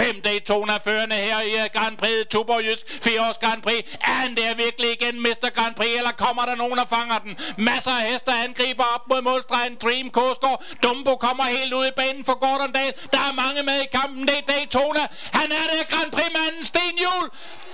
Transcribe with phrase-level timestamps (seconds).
[0.00, 2.64] Fem Daytona førende her i Grand Prix, Tuborg
[3.06, 3.80] fire års Grand Prix.
[4.10, 5.48] Er han der virkelig igen, Mr.
[5.56, 7.32] Grand Prix, eller kommer der nogen, og fanger den?
[7.68, 9.74] Masser af hester angriber op mod målstregen.
[9.84, 10.54] Dream Coaster.
[10.82, 12.92] Dumbo kommer helt ud i banen for Gordon Dahl.
[13.14, 14.22] Der er mange med i kampen.
[14.28, 15.04] Det er Daytona.
[15.38, 16.62] Han er der Grand Prix-manden.
[16.70, 17.26] Sten Juhl.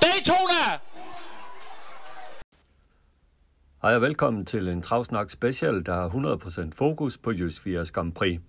[0.05, 0.63] Daytona!
[3.83, 6.09] Hej og velkommen til en Travsnak Special, der har
[6.69, 8.41] 100% fokus på Jysk 4 Grand Prix.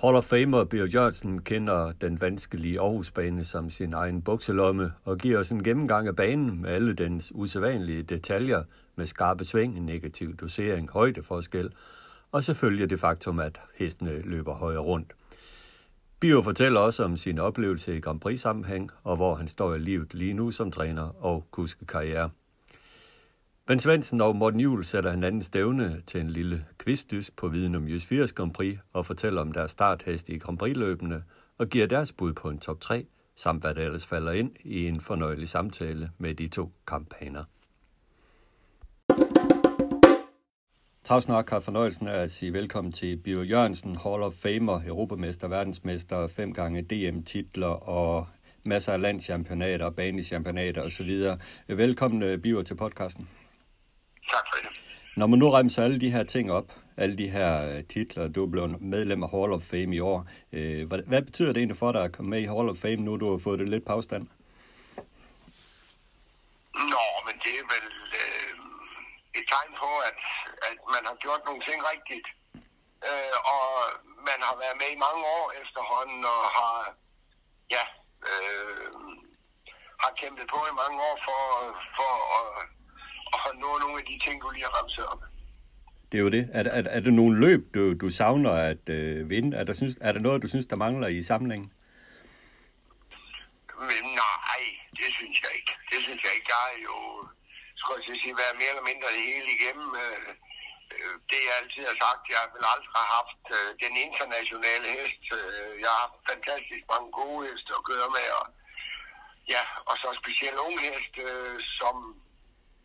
[0.00, 5.38] Hall of Famer Bjørn Jørgensen kender den vanskelige Aarhusbane som sin egen bukselomme og giver
[5.38, 8.62] os en gennemgang af banen med alle dens usædvanlige detaljer
[8.96, 11.72] med skarpe sving, negativ dosering, højdeforskel
[12.32, 15.12] og selvfølgelig det faktum, at hestene løber højere rundt.
[16.20, 19.78] Bio fortæller også om sin oplevelse i Grand Prix sammenhæng og hvor han står i
[19.78, 22.30] livet lige nu som træner og kuskekarriere.
[23.68, 27.88] Ben Svendsen og Morten Juhl sætter hinanden stævne til en lille kvistdys på viden om
[27.88, 31.22] Jys 80 Grand Prix og fortæller om deres starthest i Grand Prix-løbene
[31.58, 34.86] og giver deres bud på en top 3, samt hvad der ellers falder ind i
[34.86, 37.44] en fornøjelig samtale med de to kampaner.
[41.04, 46.26] Travsnak har fornøjelsen af at sige velkommen til Bio Jørgensen, Hall of Famer, Europamester, verdensmester,
[46.26, 48.26] fem gange DM-titler og
[48.64, 51.24] masser af landschampionater, banechampionater osv.
[51.66, 53.28] Velkommen, øh, Bio, til podcasten.
[54.34, 54.80] Tak for det.
[55.16, 58.42] Når man nu remser alle de her ting op, alle de her øh, titler, du
[58.46, 60.26] er blevet medlem af Hall of Fame i år.
[60.52, 62.96] Øh, hvad, hvad betyder det egentlig for dig at komme med i Hall of Fame,
[62.96, 64.24] nu du har fået det lidt på afstand?
[66.94, 67.88] Nå, men det er vel
[68.22, 68.52] øh,
[69.38, 70.20] et tegn på, at,
[70.68, 72.26] at man har gjort nogle ting rigtigt.
[73.08, 73.66] Øh, og
[74.28, 76.76] man har været med i mange år efterhånden, og har,
[77.76, 77.84] ja,
[78.30, 78.90] øh,
[80.02, 81.42] har kæmpet på i mange år for,
[81.98, 82.77] for at
[83.32, 85.22] og nå nogle af de ting, du lige har ramset op.
[86.12, 86.44] Det er jo det.
[86.52, 89.56] Er, er, er der nogle løb, du, du savner at øh, vinde?
[89.56, 91.68] Er der, synes, er der noget, du synes, der mangler i samlingen?
[93.88, 94.60] Men nej,
[94.98, 95.72] det synes jeg ikke.
[95.92, 96.48] Det synes jeg ikke.
[96.54, 96.96] Jeg er jo,
[97.80, 99.88] skulle jeg sige, været mere eller mindre det hele igennem.
[100.04, 100.28] Øh,
[100.94, 105.22] øh, det jeg altid har sagt, jeg vel aldrig haft øh, den internationale hest.
[105.82, 108.46] Jeg har haft fantastisk mange gode heste at køre med, og,
[109.54, 111.22] ja, og så specielt unge heste,
[111.80, 111.96] som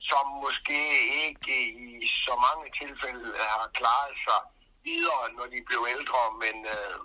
[0.10, 0.80] som måske
[1.28, 1.56] ikke
[2.04, 4.42] i så mange tilfælde har klaret sig
[4.88, 6.96] videre, når de blev ældre, men, øh,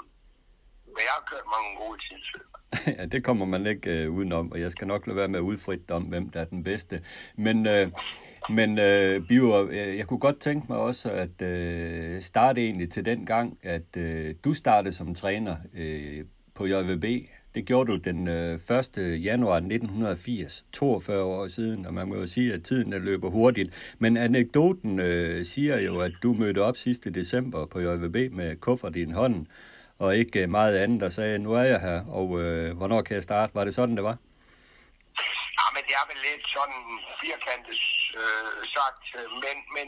[0.92, 2.48] men jeg har kørt mange gode tilfælde.
[2.98, 5.42] ja, det kommer man ikke øh, udenom, og jeg skal nok lade være med at
[5.52, 7.02] udfritte om, hvem der er den bedste.
[7.36, 7.92] Men, øh,
[8.48, 13.04] men øh, Biver, øh, jeg kunne godt tænke mig også at øh, starte egentlig til
[13.04, 17.04] den gang, at øh, du startede som træner øh, på JVB
[17.58, 19.24] det gjorde du den øh, 1.
[19.24, 23.70] Januar 1980, 42 år siden, og man må jo sige, at tiden der løber hurtigt.
[23.98, 28.96] Men anekdoten øh, siger jo, at du mødte op sidste december på JVB med kuffert
[28.96, 29.46] i en hånd,
[29.98, 33.14] og ikke øh, meget andet, og sagde, nu er jeg her, og øh, hvornår kan
[33.14, 33.54] jeg starte?
[33.54, 34.16] Var det sådan, det var?
[35.58, 36.80] Ja, men det er vel lidt sådan
[37.22, 37.80] firkantet
[38.22, 39.04] øh, sagt,
[39.44, 39.86] men, men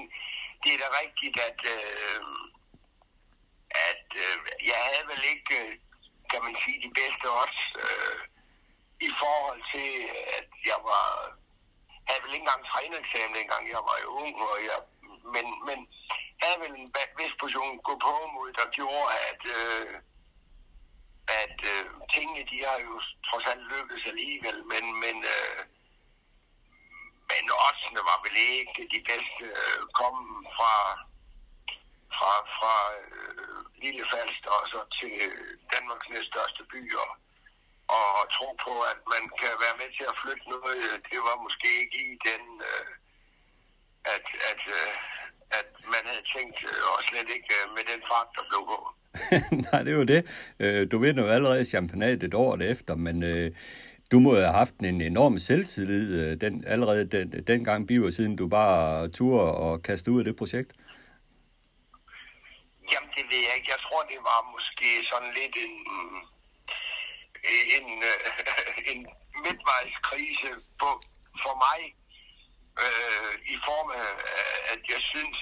[0.62, 2.20] det er da rigtigt, at, øh,
[3.91, 4.36] at øh,
[4.70, 5.89] jeg havde vel ikke øh,
[6.30, 8.20] kan man sige, de bedste også øh,
[9.08, 9.91] i forhold til,
[10.38, 11.06] at jeg var,
[12.08, 14.78] havde vel ikke engang trænereksamen dengang jeg var ung, og jeg,
[15.34, 15.78] men, men
[16.42, 19.94] havde vel en vis position gå på mod, der gjorde, at, øh,
[21.42, 22.94] at øh, tingene, de har jo
[23.28, 25.60] trods alt lykkedes alligevel, men, men, øh,
[27.30, 30.16] men oddsene var vel ikke de bedste øh, kom
[30.56, 30.74] fra,
[32.16, 37.10] fra, fra øh, Lille Falst og så til øh, Danmarks næststørste by og,
[37.97, 41.37] og tro på, at man kan være med til at flytte noget, øh, det var
[41.47, 42.91] måske ikke i den, øh,
[44.15, 44.93] at, at, øh,
[45.59, 48.91] at man havde tænkt, øh, og slet ikke øh, med den fart, der blev gået.
[49.66, 50.22] Nej, det er jo det.
[50.92, 53.50] Du vinder jo allerede championatet et år efter, men øh,
[54.12, 59.09] du må have haft en enorm selvtillid den, allerede den, dengang, biver, siden du bare
[59.09, 60.72] turde og kaste ud af det projekt.
[62.92, 63.72] Jamen, det ved jeg ikke.
[63.74, 65.74] Jeg tror, det var måske sådan lidt en,
[67.76, 68.20] en, øh,
[68.92, 69.00] en
[69.44, 70.50] midtvejskrise
[70.80, 70.88] på,
[71.42, 71.80] for mig,
[72.84, 74.10] øh, i form af,
[74.72, 75.38] at jeg synes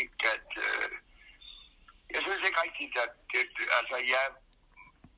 [0.00, 0.48] ikke, at...
[0.66, 0.88] Øh,
[2.14, 3.44] jeg synes ikke rigtigt, at det,
[3.78, 4.26] altså, jeg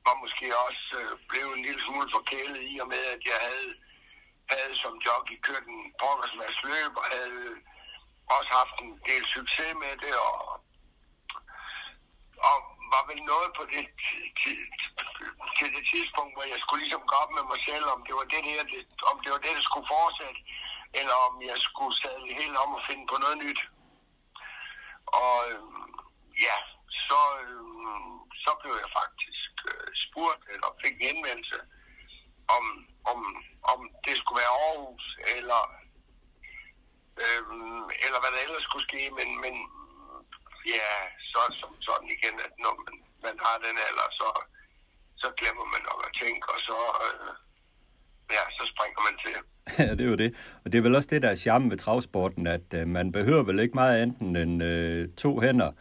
[0.07, 3.73] var måske også øh, blevet en lille smule forkælet i og med, at jeg havde,
[4.51, 7.49] havde som job i køkken pokkers løb og havde
[8.35, 10.58] også haft en del succes med det, og
[12.47, 12.57] og
[12.93, 13.83] var vel noget på det,
[14.41, 14.57] til,
[15.57, 18.27] til det tidspunkt, hvor jeg skulle ligesom gå op med mig selv, om det var
[18.33, 18.81] det, der, det,
[19.11, 20.41] om det var det, der skulle fortsætte,
[20.99, 23.61] eller om jeg skulle sadle helt om og finde på noget nyt.
[25.21, 25.63] Og øh,
[26.47, 26.57] ja,
[27.07, 28.01] så, øh,
[28.43, 31.59] så blev jeg faktisk øh, spurgt, eller fik en henvendelse
[32.57, 32.65] om,
[33.11, 33.19] om,
[33.73, 35.05] om det skulle være Aarhus,
[35.37, 35.63] eller,
[37.23, 39.55] øhm, eller hvad der ellers skulle ske, men, men
[40.75, 40.89] ja,
[41.33, 42.95] så som sådan igen, at når man,
[43.25, 44.29] man har den alder, så,
[45.21, 47.31] så glemmer man nok at tænke, og så, øh,
[48.35, 49.37] ja, så springer man til.
[49.85, 50.31] Ja, det er jo det.
[50.63, 53.43] Og det er vel også det, der er charme ved travsporten, at øh, man behøver
[53.43, 55.71] vel ikke meget enten end øh, to hænder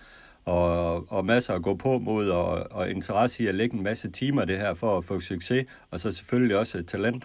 [0.56, 4.10] og, og masser at gå på mod, og, og interesse i at lægge en masse
[4.10, 7.24] timer det her for at få succes, og så selvfølgelig også talent.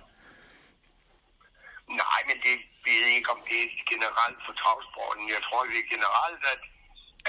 [2.02, 2.56] Nej, men det
[2.86, 5.24] ved ikke, om det er generelt for travsporten.
[5.36, 6.62] Jeg tror, det er generelt, at,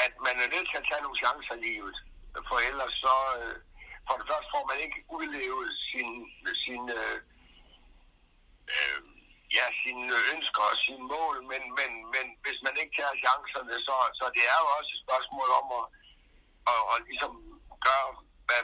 [0.04, 1.96] at man er nødt til at tage nogle chancer i livet.
[2.48, 3.56] For ellers så, øh,
[4.06, 6.08] for det første får man ikke udlevet sin,
[6.64, 7.18] sin øh,
[8.74, 9.00] øh,
[9.56, 13.96] ja, sine ønsker og sine mål, men, men, men hvis man ikke tager chancerne, så,
[14.18, 15.86] så det er jo også et spørgsmål om at,
[16.72, 17.32] at, at ligesom
[17.86, 18.10] gøre,
[18.48, 18.62] hvad,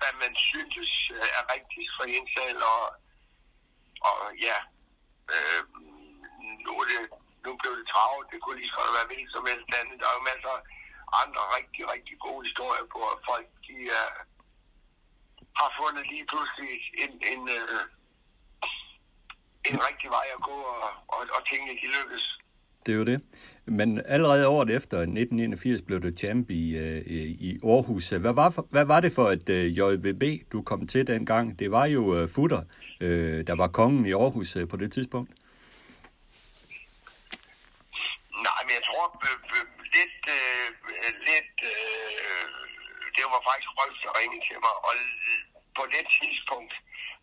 [0.00, 0.94] hvad man synes
[1.38, 2.84] er rigtigt for en selv, og,
[4.08, 4.16] og
[4.46, 4.58] ja,
[5.34, 5.62] øh,
[6.64, 7.02] nu, er det,
[7.46, 9.96] nu blev det travlt, det kunne lige så være hvilket som helst andet.
[10.00, 10.62] Der er jo masser af
[11.22, 14.16] andre rigtig, rigtig gode historier på, at folk de, uh,
[15.60, 16.72] har fundet lige pludselig
[17.04, 17.82] en, en, uh,
[19.70, 22.24] en rigtig vej at gå, og, og, og tingene de lykkes.
[22.86, 23.20] Det er jo det.
[23.66, 27.02] Men allerede året efter 1981 blev du champ i, øh,
[27.46, 28.08] i Aarhus.
[28.08, 31.58] Hvad var, for, hvad var det for et uh, øh, JVB, du kom til dengang?
[31.58, 32.62] Det var jo uh, Futter,
[33.00, 35.30] uh, der var kongen i Aarhus uh, på det tidspunkt.
[38.46, 39.66] Nej, men jeg tror uh,
[39.96, 40.66] lidt, øh,
[41.04, 42.70] øh, lidt øh,
[43.16, 44.92] det var faktisk Rolf, der ringede til mig, og
[45.78, 46.74] på det tidspunkt,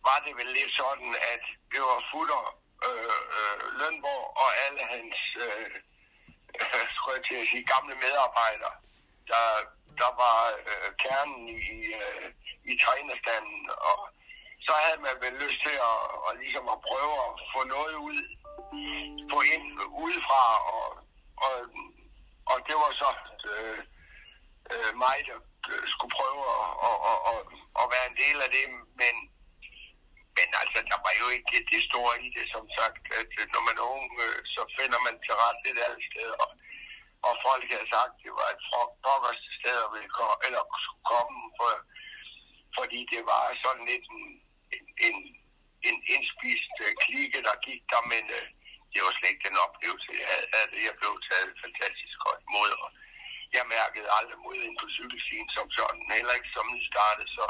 [0.08, 2.44] var det vel lidt sådan, at det var Futter,
[2.88, 5.69] øh, øh, Lønborg og alle hans øh,
[6.62, 8.75] øh, skulle jeg til at sige, gamle medarbejdere,
[9.31, 9.46] der,
[10.02, 10.40] der var
[10.72, 12.28] øh, kernen i, øh,
[12.72, 13.62] i trænerstanden.
[13.92, 14.00] Og
[14.66, 18.19] så havde man vel lyst til at, at, ligesom at prøve at få noget ud,
[19.34, 19.68] få ind
[20.04, 20.44] udefra,
[20.75, 20.87] og,
[21.45, 21.56] og,
[22.51, 23.10] og det var så
[23.54, 23.80] øh,
[24.74, 25.38] øh, mig, der
[25.72, 26.98] øh, skulle prøve at, at,
[27.31, 27.39] at,
[27.81, 28.66] at, være en del af det,
[29.01, 29.16] men
[30.39, 33.62] men altså, der var jo ikke det store i det, som sagt, at øh, når
[33.68, 36.30] man er ung, øh, så finder man til ret et andet sted.
[36.44, 36.50] Og,
[37.28, 38.63] og folk havde sagt, at det var et
[39.06, 41.72] pokkers sted at ville komme, eller skulle komme, for,
[42.78, 44.25] fordi det var sådan lidt en,
[44.75, 45.18] en, en,
[45.90, 46.74] en indspist
[47.06, 48.48] klikke, der gik der, men øh,
[48.94, 50.48] det var slet ikke den oplevelse, jeg havde.
[50.88, 52.89] Jeg blev taget fantastisk godt imod, og
[53.56, 57.45] jeg mærkede aldrig mod ind på cykelstien som sådan, heller ikke som den startede, så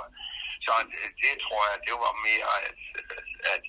[0.66, 2.80] så det, det tror jeg, det var mere, at,
[3.54, 3.64] at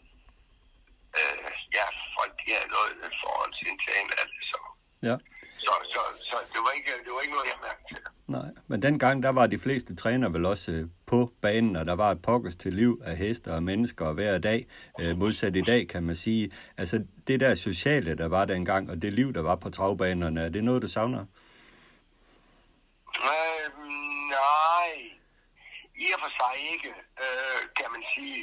[1.21, 1.87] øh, ja,
[2.17, 2.93] folk de havde noget
[3.23, 4.43] forhåndsindtagende af det.
[4.53, 4.61] Så.
[5.09, 5.17] Ja.
[5.59, 7.99] Så, så, så det, var ikke, det var ikke noget, jeg mærkede til.
[8.27, 11.97] Nej, men dengang, der var de fleste træner vel også øh, på banen, og der
[11.97, 14.67] var et pokkes til liv af heste og mennesker hver dag,
[15.01, 16.51] øh, modsat i dag, kan man sige.
[16.77, 20.49] Altså, det der sociale, der var dengang, og det liv, der var på travbanerne, er
[20.49, 21.25] det noget, du savner?
[23.31, 23.67] Øh,
[24.31, 24.91] nej,
[26.05, 26.91] i og for sig ikke,
[27.25, 28.41] øh, kan man sige.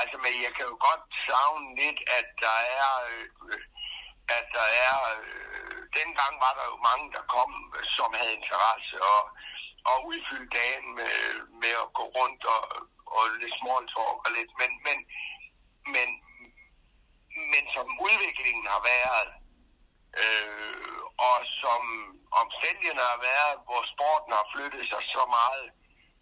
[0.00, 3.58] Altså, men jeg kan jo godt savne lidt, at der er, øh,
[4.28, 7.50] at der er, øh, dengang var der jo mange, der kom,
[7.96, 9.22] som havde interesse og,
[9.90, 11.16] og udfylde dagen med,
[11.62, 12.62] med at gå rundt og,
[13.16, 14.98] og lidt small talk og lidt, men, men,
[15.94, 16.08] men,
[17.52, 19.30] men som udviklingen har været,
[20.22, 21.82] øh, og som
[22.42, 25.66] omstændighederne har været, hvor sporten har flyttet sig så meget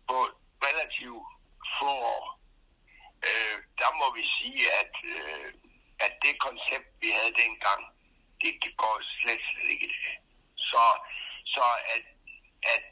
[0.08, 0.18] på
[0.66, 1.28] relativt
[1.78, 2.26] få år,
[3.28, 5.54] øh, der må vi sige, at, øh,
[6.04, 7.82] at det koncept, vi havde dengang,
[8.40, 10.16] det, det går slet, slet ikke i dag.
[10.70, 10.84] Så,
[11.54, 11.64] så
[11.94, 12.04] at,
[12.74, 12.84] at,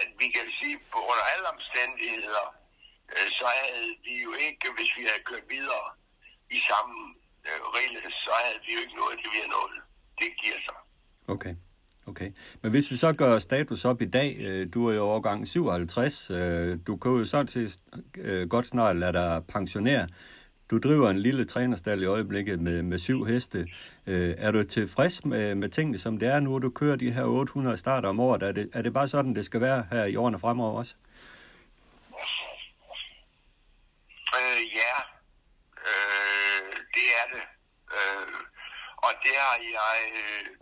[0.00, 2.46] at vi kan sige, på under alle omstændigheder,
[3.14, 5.86] øh, så havde vi jo ikke, hvis vi havde kørt videre
[6.56, 6.96] i samme
[7.48, 9.78] øh, rille, så havde vi jo ikke noget, det vi havde nået.
[10.20, 10.78] Det giver sig.
[11.34, 11.54] Okay.
[12.06, 12.30] Okay.
[12.62, 16.30] Men hvis vi så gør status op i dag, øh, du er jo overgang 57,
[16.30, 17.78] øh, du kan jo sådan set
[18.18, 20.08] øh, godt snart lade dig pensionere.
[20.72, 23.58] Du driver en lille trænerstal i øjeblikket med, med syv heste.
[24.06, 27.24] Øh, er du tilfreds med, med tingene, som det er nu, du kører de her
[27.24, 28.42] 800 starter om året?
[28.42, 30.94] Er det, er det bare sådan, det skal være her i årene fremover også?
[34.38, 34.96] Øh, ja,
[35.88, 37.44] øh, det er det.
[37.96, 38.38] Øh,
[38.96, 39.96] og det har jeg,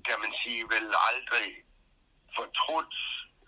[0.05, 1.49] kan man sige, vel aldrig
[2.37, 2.95] fortrudt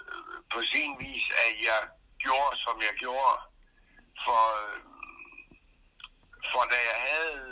[0.01, 1.81] øh, på sin vis, at jeg
[2.19, 3.37] gjorde, som jeg gjorde.
[4.25, 4.92] For, øh,
[6.51, 7.43] for da jeg havde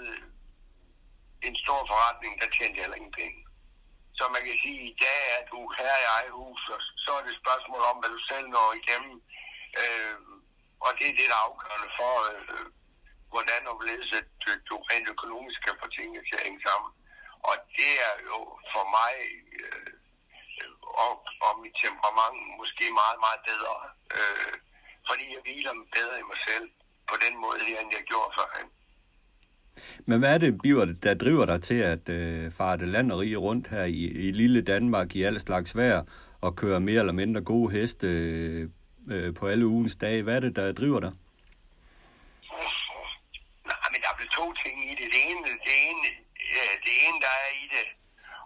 [1.48, 3.40] en stor forretning, der tjente jeg heller ingen penge.
[4.18, 7.22] Så man kan sige, i dag er du her i eget hus, og så er
[7.22, 9.14] det et spørgsmål om, hvad du selv når igennem.
[9.82, 10.16] Øh,
[10.84, 12.66] og det er det, der er afgørende for, øh,
[13.32, 14.28] hvordan hvorledes at
[14.68, 16.90] du rent økonomisk kan få tingene til at hænge sammen.
[17.48, 18.38] Og det er jo
[18.72, 19.12] for mig
[19.60, 19.92] øh,
[21.04, 21.12] og,
[21.46, 23.76] og mit temperament måske meget, meget bedre.
[24.16, 24.54] Øh,
[25.08, 26.66] fordi jeg hviler bedre i mig selv
[27.10, 28.68] på den måde her, end jeg gjorde førhen.
[30.06, 33.36] Men hvad er det, Biver, der driver dig til at øh, farte land og rige
[33.36, 36.02] rundt her i, i lille Danmark i alle slags vejr
[36.40, 38.68] og køre mere eller mindre gode heste øh,
[39.10, 40.22] øh på alle ugens dage?
[40.22, 41.12] Hvad er det, der driver dig?
[43.70, 45.06] Nej, men der er to ting i det.
[45.14, 46.06] Det ene, det ene,
[46.86, 47.86] det ene der er i det,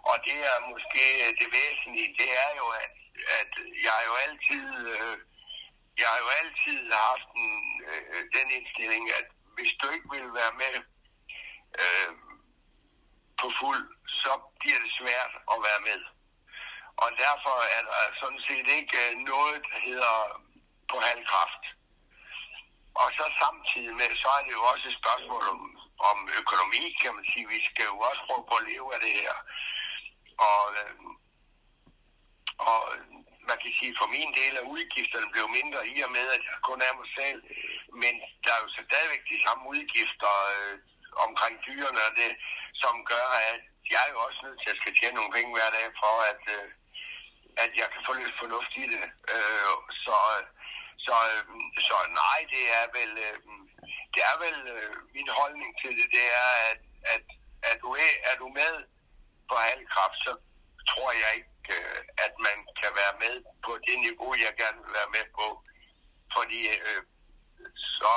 [0.09, 1.03] og det er måske
[1.39, 2.93] det væsentlige, det er jo, at,
[3.39, 3.51] at
[3.87, 5.15] jeg jo altid, øh,
[6.01, 7.55] jeg har jo altid haft en,
[7.89, 10.73] øh, den indstilling, at hvis du ikke vil være med
[11.83, 12.11] øh,
[13.41, 13.83] på fuld,
[14.23, 16.01] så bliver det svært at være med.
[17.03, 20.15] Og derfor er der sådan set ikke øh, noget, der hedder
[20.91, 21.63] på halvkraft.
[23.01, 25.61] Og så samtidig med, så er det jo også et spørgsmål om,
[26.09, 27.47] om økonomi, kan man sige.
[27.55, 29.35] Vi skal jo også prøve på at leve af det her.
[30.49, 30.95] Og, øh,
[32.69, 32.81] og
[33.49, 36.57] man kan sige, for min del af udgifterne blev mindre i og med, at jeg
[36.69, 37.39] kun er mig selv.
[38.01, 38.13] Men
[38.43, 40.75] der er jo så stadigvæk de samme udgifter øh,
[41.25, 42.31] omkring dyrene, og det,
[42.83, 45.69] som gør, at jeg er jo også nødt til at skal tjene nogle penge hver
[45.77, 46.69] dag for, at, øh,
[47.63, 49.05] at jeg kan få lidt fornuft i det.
[49.35, 49.73] Øh,
[50.05, 50.17] så,
[51.05, 51.45] så, øh,
[51.87, 53.37] så nej, det er vel, øh,
[54.13, 56.81] det er vel øh, min holdning til det, det er, at,
[57.13, 57.25] at,
[57.69, 58.73] at du er, er du med
[59.49, 60.31] på halvkraft, så
[60.91, 64.93] tror jeg ikke, øh, at man kan være med på det niveau, jeg gerne vil
[64.99, 65.47] være med på.
[66.35, 67.01] Fordi øh,
[67.99, 68.15] så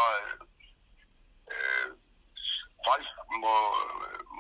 [1.54, 1.88] øh,
[2.86, 3.06] folk
[3.42, 3.56] må,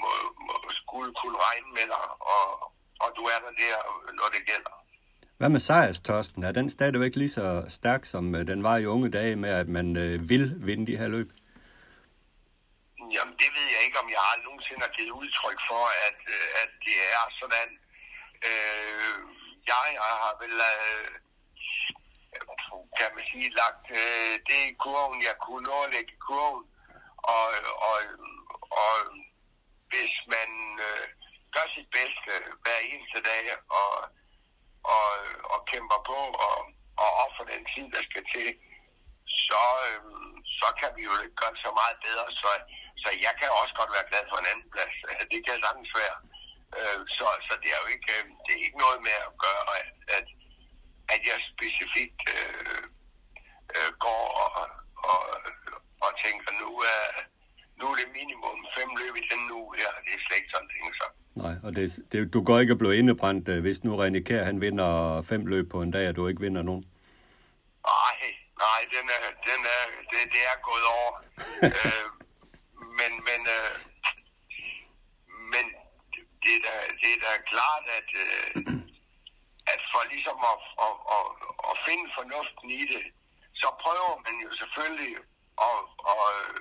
[0.02, 0.10] må,
[0.46, 2.04] må skulle kunne regne med dig,
[2.34, 2.44] og,
[3.02, 3.76] og du er der der,
[4.18, 4.74] når det gælder.
[5.38, 6.42] Hvad med sejrstørsten?
[6.44, 9.68] Er den stadigvæk lige så stærk, som øh, den var i unge dage med, at
[9.68, 11.28] man øh, vil vinde de her løb?
[13.14, 16.46] Jamen, det ved jeg ikke, om jeg har nogensinde har givet udtryk for, at, øh,
[16.62, 17.68] at det er sådan.
[18.48, 19.18] Øh,
[19.70, 21.08] jeg, jeg har vel, øh,
[22.98, 26.64] kan man sige, lagt øh, det i kurven, jeg kunne nå at lægge i kurven.
[27.36, 27.46] Og,
[27.90, 27.98] og,
[28.84, 28.94] og
[29.90, 30.50] hvis man
[30.88, 31.06] øh,
[31.54, 32.32] gør sit bedste
[32.62, 33.44] hver eneste dag
[33.80, 33.92] og,
[34.96, 35.10] og,
[35.52, 36.56] og kæmper på og,
[37.02, 38.48] og offer den tid, der skal til,
[39.46, 40.02] så, øh,
[40.60, 42.26] så kan vi jo ikke gøre så meget bedre.
[42.42, 42.50] Så,
[43.02, 44.96] så jeg kan også godt være glad for en anden plads.
[45.32, 46.18] Det kan sagtens være.
[46.78, 49.64] Øh, så, så det er jo ikke, øh, det er ikke noget med at gøre,
[49.80, 50.26] at, at,
[51.14, 52.82] at jeg specifikt øh,
[53.76, 54.52] øh, går og,
[55.10, 55.22] og,
[56.04, 57.02] og tænker, nu er,
[57.78, 59.90] nu er det minimum fem løb i den uge her.
[60.04, 61.06] Det er slet ikke sådan ting, så.
[61.44, 64.44] Nej, og det, det, du går ikke at blive indebrændt, øh, hvis nu René Kjær,
[64.50, 66.84] han vinder fem løb på en dag, og du ikke vinder nogen?
[67.92, 68.18] Nej,
[68.64, 71.12] nej, den er, den er, det, det er gået over.
[71.76, 72.06] øh,
[72.98, 73.74] men, men, øh,
[75.52, 75.64] men
[76.42, 78.50] det er da, det er da klart, at, øh,
[79.72, 81.26] at for ligesom at, at, at,
[81.70, 83.04] at finde fornuften i det,
[83.60, 85.12] så prøver man jo selvfølgelig
[85.66, 85.76] og,
[86.12, 86.60] og, øh,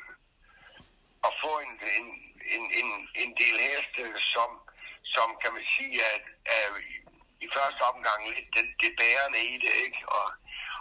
[1.25, 2.07] og få en, en,
[2.55, 2.89] en, en,
[3.23, 4.49] en del heste, som,
[5.15, 6.23] som kan man sige, at,
[6.57, 6.71] at
[7.45, 10.01] i første omgang lidt det, det bærende i det, ikke?
[10.17, 10.27] Og,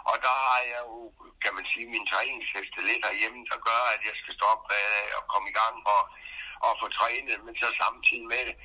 [0.09, 0.97] og der har jeg jo,
[1.43, 4.75] kan man sige, min træningsheste lidt herhjemme, der gør, at jeg skal stoppe
[5.17, 6.01] og komme i gang og,
[6.65, 8.55] og få trænet, men så samtidig med det,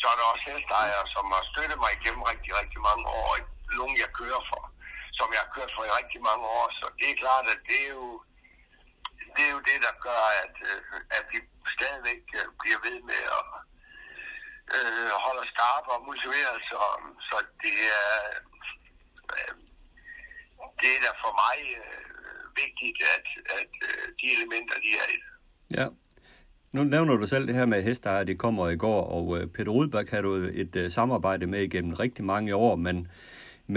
[0.00, 3.38] så er der også hestejere, som har støttet mig igennem rigtig, rigtig mange år, og
[3.78, 4.62] nogle jeg kører for,
[5.18, 7.78] som jeg har kørt for i rigtig mange år, så det er klart, at det
[7.86, 8.08] er jo
[9.36, 10.80] det, er jo det der gør, at, øh,
[11.18, 11.38] at vi
[11.76, 13.46] stadigvæk øh, bliver ved med at
[14.76, 16.80] øh, holde skarpe og motivere, så,
[17.28, 18.08] så det er
[19.34, 19.54] øh,
[20.80, 22.02] det er da for mig øh,
[22.62, 23.26] vigtigt, at,
[23.60, 25.30] at øh, de elementer, de er i det.
[25.78, 25.86] Ja.
[26.72, 29.70] Nu nævner du selv det her med hestejer, det kommer i går, og øh, Peter
[29.70, 33.08] Rudberg har du et samarbejde med igennem rigtig mange år, men,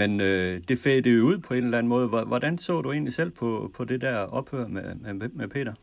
[0.00, 2.06] men øh, det fædte jo ud på en eller anden måde.
[2.32, 5.74] Hvordan så du egentlig selv på, på det der ophør med, med, med Peter?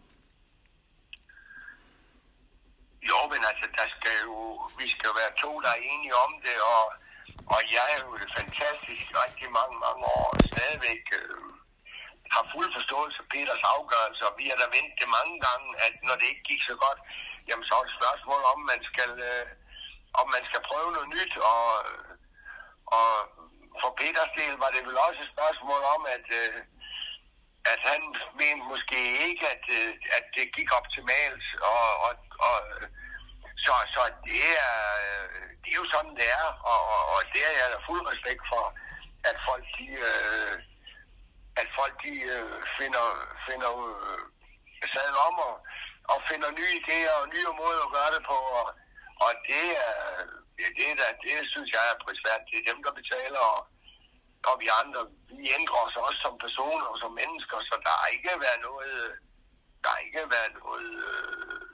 [3.09, 4.37] Jo, men altså, der skal jo,
[4.79, 6.85] vi skal jo være to, der er enige om det, og,
[7.53, 11.47] og jeg er jo fantastisk rigtig mange, mange år stadigvæk øh,
[12.33, 15.93] har fuld forståelse for Peters afgørelse, og vi har da vendt det mange gange, at
[16.07, 16.99] når det ikke gik så godt,
[17.47, 19.45] jamen så er det spørgsmål om, man skal, øh,
[20.21, 21.65] om man skal prøve noget nyt, og,
[22.99, 23.09] og
[23.79, 26.57] for Peters del var det vel også et spørgsmål om, at, øh,
[27.73, 28.01] at han
[28.39, 32.13] mente måske ikke, at, øh, at det gik optimalt, og, og,
[32.47, 32.57] og
[33.65, 37.41] så, så det, er, øh, det er jo sådan, det er, og, og, og det
[37.47, 38.63] er jeg da fuld respekt for,
[39.29, 40.55] at folk de, øh,
[41.61, 43.05] at folk de øh, finder,
[43.47, 44.21] finder øh,
[44.93, 45.55] sadel om og,
[46.11, 48.37] og finder nye idéer og nye måder at gøre det på.
[48.59, 48.67] Og,
[49.25, 49.95] og det, er,
[50.61, 52.49] det, det, der, det synes jeg er prisværdigt.
[52.51, 53.61] Det er dem, der betaler, og,
[54.49, 55.01] og vi andre,
[55.39, 58.97] vi ændrer os også som personer og som mennesker, så der har ikke været noget,
[59.83, 61.71] der har ikke været noget øh,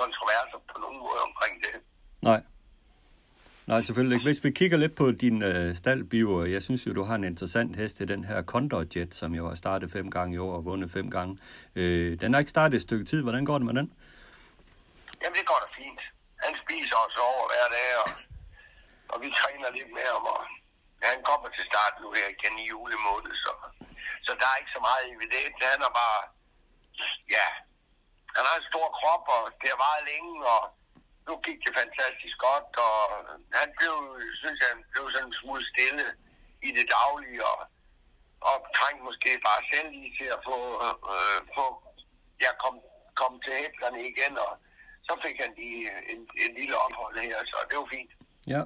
[0.00, 1.74] kontroverser på nogen måde omkring det.
[2.30, 2.40] Nej.
[3.66, 4.28] Nej, selvfølgelig ikke.
[4.28, 7.76] Hvis vi kigger lidt på din øh, staldbiver, jeg synes jo, du har en interessant
[7.76, 10.64] hest i den her Condor Jet, som jo har startet fem gange i år og
[10.64, 11.38] vundet fem gange.
[11.76, 13.22] Øh, den har ikke startet et stykke tid.
[13.22, 13.92] Hvordan går det med den?
[15.22, 16.00] Jamen, det går da fint.
[16.46, 18.08] Han spiser også over hver dag, og,
[19.12, 20.40] og vi træner lidt med ham, og
[21.10, 23.52] han kommer til start nu her igen i julemåned, så,
[24.26, 25.56] så der er ikke så meget evidens.
[25.72, 26.20] Han er bare,
[27.36, 27.46] ja,
[28.36, 30.62] han har en stor krop, og det har varet længe, og
[31.26, 32.96] nu gik det fantastisk godt, og
[33.60, 33.94] han blev,
[34.42, 36.06] synes jeg, han blev sådan en smule stille
[36.68, 37.58] i det daglige, og,
[38.48, 40.58] og trængte måske bare selv lige til at få,
[41.14, 41.66] øh, få
[42.44, 42.74] ja, kom,
[43.20, 44.52] kom til hæfterne igen, og
[45.08, 48.10] så fik han lige en, en lille ophold her, så det var fint.
[48.46, 48.62] Ja,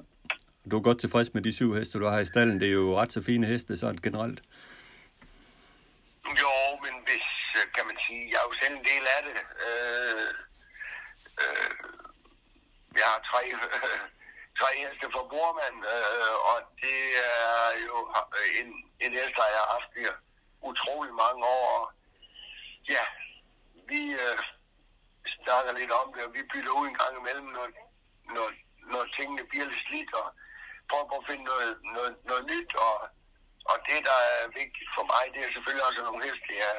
[0.71, 2.59] du er godt tilfreds med de syv heste, du har i stallen.
[2.59, 4.41] Det er jo ret så fine heste, sådan generelt.
[6.43, 7.27] Jo, men hvis,
[7.75, 9.37] kan man sige, jeg er jo selv en del af det.
[9.67, 10.27] Øh,
[11.41, 11.69] øh,
[12.99, 13.99] jeg har tre, øh,
[14.59, 17.97] tre heste for Bormand, øh, og det er jo
[18.61, 18.69] en,
[19.05, 20.13] en hest, der jeg har haft her
[20.69, 21.93] utrolig mange år.
[22.89, 23.05] Ja,
[23.89, 24.37] vi øh,
[25.51, 27.67] snakker lidt om det, og vi bytter ud en gang imellem, når,
[28.35, 28.47] når,
[28.93, 30.27] når tingene bliver lidt slidt, og
[30.89, 32.95] prøver på at finde noget, noget, noget nyt, og,
[33.71, 36.75] og det, der er vigtigt for mig, det er selvfølgelig også nogle heste, jeg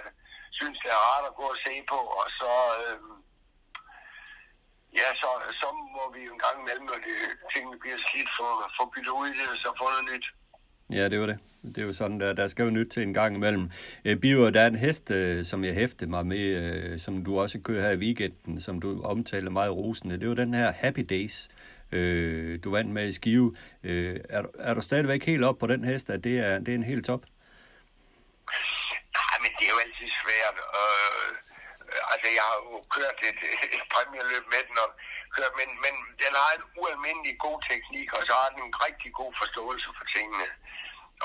[0.58, 2.52] synes, det er rart at gå og se på, og så,
[2.82, 3.00] øh,
[4.98, 5.28] ja, så,
[5.60, 7.16] så må vi en gang imellem, når det,
[7.52, 8.46] tingene bliver slidt, få,
[8.78, 10.26] få byttet ud i det, og så få noget nyt.
[10.92, 11.38] Ja, det var det.
[11.62, 13.70] Det er jo sådan, der, der skal jo nyt til en gang imellem.
[14.04, 17.40] Øh, Biver, der er en hest, øh, som jeg hæfter mig med, øh, som du
[17.40, 20.20] også kører her i weekenden, som du omtaler meget rosende.
[20.20, 21.48] Det var den her Happy Days,
[21.92, 23.56] øh, du vandt med i Skive.
[23.84, 26.74] Øh, er, er du stadigvæk helt op på den hest, at det er, det er
[26.74, 27.22] en helt top?
[29.18, 30.56] Nej, men det er jo altid svært.
[30.80, 31.30] Øh,
[32.12, 33.40] altså, jeg har jo kørt et,
[33.76, 34.90] et præmierløb med den, og
[35.36, 39.10] kørt, men, men den har en ualmindelig god teknik, og så har den en rigtig
[39.20, 40.48] god forståelse for tingene.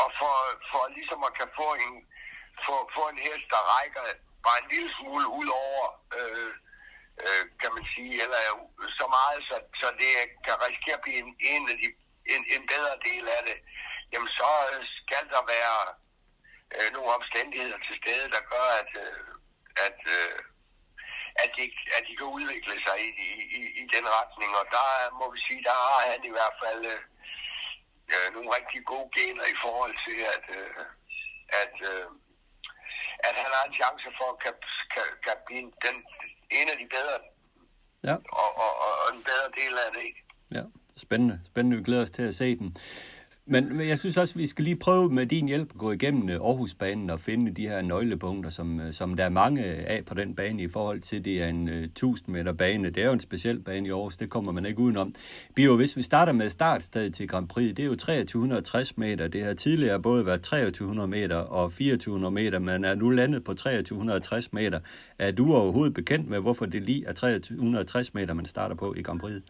[0.01, 0.35] Og for,
[0.71, 1.93] for ligesom at kan få en,
[2.65, 4.03] få, få en hest, der rækker
[4.45, 5.85] bare en lille smule ud over,
[6.17, 6.51] øh,
[7.23, 8.41] øh, kan man sige, eller
[8.99, 10.11] så meget, så, så det
[10.45, 11.87] kan risikere at blive en, en af de
[12.33, 13.57] en, en bedre del af det,
[14.11, 15.79] jamen så øh, skal der være
[16.75, 19.27] øh, nogle omstændigheder til stede, der gør, at, øh,
[19.85, 20.39] at, øh,
[21.43, 21.63] at, de,
[21.97, 23.09] at de kan udvikle sig i,
[23.59, 24.51] i, i den retning.
[24.61, 27.01] Og der må vi sige, der har han i hvert fald øh,
[28.13, 30.71] øh, nogle rigtig gode gener i forhold til, at, øh,
[31.61, 32.07] at, øh,
[33.27, 34.53] at han har en chance for at kan,
[34.93, 35.95] kan, kan blive den,
[36.59, 37.17] en af de bedre
[38.09, 38.15] ja.
[38.43, 40.07] og, og, og en bedre del af det.
[40.57, 40.63] Ja,
[40.97, 41.39] spændende.
[41.51, 41.77] Spændende.
[41.77, 42.69] Vi glæder os til at se den.
[43.49, 46.35] Men jeg synes også, vi skal lige prøve med din hjælp at gå igennem øh,
[46.35, 50.35] Aarhusbanen og finde de her nøglepunkter, som, øh, som der er mange af på den
[50.35, 52.89] bane i forhold til, det er en øh, uh, 1000 meter bane.
[52.89, 55.13] Det er jo en speciel bane i Aarhus, det kommer man ikke udenom.
[55.55, 59.27] Bio, hvis vi starter med startstedet til Grand Prix, det er jo 2360 meter.
[59.27, 63.53] Det har tidligere både været 2300 meter og 2400 meter, men er nu landet på
[63.53, 64.79] 2360 meter.
[65.19, 69.01] Er du overhovedet bekendt med, hvorfor det lige er 2360 meter, man starter på i
[69.01, 69.41] Grand Prix?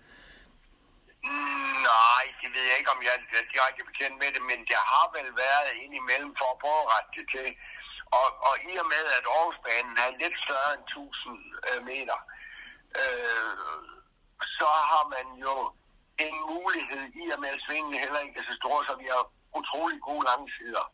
[1.23, 1.66] Ah,
[2.41, 5.29] det ved jeg ikke, om jeg er direkte bekendt med det, men der har vel
[5.43, 7.49] været indimellem for at prøve at rette det til.
[8.19, 12.17] Og, og i og med, at Aarhusbanen er lidt større end 1000 øh, meter,
[13.01, 13.83] øh,
[14.57, 15.55] så har man jo
[16.25, 19.23] en mulighed i og med, at svingene heller ikke er så store, så vi har
[19.59, 20.85] utrolig gode langsider.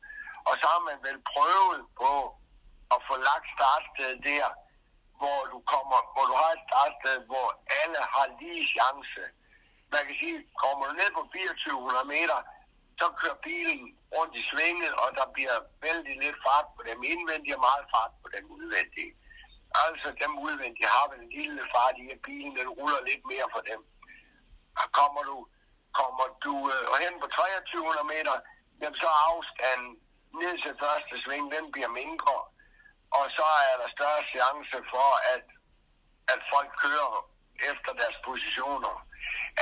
[0.48, 2.14] Og så har man vel prøvet på
[2.96, 4.48] at få lagt startstedet der,
[5.20, 7.48] hvor du kommer, hvor du har et startsted, hvor
[7.82, 9.24] alle har lige chance
[9.96, 12.40] man kan sige, kommer du ned på 2400 meter,
[13.00, 13.82] så kører bilen
[14.16, 18.14] rundt i svinget, og der bliver vældig lidt fart på dem indvendige og meget fart
[18.24, 19.12] på dem udvendige.
[19.86, 23.48] Altså dem udvendige har vel en lille fart i, at bilen den ruller lidt mere
[23.54, 23.80] for dem.
[24.82, 25.38] Og kommer du,
[26.00, 28.36] kommer du øh, hen på 2300 meter,
[28.82, 29.92] jamen så er afstanden
[30.42, 32.36] ned til første sving, den bliver mindre.
[33.18, 35.46] Og så er der større chance for, at,
[36.34, 37.12] at folk kører
[37.72, 38.94] efter deres positioner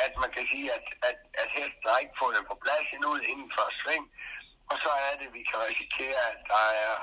[0.05, 3.11] at man kan sige, at, at, at hesten har ikke fået det på plads endnu
[3.31, 4.05] inden for sving,
[4.71, 6.95] og så er det, at vi kan risikere, at der er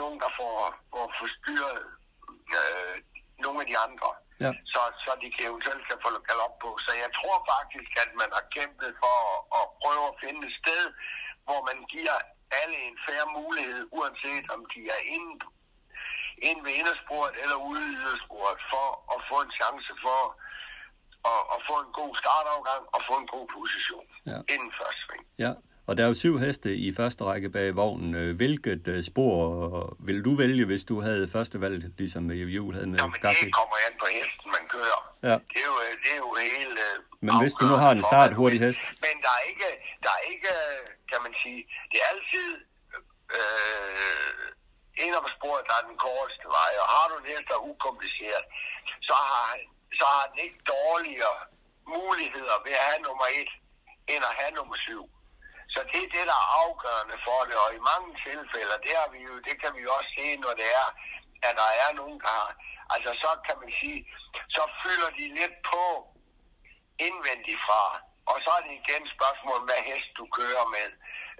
[0.00, 0.54] nogen, der får,
[0.92, 1.82] får forstyrret
[2.58, 2.94] øh,
[3.44, 4.10] nogle af de andre.
[4.44, 4.52] Ja.
[4.72, 6.10] Så, så de kan eventuelt kan få
[6.46, 6.70] op på.
[6.86, 10.54] Så jeg tror faktisk, at man har kæmpet for at, at prøve at finde et
[10.62, 10.82] sted,
[11.46, 12.16] hvor man giver
[12.60, 15.34] alle en færre mulighed, uanset om de er inde
[16.48, 20.20] ind ved indersporet eller ude i ydersporet, for at få en chance for
[21.32, 24.38] at, at få en god startafgang og få en god position Ja.
[24.54, 25.24] inden første sving.
[25.38, 25.52] Ja,
[25.86, 28.14] og der er jo syv heste i første række bag vognen.
[28.14, 29.34] Øh, Hvilket øh, spor
[29.66, 33.20] øh, vil du vælge, hvis du havde første valg, ligesom jul havde med Nå, men
[33.22, 33.44] Gaffel?
[33.46, 35.00] det kommer an på hesten, man kører.
[35.28, 35.36] Ja.
[35.52, 38.32] Det er jo, det er jo helt øh, Men hvis du nu har en start
[38.40, 38.82] hurtig hest.
[39.04, 39.68] Men der er ikke,
[40.04, 40.52] der er ikke,
[41.10, 42.48] kan man sige, det er altid
[43.38, 44.46] øh,
[45.04, 46.70] en af sporet, der er den korteste vej.
[46.82, 48.44] Og har du en hest, der er ukompliceret,
[49.08, 51.38] så har, han- så har den ikke dårligere
[51.96, 53.52] muligheder ved at have nummer et,
[54.12, 55.04] end at have nummer syv.
[55.74, 59.08] Så det er det, der er afgørende for det, og i mange tilfælde, det, har
[59.14, 60.88] vi jo, det kan vi jo også se, når det er,
[61.46, 62.50] at der er nogen, der har,
[62.94, 63.98] altså så kan man sige,
[64.56, 65.84] så fylder de lidt på
[67.08, 67.82] indvendigt fra,
[68.30, 70.88] og så er det igen spørgsmål, hvad hest du kører med.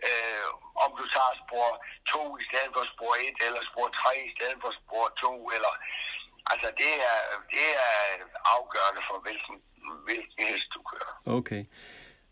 [0.08, 0.48] Øh,
[0.84, 1.68] om du tager spor
[2.08, 5.74] 2 i stedet for spor 1, eller spor 3 i stedet for spor 2, eller...
[6.52, 7.18] Altså, det er,
[7.50, 7.92] det er
[8.56, 9.56] afgørende for, hvilken,
[10.06, 11.36] hvilken hest du kører.
[11.38, 11.64] Okay.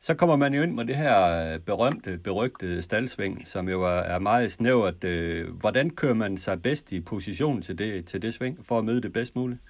[0.00, 1.16] Så kommer man jo ind med det her
[1.54, 5.04] øh, berømte, berygtede staldsving, som jo er, er meget snævert.
[5.04, 8.84] Øh, Hvordan kører man sig bedst i position til det, til det sving, for at
[8.84, 9.60] møde det bedst muligt?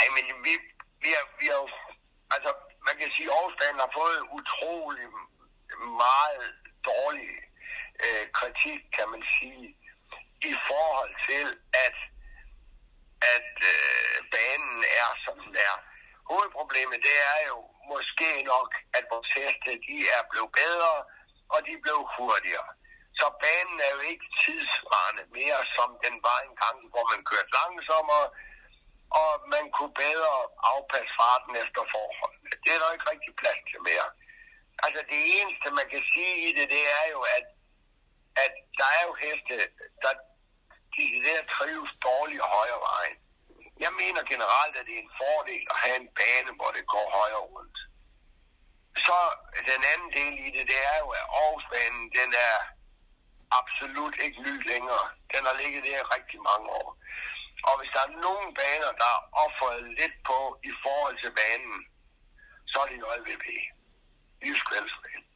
[0.00, 0.52] Ej, men vi,
[1.02, 1.68] vi, er, vi er jo...
[2.34, 2.50] Altså,
[2.88, 5.06] man kan sige, at Aarhusbanen har fået utrolig
[6.04, 6.46] meget
[6.90, 7.30] dårlig
[8.04, 9.76] øh, kritik, kan man sige,
[10.50, 11.46] i forhold til,
[11.86, 11.96] at,
[13.34, 15.76] at øh, banen er, som den er.
[16.30, 17.58] Hovedproblemet, det er jo
[17.92, 20.94] måske nok, at vores heste, de er blevet bedre,
[21.52, 22.70] og de er blevet hurtigere.
[23.20, 28.26] Så banen er jo ikke tidsvarende mere, som den var engang, hvor man kørte langsommere,
[29.20, 30.34] og man kunne bedre
[30.72, 32.50] afpasse farten efter forholdene.
[32.64, 34.08] Det er der ikke rigtig plads til mere.
[34.84, 37.46] Altså det eneste, man kan sige i det, det er jo, at,
[38.44, 39.54] at der er jo heste,
[40.02, 40.12] der
[40.96, 43.16] de der trives dårligt højre vejen.
[43.84, 47.06] Jeg mener generelt, at det er en fordel at have en bane, hvor det går
[47.18, 47.78] højre rundt.
[49.06, 49.18] Så
[49.70, 52.56] den anden del i det, det er jo, at Aarhusbanen, den er
[53.60, 55.04] absolut ikke ny længere.
[55.34, 56.88] Den har ligget der i rigtig mange år.
[57.68, 60.38] Og hvis der er nogen baner, der er offeret lidt på
[60.70, 61.76] i forhold til banen,
[62.70, 63.46] så er det JVP.
[64.46, 65.26] Jysk Vældsbane.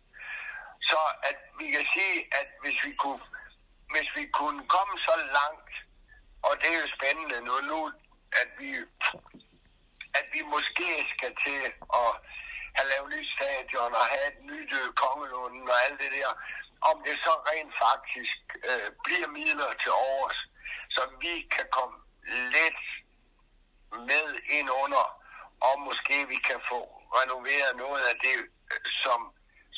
[0.91, 3.23] Så at vi kan sige, at hvis vi kunne,
[3.93, 5.73] hvis vi kunne komme så langt,
[6.47, 7.81] og det er jo spændende nu, nu
[8.41, 8.71] at vi,
[10.19, 11.61] at vi måske skal til
[12.03, 12.11] at
[12.77, 16.31] have lavet nyt stadion og have et nyt kongelund kongelunden og alt det der,
[16.91, 20.39] om det så rent faktisk øh, bliver midler til overs,
[20.95, 21.97] så vi kan komme
[22.57, 22.83] lidt
[24.11, 24.27] med
[24.59, 25.05] ind under,
[25.69, 26.81] og måske vi kan få
[27.19, 28.39] renoveret noget af det,
[28.73, 29.21] øh, som,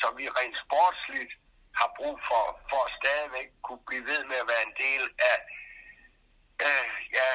[0.00, 1.32] som vi rent sportsligt
[1.78, 5.02] har brug for, for at stadigvæk kunne blive ved med at være en del
[5.32, 5.38] af,
[6.68, 7.30] øh, ja,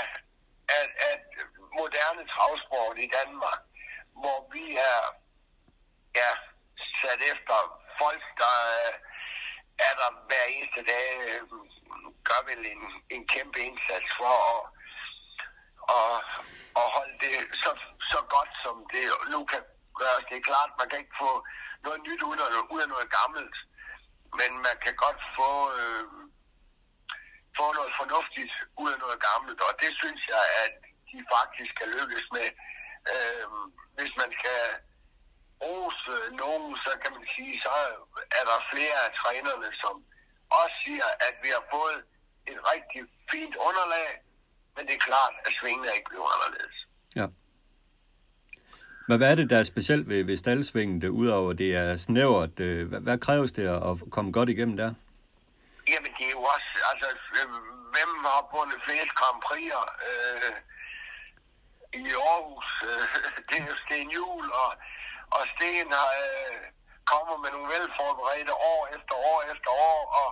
[0.78, 1.16] af, af
[1.80, 3.60] moderne travsport i Danmark,
[4.22, 5.00] hvor vi er
[6.16, 6.32] ja,
[7.02, 7.58] sat efter
[8.02, 8.94] folk, der øh,
[9.88, 11.42] er der hver eneste dag, øh,
[12.30, 12.84] gør vel en,
[13.16, 14.62] en kæmpe indsats for at,
[15.98, 16.16] at,
[16.82, 17.72] at holde det så,
[18.12, 19.64] så godt, som det nu kan
[20.00, 20.26] gøres.
[20.30, 21.32] Det er klart, man kan ikke få
[21.86, 23.56] noget nyt ud af, ud af noget gammelt,
[24.40, 26.06] men man kan godt få, øh,
[27.58, 30.74] få noget fornuftigt ud af noget gammelt, og det synes jeg, at
[31.10, 32.48] de faktisk kan lykkes med.
[33.14, 33.48] Øh,
[33.98, 34.62] hvis man skal
[35.64, 37.70] rose nogen, så kan man sige, så
[38.40, 39.96] er der flere af trænerne, som
[40.60, 42.00] også siger, at vi har fået
[42.52, 44.10] et rigtig fint underlag,
[44.76, 46.83] men det er klart, at svingene er ikke blevet anderledes.
[49.08, 52.60] Men hvad er det, der er specielt ved, ved staldsvingen, udover det er snævert?
[52.60, 54.94] øh, Hvad, hvad kræves det at komme godt igennem der?
[55.92, 57.08] Jamen, det er jo også, altså,
[57.40, 57.50] øh,
[57.96, 60.52] hvem har vundet flest Grand Prix'er øh,
[62.02, 62.70] i Aarhus?
[62.90, 63.06] Øh,
[63.50, 64.72] det er jo Sten Juhl, og,
[65.36, 66.58] og Sten har, øh,
[67.12, 70.30] kommer med nogle velforberedte år efter år efter år, og,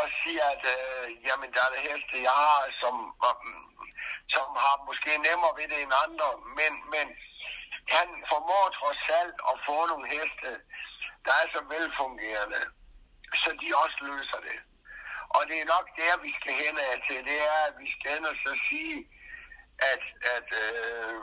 [0.00, 2.94] og siger, at øh, jamen, der er det heste, jeg har, som,
[3.46, 3.64] mm,
[4.34, 6.28] som har måske nemmere ved det end andre,
[6.58, 7.06] men, men
[7.96, 10.50] han formår trods alt at få nogle heste,
[11.26, 12.60] der er så velfungerende,
[13.42, 14.58] så de også løser det.
[15.36, 17.18] Og det er nok der, vi skal hen af til.
[17.30, 18.96] Det er, at vi skal hen og så sige,
[19.92, 20.04] at,
[20.36, 21.22] at, øh,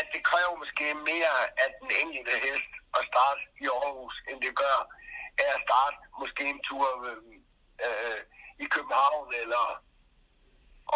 [0.00, 4.52] at det kræver måske mere af den enkelte hest at starte i Aarhus, end det
[4.62, 4.78] gør
[5.42, 7.35] af at starte måske en tur øh,
[7.86, 8.20] øh,
[8.64, 9.64] i København eller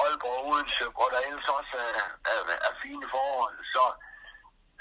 [0.01, 3.59] Aalborg Odense, hvor der ellers også er, er, er fine forhold.
[3.75, 3.85] Så,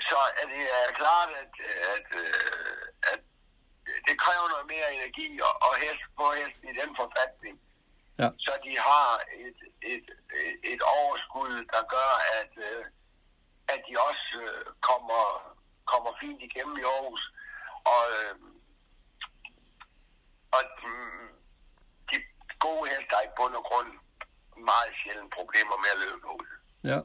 [0.09, 1.53] så er det er klart, at,
[1.95, 2.83] at, øh,
[3.13, 3.21] at
[4.07, 7.55] det kræver noget mere energi og, og hest på hesten i den forfatning,
[8.21, 8.29] Ja.
[8.45, 9.11] Så de har
[9.47, 9.59] et,
[9.93, 10.07] et,
[10.73, 12.85] et overskud, der gør, at, øh,
[13.73, 15.23] at de også øh, kommer,
[15.85, 17.23] kommer fint igennem i Aarhus.
[17.95, 18.03] Og,
[20.55, 20.93] og de
[22.65, 23.91] gode heste har i bund og grund
[24.71, 26.47] meget sjældent problemer med at løbe ud.
[26.91, 26.99] Ja.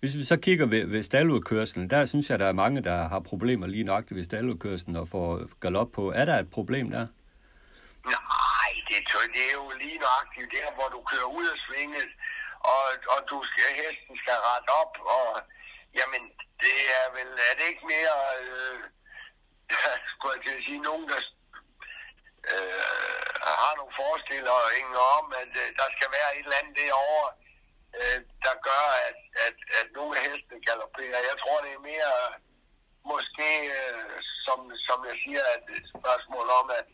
[0.00, 3.20] Hvis vi så kigger ved, ved staldudkørselen, der synes jeg, der er mange, der har
[3.20, 5.28] problemer lige nok ved staldudkørselen og får
[5.60, 6.04] galop på.
[6.20, 7.06] Er der et problem der?
[8.16, 8.98] Nej, det,
[9.36, 12.10] det er jo lige nøjagtigt der, hvor du kører ud af svinget,
[12.74, 15.28] og, og du skal, hesten skal rette op, og
[15.98, 16.22] jamen,
[16.64, 18.78] det er vel, er det ikke mere, øh,
[20.10, 21.20] skulle jeg til at sige, nogen, der
[22.50, 23.02] øh,
[23.62, 27.30] har nogle forestillinger om, at øh, der skal være et eller andet derovre,
[27.98, 31.28] øh, der gør, at, at, at nogle af hestene galopperer.
[31.30, 32.12] Jeg tror, det er mere
[33.12, 34.14] måske, øh,
[34.46, 36.88] som, som jeg siger, at et spørgsmål om, at,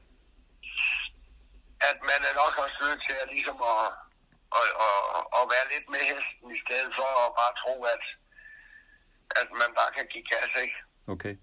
[1.91, 3.85] at man er nok også nødt til at, ligesom at,
[4.59, 8.05] at, at, at være lidt med hesten, i stedet for at bare tro, at,
[9.41, 10.79] at man bare kan give gas, ikke?
[11.15, 11.35] Okay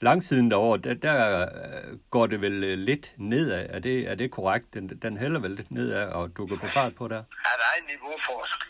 [0.00, 3.66] langsiden derovre, der, der øh, går det vel øh, lidt nedad.
[3.76, 4.74] Er det, er det korrekt?
[4.74, 7.22] Den, den hælder vel lidt nedad, og du kan få fart på der?
[7.46, 8.68] Ja, der er en niveauforskel.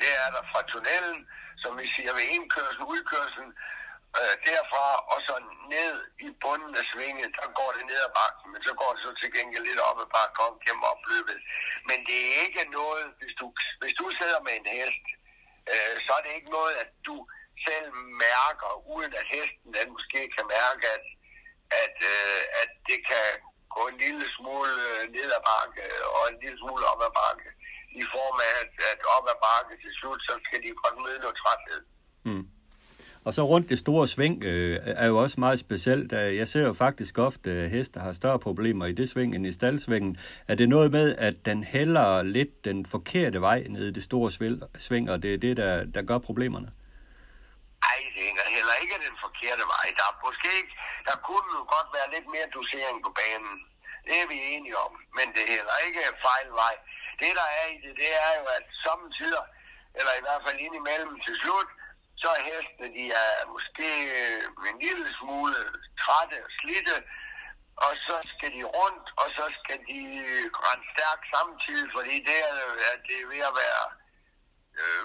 [0.00, 1.18] Det er der fra tunnelen,
[1.62, 3.50] som vi siger ved indkørsel, udkørslen,
[4.18, 5.34] øh, derfra og så
[5.74, 5.94] ned
[6.26, 9.10] i bunden af svinget, der går det ned ad bakken, men så går det så
[9.20, 11.38] til gengæld lidt op ad bakken og gennem opløbet.
[11.88, 13.46] Men det er ikke noget, hvis du,
[13.82, 15.04] hvis du sidder med en hest,
[15.72, 17.16] øh, så er det ikke noget, at du
[17.66, 17.88] selv
[18.26, 21.06] mærker, uden at hesten den måske kan mærke, at,
[21.82, 23.28] at, øh, at det kan
[23.74, 25.84] gå en lille smule øh, ned ad bakke
[26.16, 27.48] og en lille smule op ad bakke.
[28.02, 31.18] I form af, at, at op ad bakke til slut, så skal de godt møde
[31.24, 31.80] noget træthed.
[32.28, 32.46] Mm.
[33.24, 36.12] Og så rundt det store sving øh, er jo også meget specielt.
[36.12, 39.46] Øh, jeg ser jo faktisk ofte, at heste har større problemer i det sving end
[39.46, 40.16] i staldsvingen.
[40.48, 44.30] Er det noget med, at den hælder lidt den forkerte vej ned i det store
[44.78, 46.70] sving, og det er det, der, der gør problemerne?
[48.26, 49.86] Hænger heller ikke den forkerte vej.
[49.98, 50.74] Der, er måske ikke,
[51.08, 53.54] der kunne jo godt være lidt mere dosering på banen.
[54.06, 54.92] Det er vi enige om.
[55.16, 56.74] Men det er heller ikke fejl vej.
[57.20, 59.44] Det, der er i det, det er jo, at samtidig,
[59.98, 61.70] eller i hvert fald indimellem til slut,
[62.22, 63.88] så er hestene, de er måske
[64.70, 65.58] en lille smule
[66.02, 66.96] trætte og slidte,
[67.86, 70.00] og så skal de rundt, og så skal de
[70.66, 72.52] rende stærkt samtidig, fordi det er,
[72.92, 73.84] at det er ved at være
[74.84, 75.04] øh,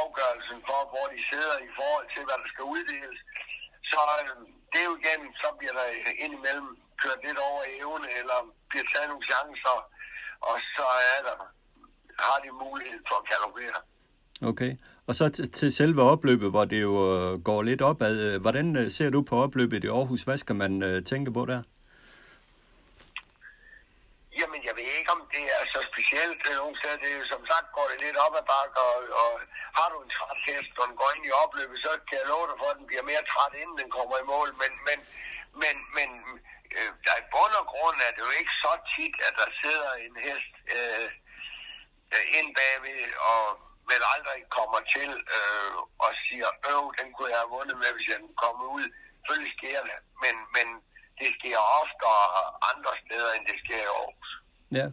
[0.00, 3.18] afgørelsen for, hvor de sidder i forhold til, hvad der skal uddeles.
[3.92, 4.32] Så øh,
[4.72, 5.86] det er jo igen, så bliver der
[6.24, 6.68] indimellem
[7.02, 8.38] kørt lidt over evne, eller
[8.70, 9.78] bliver taget nogle chancer,
[10.50, 11.36] og så er der,
[12.26, 13.78] har de mulighed for at kalorere.
[14.50, 14.72] Okay.
[15.06, 18.14] Og så til, til selve opløbet, hvor det jo øh, går lidt opad.
[18.26, 20.22] Øh, hvordan øh, ser du på opløbet i Aarhus?
[20.22, 21.62] Hvad skal man tænke på der?
[24.40, 26.98] Jamen, jeg ved ikke, om det er så specielt øh, nogle steder.
[27.02, 29.30] Det er som sagt, går det lidt op ad bakke, og, og
[29.78, 32.46] har du en træt hest, og den går ind i opløbet, så kan jeg love
[32.50, 34.50] dig for, at den bliver mere træt, inden den kommer i mål.
[34.62, 34.98] Men, men,
[35.62, 36.08] men, men
[36.76, 39.90] øh, der i bund og grund er det jo ikke så tit, at der sidder
[40.06, 41.08] en hest øh,
[42.14, 43.42] øh, ind bagved, og
[43.90, 45.72] vel aldrig kommer til øh,
[46.04, 48.86] og siger, øv, den kunne jeg have vundet med, hvis jeg kom ud.
[49.16, 50.68] Selvfølgelig sker det, men, men
[51.20, 52.22] det sker oftere
[52.70, 54.30] andre steder, end det sker i Aarhus.
[54.78, 54.86] Ja.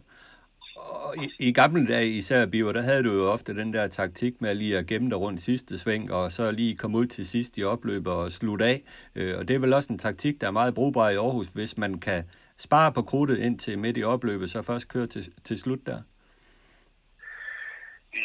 [0.76, 4.40] Og i, i gamle dage, især Biver, der havde du jo ofte den der taktik
[4.40, 7.58] med lige at gemme dig rundt sidste sving, og så lige komme ud til sidst
[7.58, 8.82] i opløbet og slutte af.
[9.14, 11.76] Øh, og det er vel også en taktik, der er meget brugbar i Aarhus, hvis
[11.76, 15.56] man kan spare på krudtet ind til midt i opløbet, så først køre til, til
[15.60, 16.00] slut der.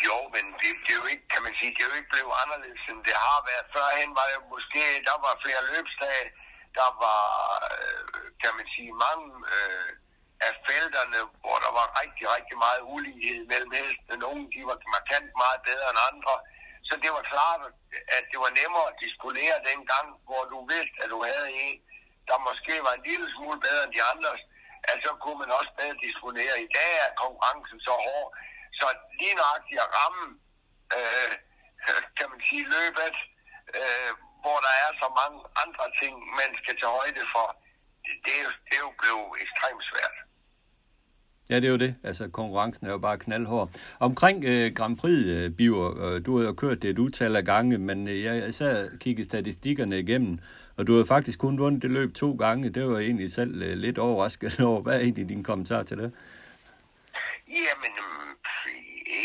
[0.08, 2.34] Jo, men det, det, er jo ikke, kan man sige, det er jo ikke blevet
[2.44, 3.66] anderledes, end det har været.
[3.76, 6.26] Førhen var det måske, der var flere løbsdage,
[6.80, 7.26] der var,
[7.72, 9.90] øh, kan man sige, mange øh,
[10.48, 14.16] af felterne, hvor der var rigtig, rigtig meget ulighed mellem hestene.
[14.26, 16.34] Nogle de var markant meget bedre end andre.
[16.88, 17.62] Så det var klart,
[18.18, 21.78] at det var nemmere at disponere dengang, hvor du vidste, at du havde en,
[22.30, 24.32] der måske var en lille smule bedre end de andre,
[24.92, 26.56] at så kunne man også bedre disponere.
[26.68, 28.30] I dag er konkurrencen så hård,
[28.80, 28.86] så
[29.20, 30.26] lige nøjagtigt at ramme,
[30.98, 31.32] øh,
[32.18, 33.16] kan man sige, løbet,
[33.80, 34.12] øh,
[34.44, 37.48] hvor der er så mange andre ting, man skal tage højde for,
[38.04, 40.16] det, det, er, jo, det er jo blevet ekstremt svært.
[41.50, 41.96] Ja, det er jo det.
[42.04, 43.70] Altså, konkurrencen er jo bare knaldhård.
[44.00, 47.46] Omkring øh, Grand Prix, øh, Biver, øh, du har jo kørt det et utal af
[47.46, 50.40] gange, men øh, jeg sad kigget statistikkerne igennem,
[50.78, 52.70] og du har faktisk kun vundet det løb to gange.
[52.70, 54.82] Det var egentlig selv øh, lidt overrasket over.
[54.82, 56.14] Hvad er egentlig din kommentar til det?
[57.48, 58.32] Jamen, øh,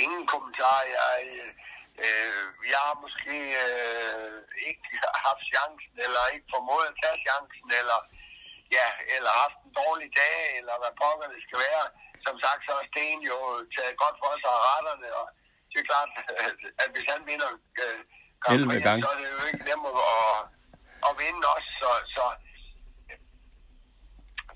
[0.04, 0.78] ingen kommentar.
[0.96, 1.65] Jeg, øh,
[2.04, 4.36] Øh, jeg har måske øh,
[4.68, 4.88] ikke
[5.26, 7.98] haft chancen, eller ikke formået at tage chancen, eller,
[8.76, 11.84] ja, eller haft en dårlig dag, eller hvad pokker det skal være.
[12.26, 13.38] som sagt, så er Sten jo
[13.76, 15.26] taget godt for sig af retterne, og
[15.70, 16.10] det er klart,
[16.82, 17.50] at hvis han vinder
[17.82, 18.00] øh,
[18.42, 19.02] Grand 11 Prix, gange.
[19.02, 20.38] så er det jo ikke nemt at, at,
[21.08, 22.24] at vinde også, så, så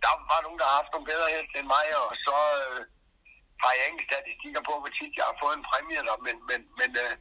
[0.04, 2.80] der var nogen, der har haft nogle bedre hest end mig, og så øh,
[3.62, 6.60] har jeg ingen statistikker på, hvor tit jeg har fået en præmie der, men, men,
[6.80, 7.12] men øh,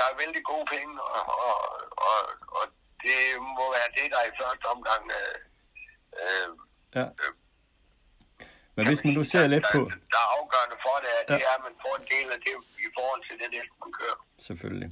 [0.00, 1.56] der er vældig gode penge, og, og,
[2.10, 2.20] og,
[2.58, 2.64] og
[3.04, 3.20] det
[3.58, 5.36] må være det, der i første omgang øh,
[6.20, 6.48] øh,
[6.98, 7.06] Ja.
[8.76, 9.78] Men hvis man nu ser lidt på...
[9.78, 11.34] der, der er afgørende for det, at Ja.
[11.34, 12.54] det er, at man får en del af det
[12.88, 14.18] i forhold til det, det man kører.
[14.38, 14.90] Selvfølgelig.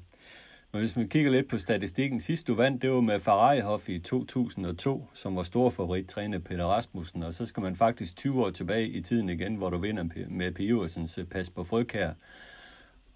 [0.73, 3.99] Men hvis man kigger lidt på statistikken, sidst du vandt, det var med Ferrarihoff i
[3.99, 8.51] 2002, som var stor favorit, træner Peter Rasmussen, og så skal man faktisk 20 år
[8.51, 10.61] tilbage i tiden igen, hvor du vinder med P.
[10.61, 12.13] Iversens øh, Pas på Frøkær.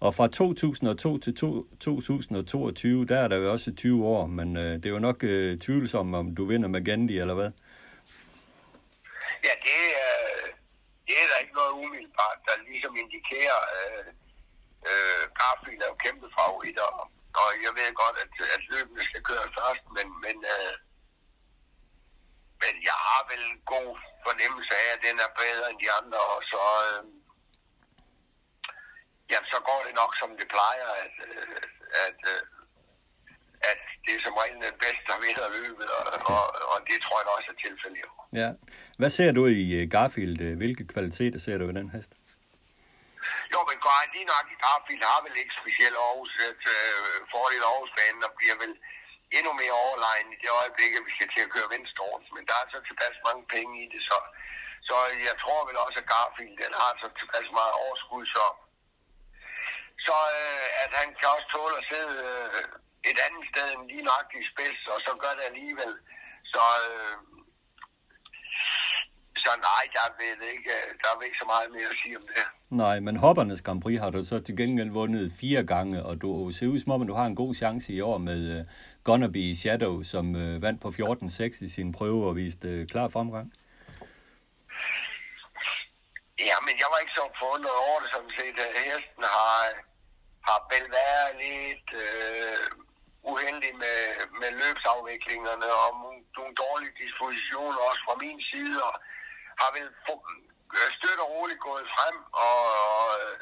[0.05, 4.73] Og fra 2002 til to, 2022, der er der jo også 20 år, men øh,
[4.81, 7.51] det er jo nok øh, tvivlsomt, om du vinder med Gandhi, eller hvad?
[9.47, 10.45] Ja, det, øh,
[11.07, 14.05] det er der ikke noget umiddelbart, der ligesom indikerer, øh,
[14.89, 16.95] øh, Garfield er jo kæmpe favorit, og,
[17.41, 20.73] og jeg ved godt, at, at løbene skal køre først, men, men, øh,
[22.61, 23.91] men jeg har vel en god
[24.25, 27.03] fornemmelse af, at den er bedre end de andre, og så, øh,
[29.33, 31.55] jamen, så går det nok, som det plejer, at, øh,
[32.07, 32.41] at, øh,
[33.71, 37.17] at det er som regel den bedste, der vinder løbet, og, og, og det tror
[37.19, 38.21] jeg også er tilfældet i år.
[38.41, 38.49] Ja.
[38.99, 40.37] Hvad ser du i øh, Garfield?
[40.47, 42.11] Øh, Hvilke kvaliteter ser du i den hest?
[43.53, 47.17] Jo, men går han lige nok i Garfield har vel ikke specielt Aarhus et øh,
[47.33, 48.73] fordel Aarhusbanen, og bliver vel
[49.37, 52.03] endnu mere overlegen i det øjeblik, at vi skal til at køre venstre
[52.35, 54.17] Men der er så tilpas mange penge i det, så,
[54.89, 54.95] så
[55.29, 58.45] jeg tror vel også, at Garfield den har så tilpas meget overskud, så,
[60.07, 62.63] så øh, at han kan også tåle at sidde øh,
[63.11, 65.93] et andet sted end lige nok i spids, og så gør det alligevel.
[66.53, 67.15] Så, øh,
[69.43, 71.99] så nej, der er, vel ikke, øh, der er vel ikke så meget mere at
[72.01, 72.45] sige om det.
[72.83, 76.51] Nej, men hoppernes Grand Prix har du så til gengæld vundet fire gange, og du
[76.51, 78.65] ser ud som om, at du har en god chance i år med uh,
[79.03, 83.07] Gonna Be Shadow, som uh, vandt på 14-6 i sin prøve og viste uh, klar
[83.07, 83.53] fremgang.
[86.49, 88.57] Ja, men jeg var ikke så forundret over det, som set.
[88.65, 89.55] at Hesten har,
[90.47, 92.67] har vel været lidt øh,
[93.31, 93.99] uheldig med,
[94.41, 98.93] med løbsafviklingerne og nogle, nogle dårlige dispositioner også fra min side, og
[99.61, 99.87] har vel
[100.77, 102.59] øh, støt og roligt gået frem, og,
[102.91, 103.39] og, øh,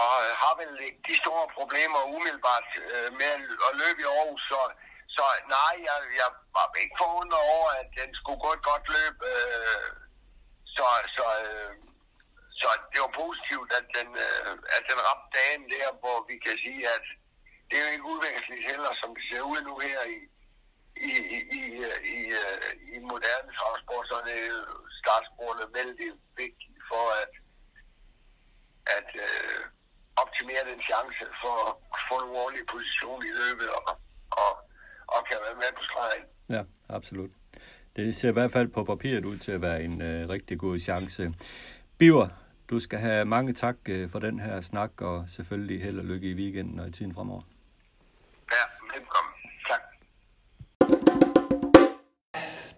[0.00, 0.10] og
[0.42, 0.72] har vel
[1.08, 3.32] de store problemer umiddelbart øh, med
[3.68, 4.60] at løbe i Aarhus, så,
[5.16, 5.24] så
[5.56, 9.90] nej, jeg, jeg var ikke forundret over, at den skulle gå et godt løb, øh,
[10.76, 11.74] så, så, øh,
[12.60, 16.56] så det var positivt, at den, øh, at den ramte dagen der, hvor vi kan
[16.64, 17.06] sige, at
[17.68, 20.18] det er jo ikke udvæsentligt heller, som det ser ud nu her i,
[21.10, 24.60] i, i, i, øh, i, øh, i moderne transport, så er det jo
[25.00, 26.10] startsporene vældig
[26.42, 27.32] vigtigt for at,
[28.96, 29.60] at øh,
[30.22, 31.56] optimere den chance for
[31.94, 33.84] at få en ordentlig position i løbet og,
[34.42, 34.52] og,
[35.14, 36.24] og kan være med på stregen.
[36.56, 36.62] Ja,
[36.98, 37.30] absolut.
[37.96, 40.78] Det ser i hvert fald på papiret ud til at være en øh, rigtig god
[40.78, 41.34] chance.
[41.98, 42.28] Biver,
[42.70, 46.30] du skal have mange tak uh, for den her snak, og selvfølgelig held og lykke
[46.30, 47.42] i weekenden og i tiden fremover.
[48.52, 49.32] Ja, velkommen.
[49.68, 49.80] Tak.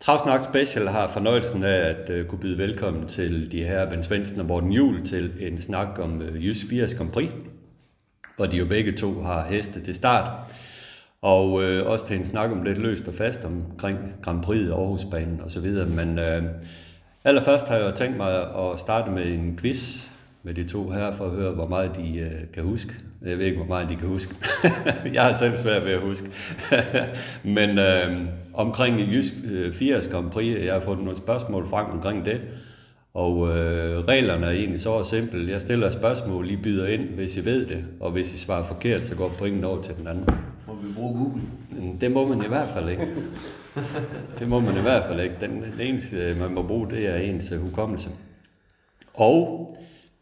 [0.01, 4.41] Travsnak Special har fornøjelsen af at uh, kunne byde velkommen til de her Ben Svendsen
[4.41, 7.31] og Morten Juhl til en snak om uh, Jys 80 Grand Prix,
[8.37, 10.53] hvor de jo begge to har heste til start.
[11.23, 15.41] Og øh, også til en snak om lidt løst og fast omkring Grand Prix, Aarhusbanen
[15.41, 15.89] og så videre.
[15.89, 16.43] Men øh,
[17.25, 20.09] allerførst har jeg jo tænkt mig at starte med en quiz
[20.43, 22.95] med de to her, for at høre, hvor meget de øh, kan huske.
[23.27, 24.35] Jeg ved ikke, hvor meget de kan huske.
[25.15, 26.31] jeg har selv svært ved at huske.
[27.57, 32.27] Men øh, omkring Jysk øh, 80 Grand Prix, jeg har fået nogle spørgsmål frem omkring
[32.27, 32.41] det.
[33.15, 35.51] Og øh, reglerne er egentlig så simple.
[35.51, 37.85] Jeg stiller et spørgsmål, I byder ind, hvis I ved det.
[38.01, 40.25] Og hvis I svarer forkert, så går pointen over til den anden.
[40.67, 41.43] Må vi bruge Google?
[42.01, 43.09] Det må man i hvert fald ikke.
[44.39, 45.37] Det må man i hvert fald ikke.
[45.41, 48.11] Den, den eneste, man må bruge, det er ens øh, hukommelse.
[49.15, 49.71] Og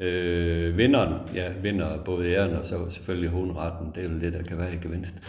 [0.00, 3.86] øh, vinderen, ja, vinder både æren og så selvfølgelig hovedretten.
[3.94, 5.14] Det er jo det, der kan være i gevinst.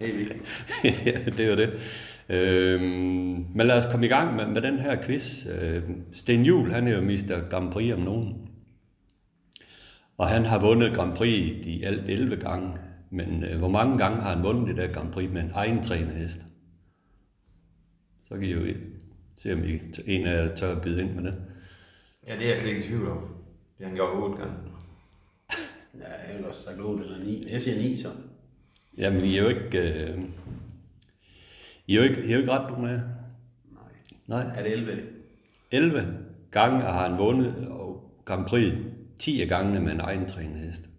[0.00, 0.66] Det er vigtigt.
[1.06, 1.70] ja, det er jo det.
[2.28, 5.46] Øhm, men lad os komme i gang med, med den her quiz.
[5.46, 7.48] Øhm, Sten Juhl, han er jo Mr.
[7.50, 8.34] Grand Prix om nogen.
[10.18, 12.70] Og han har vundet Grand Prix i alt 11 gange.
[13.10, 15.82] Men øh, hvor mange gange har han vundet det der Grand Prix med en egen
[15.82, 16.46] trænet hest?
[18.28, 18.74] Så kan I jo
[19.36, 21.42] se, om I, en af jer tør at byde ind med det.
[22.26, 23.18] Ja, det er jeg slet ikke i tvivl om.
[23.78, 24.56] Det har han gjort otte gange.
[26.00, 27.46] Ja, jeg har ellers sagt 8 eller 9.
[27.50, 28.10] Jeg siger 9 så.
[28.98, 29.78] Jamen, I er jo ikke...
[29.78, 30.18] Øh,
[31.86, 33.00] I er jo ikke, I er jo ikke ret nogen af.
[34.26, 34.42] Nej.
[34.42, 34.58] Nej.
[34.58, 35.02] Er det 11?
[35.70, 36.18] 11
[36.50, 38.72] gange har han vundet og Grand Prix
[39.18, 40.90] 10 af gangene med en egen trænet hest.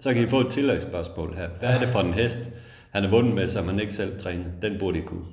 [0.00, 1.48] Så kan I få et tillægsspørgsmål her.
[1.48, 2.38] Hvad er det for en hest,
[2.92, 4.44] han har vundet med, som han ikke selv træner?
[4.62, 5.26] Den burde I kunne.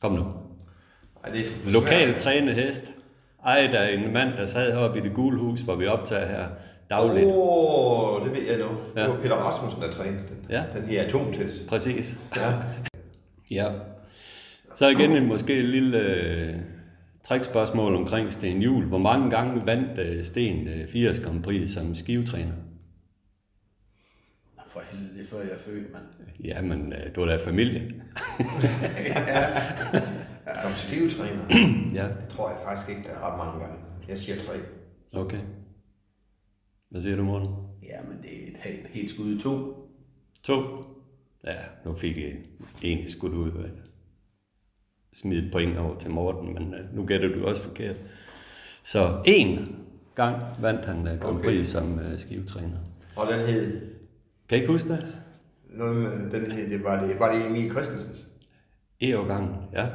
[0.00, 0.24] Kom nu.
[1.24, 2.92] Ej, det er Lokal trænet hest.
[3.44, 6.48] Ejet af en mand, der sad heroppe i det gule hus, hvor vi optager her
[6.90, 7.26] dagligt.
[7.26, 8.64] Åh, oh, det ved jeg nu.
[8.96, 9.02] Ja.
[9.02, 10.46] Det var Peter Rasmussen, der trænede den.
[10.50, 10.64] Ja.
[10.74, 11.66] Den her atomtest.
[11.66, 12.18] Præcis.
[12.36, 12.52] Ja.
[13.50, 13.72] Ja.
[14.76, 16.54] Så igen en måske et lille øh,
[17.24, 18.86] trækspørgsmål omkring Sten Juhl.
[18.86, 22.52] Hvor mange gange vandt øh, Sten øh, 80 Grand Prix som skivetræner?
[24.68, 26.04] For helvede, det er før jeg er født, mand.
[26.44, 27.94] Jamen, øh, du er da familie.
[30.62, 31.44] Som skivetræner.
[31.94, 33.78] Ja, det tror jeg faktisk ikke, der er ret mange gange.
[34.08, 34.52] Jeg siger tre.
[35.20, 35.38] okay.
[36.90, 37.48] Hvad siger du, Morten?
[37.82, 39.74] Ja, men det er et helt, helt skud i to.
[40.42, 40.62] To.
[41.46, 41.54] Ja,
[41.84, 42.36] nu fik jeg
[42.82, 43.48] egentlig skudt ud.
[43.52, 43.70] øh,
[45.12, 47.96] Smid et point over til Morten, men øh, nu gætter du også forkert.
[48.82, 49.76] Så en
[50.14, 51.64] gang vandt han Grand Prix Okay.
[51.64, 52.78] som øh, skivetræner.
[53.16, 53.80] Og den hed...
[54.48, 55.06] Kan I ikke huske det?
[55.70, 58.26] Noget med, den hed, det var det, var det Emil Christensens?
[59.00, 59.86] E-årgangen, ja.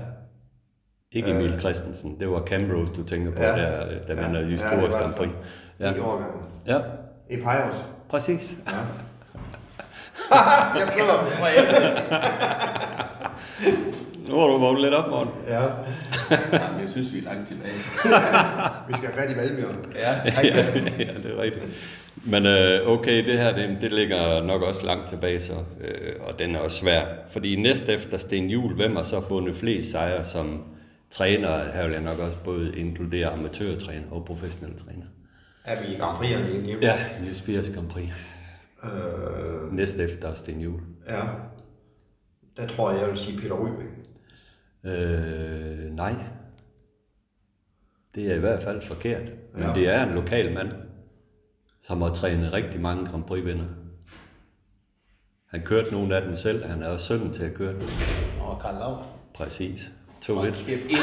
[1.12, 3.50] Ikke Emil Christensen, det var Camrose, du tænker på, Ja.
[3.50, 3.72] ja.
[3.72, 4.22] der, der Ja.
[4.32, 5.30] Ja, det store var Grand det Prix.
[5.80, 5.92] Ja.
[5.92, 6.02] I Ja.
[6.06, 6.42] årgangen.
[6.68, 6.78] ja,
[7.30, 7.76] I Pajos.
[8.10, 8.58] præcis.
[10.80, 11.28] jeg prøver.
[14.28, 15.34] Nu har du vågnet lidt op, Morten.
[15.48, 15.62] Ja.
[15.62, 17.74] Jamen, jeg synes, vi er langt tilbage.
[18.88, 19.76] Vi skal have fat i Valbjørn.
[19.96, 20.12] Ja,
[21.00, 21.66] ja, det er rigtigt.
[22.16, 26.40] Men øh, okay, det her, det, det ligger nok også langt tilbage, så, øh, og
[26.40, 27.06] den er også svær.
[27.32, 30.64] Fordi næst efter Sten Juhl, hvem har så fundet flest sejre som
[31.12, 31.72] træner?
[31.74, 35.06] Her vil jeg nok også både inkludere amatørtræner og professionelle træner.
[35.66, 36.78] Er vi i Grand Prix'erne egentlig?
[36.82, 38.06] Ja, Niels 80 Grand Prix.
[38.84, 40.82] Øh, Næst efter Sten Juhl.
[41.10, 41.22] ja.
[42.58, 43.90] Der tror jeg, jeg vil sige Peter Rybing.
[44.86, 46.16] Øh, nej.
[48.16, 49.24] Det er i hvert fald forkert.
[49.54, 49.74] Men Ja.
[49.74, 50.70] det er en lokal mand,
[51.82, 53.66] som har trænet rigtig mange Grand Prix-vinder.
[55.50, 56.66] Han kørte nogle af dem selv.
[56.66, 57.82] Han er også sønnen til at køre dem.
[58.42, 59.04] og Karl Lav.
[59.34, 59.92] Præcis.
[60.26, 60.66] 2-1.
[60.66, 60.90] Kæft, en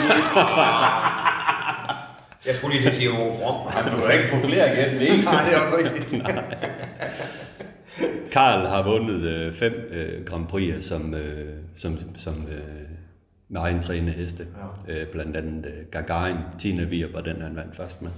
[2.46, 3.72] Jeg skulle lige til at sige Ove From.
[4.00, 4.82] Du kan ikke få flere ikke?
[5.24, 6.22] Nej, det er også rigtigt.
[8.32, 12.58] Karl har vundet øh, fem øh, Grand Prix'er som, øh, som, som øh,
[13.50, 14.46] med egen trænede heste.
[14.88, 15.00] Ja.
[15.00, 18.10] Øh, blandt andet øh, Gagarin, Tina Vier var den, han vandt først med.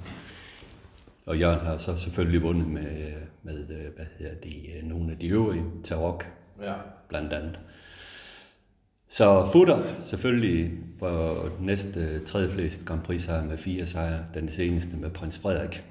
[1.27, 3.13] Og Jørgen har så selvfølgelig vundet med, øh,
[3.43, 6.27] med øh, hvad hedder det, øh, nogle af de øvrige, Tarok
[6.63, 6.73] Ja.
[7.09, 7.59] blandt andet.
[9.09, 14.97] Så Futter selvfølgelig på næste tredje flest Grand Prix sejre med fire sejre, den seneste
[14.97, 15.85] med prins Frederik.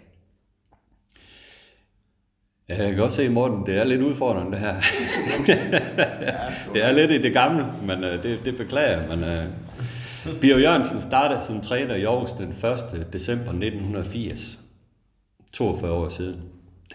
[2.67, 4.75] Jeg kan godt se, Morten, det er lidt udfordrende det her.
[6.73, 9.17] det er lidt i det gamle, men øh, det, det beklager jeg.
[9.17, 9.45] Men, øh,
[10.41, 13.13] Bio Jørgensen startede som træner i Aarhus den 1.
[13.13, 14.59] december 1980.
[15.53, 16.41] 42 år siden.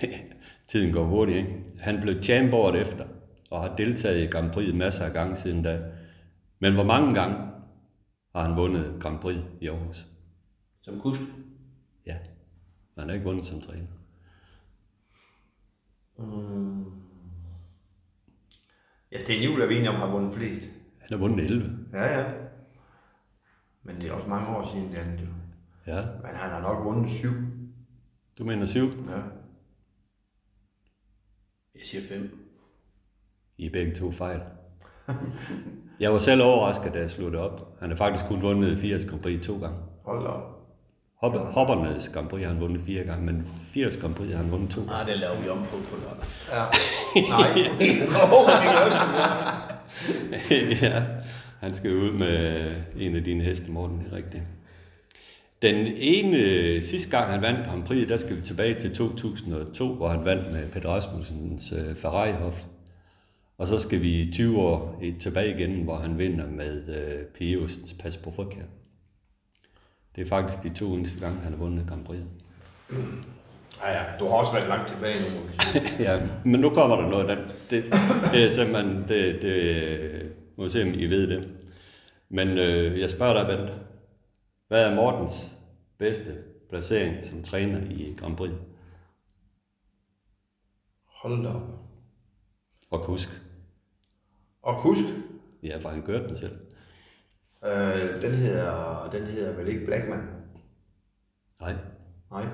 [0.69, 1.65] Tiden går hurtigt, ikke?
[1.81, 3.05] Han blev champ efter,
[3.51, 5.81] og har deltaget i Grand Prix masser af gange siden da.
[6.59, 7.37] Men hvor mange gange
[8.35, 10.07] har han vundet Grand Prix i Aarhus?
[10.83, 11.21] Som kusk.
[12.07, 12.17] Ja,
[12.95, 13.87] men han har ikke vundet som træner.
[19.13, 20.75] Ja, Sten Juhl er vi enige om, har vundet flest.
[21.01, 21.79] Han har vundet 11.
[21.93, 22.33] Ja, ja.
[23.83, 25.27] Men det er også mange år siden, det andet jo.
[25.87, 27.31] Ja, Men han har nok vundet syv.
[28.39, 28.81] du mener 7?
[28.87, 29.17] Ja.
[31.75, 32.39] Jeg siger fem.
[33.59, 34.41] I er begge to fejl.
[36.01, 37.77] Jeg var selv overrasket, da jeg sluttede op.
[37.81, 39.79] Han har faktisk kun vundet 80 Grand Prix to gange.
[40.05, 40.56] Hold op.
[41.21, 44.51] Hopper, hoppernes Grand Prix har han vundet fire gange, men 80 Grand Prix har han
[44.51, 44.95] vundet to gange.
[44.95, 46.27] Ah, det laver vi om på på lørdag.
[46.53, 46.65] Ja.
[47.29, 47.71] Nej.
[50.83, 51.03] ja,
[51.61, 54.43] han skal ud med en af dine heste, Morten, det er rigtigt.
[55.63, 60.09] Den ene, sidste gang han vandt Grand Prix, der skal vi tilbage til 2002, hvor
[60.09, 62.65] han vandt med Peter Rasmussens uh, Ferrari-hof.
[63.59, 67.41] Og så skal vi 20 år i- tilbage igen, hvor han vinder med uh, P.
[67.41, 68.63] Jostens Pas på Frikær.
[70.17, 72.21] Det er faktisk de to eneste gange, han har vundet Grand Prix.
[73.83, 74.19] Ja, ja.
[74.19, 75.41] Du har også været langt tilbage nu.
[76.05, 77.37] ja, men nu kommer der noget, der,
[77.71, 77.85] det,
[78.33, 81.55] det er simpelthen, det, det, må se, om I ved det.
[82.29, 83.71] Men øh, jeg spørger dig, Bent,
[84.69, 85.57] hvad er Mortens
[85.99, 86.37] bedste
[86.69, 88.53] placering som træner i Grand Prix?
[91.05, 91.63] Hold da op.
[92.91, 93.41] Og kusk.
[94.63, 95.05] Og kusk.
[95.63, 96.59] Ja, for han kørte den selv.
[97.65, 100.29] Øh, den hedder, den hedder vel ikke Blackman?
[101.61, 101.75] Nej,
[102.31, 102.47] Nej.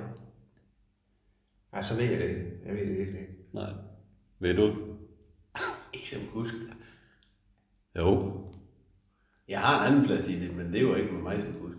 [1.75, 2.51] Ja, så ved jeg det ikke.
[2.67, 3.33] Jeg ved det virkelig ikke.
[3.55, 3.71] nej.
[4.39, 4.77] Ved du?
[5.93, 6.55] Ikke som kusk.
[7.99, 8.39] Jo.
[9.49, 11.61] Jeg har en anden plads i det, men det er jo ikke med mig som
[11.61, 11.77] kusk.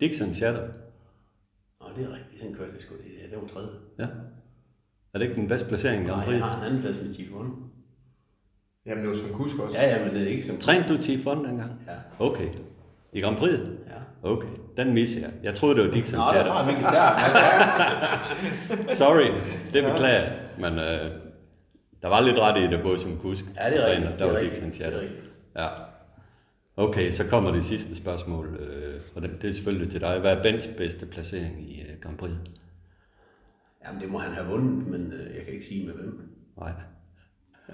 [0.00, 0.66] Dixon Shadow.
[1.80, 2.42] Nå, det er rigtigt.
[2.42, 3.30] Den kørte jeg sgu det.
[3.30, 3.70] Det var tredje.
[3.98, 4.08] Ja.
[5.14, 6.38] Er det ikke den bedste placering i Grand Nej, Prix?
[6.38, 7.50] jeg har en anden plads med Chief One.
[8.86, 9.76] Jamen, det var som kusk også.
[9.76, 10.58] Ja, ja, men det er ikke som...
[10.58, 11.72] Trænede du Chief One dengang?
[11.86, 12.24] Ja.
[12.26, 12.48] Okay.
[13.12, 13.52] I Grand Prix?
[13.52, 14.30] Ja.
[14.30, 14.48] Okay.
[14.76, 15.30] Den misser jeg.
[15.42, 17.18] Jeg troede, det var Dixon Nå, der var min guitar.
[19.02, 19.40] Sorry,
[19.72, 20.38] det beklager jeg.
[20.58, 21.10] Men øh,
[22.02, 24.04] der var lidt ret i det, både som kusk Ja, det er og rigtigt.
[24.04, 24.10] træner.
[24.10, 24.64] Det Der er var rigtigt.
[24.64, 25.22] Dixon er rigtigt.
[25.56, 25.68] Ja.
[26.76, 28.46] Okay, så kommer det sidste spørgsmål.
[28.60, 30.20] Øh, og det det er selvfølgelig til dig.
[30.20, 32.32] Hvad er Bens bedste placering i øh, Grand Prix?
[33.86, 36.20] Jamen, det må han have vundet, men øh, jeg kan ikke sige med hvem.
[36.58, 36.72] Nej.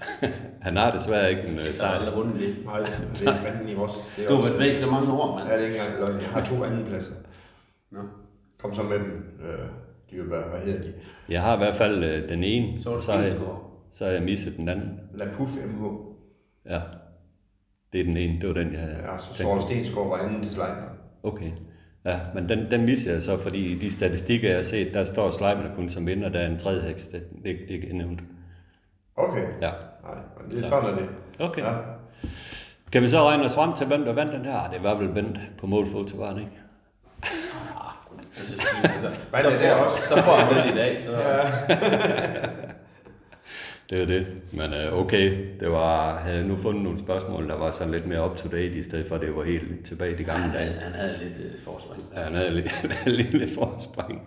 [0.65, 1.91] Han har desværre ikke en øh, Jeg har sejr.
[1.99, 2.55] aldrig vundet det.
[2.65, 2.79] Nej,
[3.19, 3.91] det er fanden i vores.
[4.17, 5.49] Det er Du har været væk så mange år, mand.
[5.49, 6.21] Ja, det er ikke engang løgn.
[6.21, 7.13] Jeg har to anden pladser.
[7.91, 7.99] Nå.
[8.59, 9.23] Kom så med dem.
[9.43, 9.59] Øh,
[10.11, 10.93] de er, hvad, hvad hedder de?
[11.29, 13.35] Jeg har i hvert fald øh, den ene, Så er så har, jeg,
[13.91, 14.99] så har jeg misset den anden.
[15.13, 15.83] La Puff MH.
[16.69, 16.81] Ja,
[17.93, 18.41] det er den ene.
[18.41, 19.65] Det var den, jeg havde Ja, så Søren på.
[19.65, 20.83] Stensgaard var anden til Sleipner.
[21.23, 21.51] Okay.
[22.05, 25.03] Ja, men den, den misser jeg så, fordi i de statistikker, jeg har set, der
[25.03, 28.21] står Sleipner kun som vinder, der er en tredje heks, det det er ikke nævnt.
[29.15, 29.45] Okay.
[29.61, 29.71] Ja.
[30.13, 31.09] Nej, men det er sådan, er det.
[31.39, 31.61] Okay.
[31.61, 31.73] Ja.
[32.91, 34.57] Kan vi så regne os frem til, hvem der vandt den her?
[34.57, 36.51] Ah, Det var vel Bent på målfoto, var det ikke?
[38.37, 38.61] Altså,
[39.29, 39.97] Hvad er så det der får- også?
[40.09, 41.11] Så får han lidt i dag, så...
[43.89, 44.37] Det er det.
[44.51, 48.07] Men øh, okay, det var, havde jeg nu fundet nogle spørgsmål, der var sådan lidt
[48.07, 50.71] mere up-to-date, i stedet for at det var helt tilbage i de gamle dage.
[50.71, 52.03] han havde lidt øh, forspring.
[52.15, 54.21] Ja, han havde, lidt- han havde lige lidt forspring.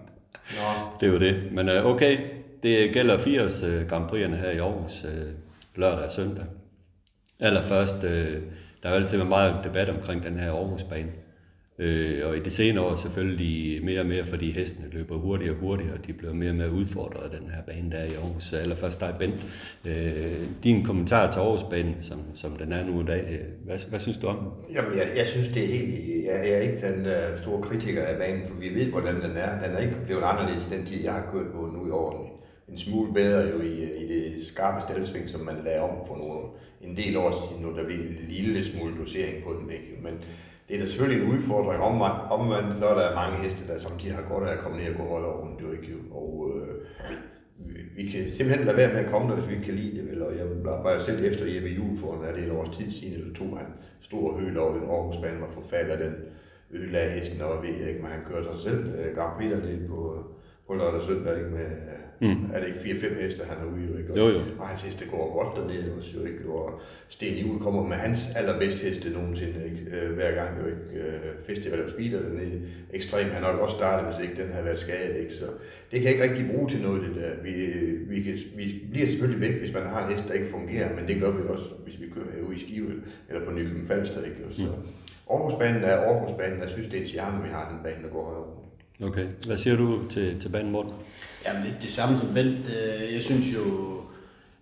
[0.51, 1.43] Nå, Det var det.
[1.53, 2.18] Men øh, okay,
[2.62, 5.33] det gælder 80 øh, Grand Prix'erne her i Aarhus, øh,
[5.77, 6.45] lørdag og søndag.
[7.41, 8.43] Allerførst, øh,
[8.83, 11.09] der har altid været meget debat omkring den her Aarhusbane.
[11.79, 15.61] Øh, og i de senere år selvfølgelig mere og mere, fordi hestene løber hurtigere og
[15.61, 18.14] hurtigere, og de bliver mere og mere udfordret af den her bane, der er i
[18.14, 18.43] Aarhus.
[18.43, 19.47] Så Allerførst dig, Bent.
[19.85, 24.01] Øh, din kommentar til Aarhusbanen, som, som den er nu i dag, øh, hvad, hvad
[24.01, 24.75] synes du om den?
[24.75, 26.25] Jamen, jeg, jeg synes, det er helt...
[26.27, 29.37] Jeg, jeg er ikke den uh, store kritiker af banen, for vi ved, hvordan den
[29.37, 29.66] er.
[29.66, 32.32] Den er ikke blevet anderledes den tid, jeg har kørt på nu i år.
[32.73, 36.16] En smule bedre jo i, øh, i det skarpe stældsving, som man lavede om for
[36.16, 36.41] nogle,
[36.81, 39.70] en del år siden, nu der blev en lille smule dosering på den.
[39.70, 39.99] Ikke?
[40.03, 40.14] Men
[40.68, 41.83] det er da selvfølgelig en udfordring.
[41.83, 42.01] Om
[42.31, 44.97] omvendt så er der mange heste, der samtidig har godt af at komme ned og
[44.97, 45.62] gå højere rundt.
[45.62, 45.95] Jo, ikke?
[46.11, 46.75] Og øh,
[47.59, 49.97] vi, vi kan simpelthen lade være med at komme der, hvis vi ikke kan lide
[49.97, 50.11] det.
[50.11, 50.23] Vel?
[50.23, 53.14] Og jeg var jo selv efter Jeppe Juhl for, er det en års tid siden,
[53.14, 53.66] eller to, han
[54.01, 56.14] stor høl over den Aarhusbane, var forfatter den
[56.70, 60.25] ødelagde hesten, og ved ikke, men han kørte sig selv øh, Grand Prix dernede på,
[60.73, 61.51] på lørdag og søndag, ikke?
[61.51, 61.66] Med,
[62.20, 62.51] mm.
[62.55, 64.12] er det ikke 4-5 heste, han er ude ikke?
[64.12, 64.41] Og, Jo, jo.
[64.59, 66.49] og hans heste går godt dernede også, jo, ikke?
[66.49, 69.97] Og Sten Juhl kommer med hans allerbedste heste nogensinde, ikke?
[69.97, 71.07] Øh, hver gang, jo, ikke?
[71.07, 72.61] Øh, Festival of Speeder dernede.
[72.93, 75.35] Ekstrem, han har nok også startet, hvis ikke den havde været skadet, ikke?
[75.35, 75.45] Så
[75.91, 77.31] det kan jeg ikke rigtig bruge til noget, det der.
[77.43, 77.53] Vi,
[78.12, 81.09] vi, kan, vi bliver selvfølgelig væk, hvis man har en hest, der ikke fungerer, men
[81.09, 82.93] det gør vi også, hvis vi kører herude i Skive,
[83.29, 84.37] eller på Nykøbing Falster, ikke?
[84.49, 84.66] Og Så
[85.31, 88.25] Aarhusbanen er Aarhusbanen, jeg synes, det er et charme, vi har den bane, der går
[88.31, 88.61] herovre.
[89.05, 90.92] Okay, hvad siger du til, til banen, Morten?
[91.46, 92.59] Jamen lidt det samme som Bent.
[92.59, 93.62] Øh, jeg synes jo,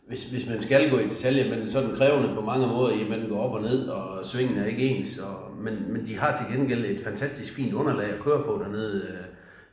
[0.09, 2.95] hvis, hvis man skal gå i detaljer, men så er den krævende på mange måder,
[2.95, 5.19] i at man går op og ned, og svingen er ikke ens.
[5.19, 9.03] Og, men, men de har til gengæld et fantastisk fint underlag at køre på dernede.
[9.09, 9.25] Øh,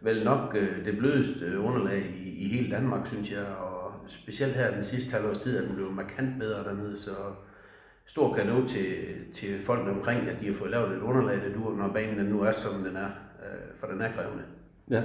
[0.05, 3.45] vel nok øh, det blødeste underlag i, i hele Danmark, synes jeg.
[3.45, 7.15] Og specielt her den sidste halvårs tid er den blevet markant bedre dernede, så
[8.05, 8.95] stor gave til,
[9.33, 12.41] til folkene omkring, at de har fået lavet et underlag, der duer, når banen nu
[12.41, 13.09] er, som den er,
[13.79, 14.43] for den er krævende.
[14.91, 15.01] Ja.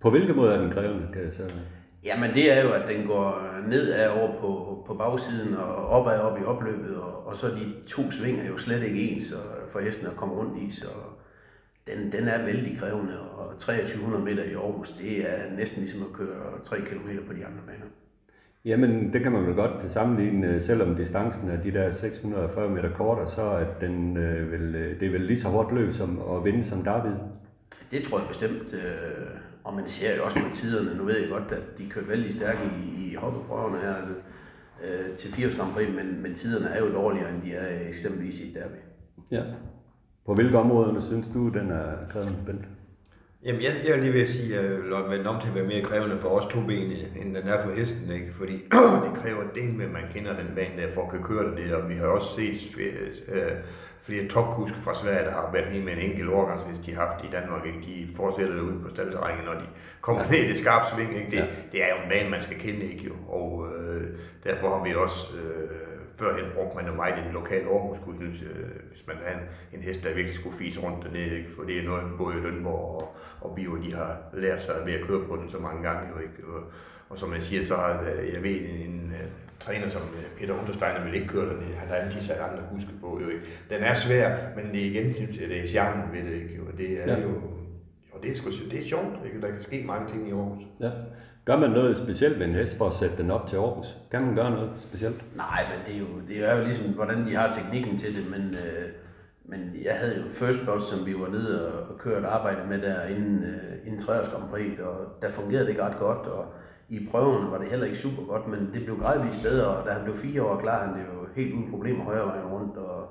[0.00, 1.42] På hvilken måde er den krævende, kan jeg så...
[2.04, 6.40] Jamen det er jo, at den går nedad over på, på bagsiden og opad op
[6.40, 9.80] i opløbet, og, og så de to sving er jo slet ikke ens og for
[9.80, 10.86] hesten at komme rundt i, så
[11.86, 16.12] den, den er vældig krævende, og 2300 meter i Aarhus, det er næsten ligesom at
[16.12, 17.86] køre 3 km på de andre baner.
[18.64, 22.90] Jamen, det kan man vel godt sammenligne, øh, selvom distancen er de der 640 meter
[22.94, 26.20] kortere, så at den, øh, vil, øh, det er vel lige så hårdt løb som
[26.36, 27.14] at vinde som David.
[27.92, 28.80] Det tror jeg bestemt, øh,
[29.64, 30.96] og man ser jo også på tiderne.
[30.96, 33.94] Nu ved jeg godt, at de kørte vældig stærke i, i hoppeprøverne her
[34.84, 38.40] øh, til 80 Grand Prix, men, men tiderne er jo dårligere, end de er eksempelvis
[38.40, 38.76] i derby.
[39.30, 39.42] Ja.
[40.26, 42.64] På hvilke områder synes du, den er krævende, Bent?
[43.44, 45.54] Jamen, jeg, jeg er lige ved at sige, at jeg vil vende om til at
[45.54, 46.90] være mere krævende for os to ben,
[47.22, 48.32] end den er for hesten, ikke?
[48.38, 48.52] Fordi
[49.04, 51.56] det kræver det med, at man kender den bane der, for at kunne køre den
[51.56, 51.76] der.
[51.76, 52.78] Og vi har også set
[53.28, 53.50] øh,
[54.06, 57.24] flere topkuske fra Sverige, der har været lige med en enkelt årgangshest, de har haft
[57.24, 57.78] i Danmark, ikke?
[57.80, 59.66] De fortsætter ud på staldterrænet, når de
[60.00, 61.30] kommer ned i det skarpe sving, ikke?
[61.30, 61.46] Det, Ja.
[61.72, 63.14] det er jo en bane, man skal kende, ikke jo?
[63.28, 64.02] Og øh,
[64.44, 65.70] derfor har vi også øh,
[66.18, 68.40] førhen brugte man jo meget i den lokale Aarhus, hvis,
[68.90, 69.38] hvis man havde
[69.72, 71.50] en, en hest, der virkelig skulle fise rundt dernede, ikke?
[71.56, 75.06] for det er noget, både Lønborg og, og Bio, de har lært sig ved at
[75.06, 76.08] køre på den så mange gange.
[76.14, 76.44] Jo, ikke?
[76.54, 76.62] Og,
[77.10, 77.88] og som jeg siger, så har
[78.34, 79.12] jeg ved en, en
[79.64, 80.02] træner som
[80.38, 81.62] Peter Untersteiner vil ikke køre den.
[81.78, 83.20] Han har altid sat andre huske på.
[83.22, 83.44] Jo, ikke?
[83.70, 85.06] Den er svær, men det er igen,
[85.50, 86.42] det er charmen ved det.
[86.42, 86.60] Ikke?
[86.72, 87.20] Og det er ja.
[87.22, 87.32] jo
[88.12, 89.40] og det er, sgu, det er sjovt, ikke?
[89.40, 90.62] der kan ske mange ting i Aarhus.
[90.80, 90.90] Ja.
[91.44, 93.96] Gør man noget specielt med en hest for at sætte den op til Aarhus?
[94.10, 95.36] Kan man gøre noget specielt?
[95.36, 98.30] Nej, men det er jo, det er jo ligesom, hvordan de har teknikken til det,
[98.30, 98.88] men, øh,
[99.44, 102.82] men jeg havde jo First Blood, som vi var nede og, og kørte arbejde med
[102.82, 106.44] der inden, øh, inden 3 og der fungerede det ikke ret godt, og
[106.92, 109.92] i prøverne var det heller ikke super godt, men det blev gradvist bedre, og da
[109.92, 113.08] han blev fire år, klar han det jo helt uden problemer højre vejen rundt, og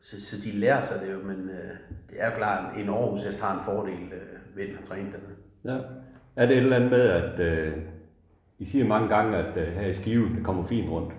[0.00, 1.70] så, så de lærer sig det jo, men øh,
[2.10, 4.84] det er klart, at en Aarhus hest har en fordel øh, ved, at han har
[4.84, 5.36] trænet dernede.
[5.64, 5.84] Ja.
[6.36, 7.72] Er det et eller andet med, at øh,
[8.58, 11.12] I siger mange gange, at øh, her i Skive, det kommer fint rundt,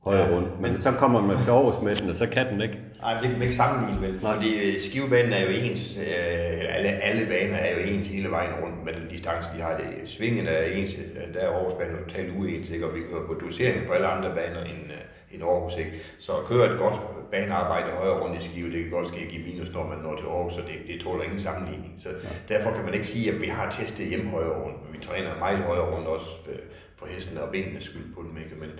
[0.00, 2.52] højre ja, rundt, men, men så kommer man til Aarhus med den, og så kan
[2.52, 2.80] den ikke.
[3.00, 6.88] Nej, det kan vi ikke sammenligne vel, fordi øh, Skivebanen er jo ens, øh, alle,
[6.88, 9.76] alle baner er jo ens hele vejen rundt med den distance, de har.
[9.76, 10.08] Det.
[10.08, 10.90] Svingen er ens,
[11.34, 12.86] der er Aarhusbanen totalt uens, ikke?
[12.86, 15.76] og vi kører på dosering på alle andre baner end, øh, end Aarhus.
[15.76, 15.92] Ikke?
[16.18, 19.28] Så at køre et godt banearbejde højre rundt i Skive, det kan godt ske at
[19.28, 21.94] give minus, når man når til Aarhus, så det, det tåler ingen sammenligning.
[21.98, 22.54] Så ja.
[22.54, 25.38] derfor kan man ikke sige, at vi har testet hjemme højre rundt, men vi træner
[25.38, 26.58] meget højre rundt også øh,
[26.96, 28.36] for hesten og benene skyld på dem.
[28.44, 28.56] Ikke?
[28.60, 28.70] Men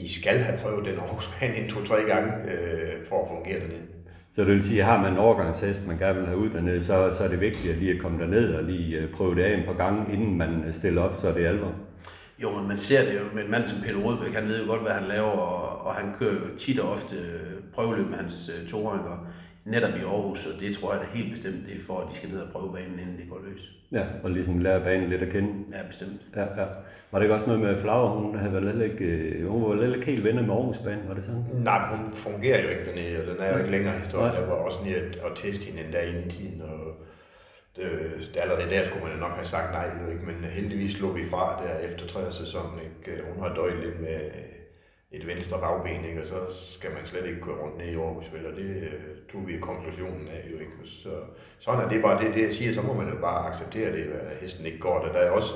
[0.00, 3.82] de skal have prøvet den Aarhusbane en to-tre gange øh, for at fungere dernede.
[4.32, 6.82] Så det vil sige, at har man en overgangshest, man gerne vil have ud dernede,
[6.82, 9.42] så, så er det vigtigt at lige at komme derned og lige øh, prøve det
[9.42, 11.74] af en par gange, inden man stiller op, så er det alvor.
[12.42, 14.70] Jo, men man ser det jo med en mand som Peter Rødbæk, han ved jo
[14.70, 17.16] godt, hvad han laver, og, og han kører jo tit og ofte
[17.74, 19.26] prøveløb med hans toringer
[19.66, 22.16] netop i Aarhus, og det tror jeg da helt bestemt, det er for, at de
[22.16, 23.72] skal ned og prøve banen, inden det går løs.
[23.92, 25.48] Ja, og ligesom lære banen lidt at kende.
[25.72, 26.20] Ja, bestemt.
[26.36, 26.66] Ja, ja.
[27.10, 28.08] Var det ikke også noget med Flower?
[28.08, 31.24] Hun, havde vel ikke, øh, hun var vel ikke helt venner med Aarhusbanen, var det
[31.24, 31.44] sådan?
[31.54, 34.32] Nej, hun fungerer jo ikke dernede, og den er jo ikke længere historie.
[34.32, 37.06] Der var også nede at, at teste hende endda inden tiden, og
[37.76, 37.84] det,
[38.34, 41.62] det, allerede der skulle man nok have sagt nej, ikke, men heldigvis slog vi fra
[41.64, 42.80] der efter tredje sæson.
[42.84, 43.22] Ikke?
[43.34, 44.20] Hun har døjet lidt med
[45.16, 46.22] et venstre bagben, ikke?
[46.22, 46.38] og så
[46.76, 48.46] skal man slet ikke køre rundt ned i Aarhus, vel?
[48.50, 49.00] og det øh,
[49.32, 50.72] tog vi konklusionen af jo ikke.
[51.02, 51.12] Så,
[51.58, 54.04] sådan er det bare det, det jeg siger, så må man jo bare acceptere det,
[54.04, 55.12] at hesten ikke går der.
[55.12, 55.52] Der er også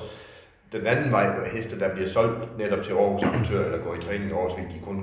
[0.72, 4.02] den anden vej, hvor heste, der bliver solgt netop til Aarhus Amatør, eller går i
[4.02, 4.98] træning i Aarhus, de kun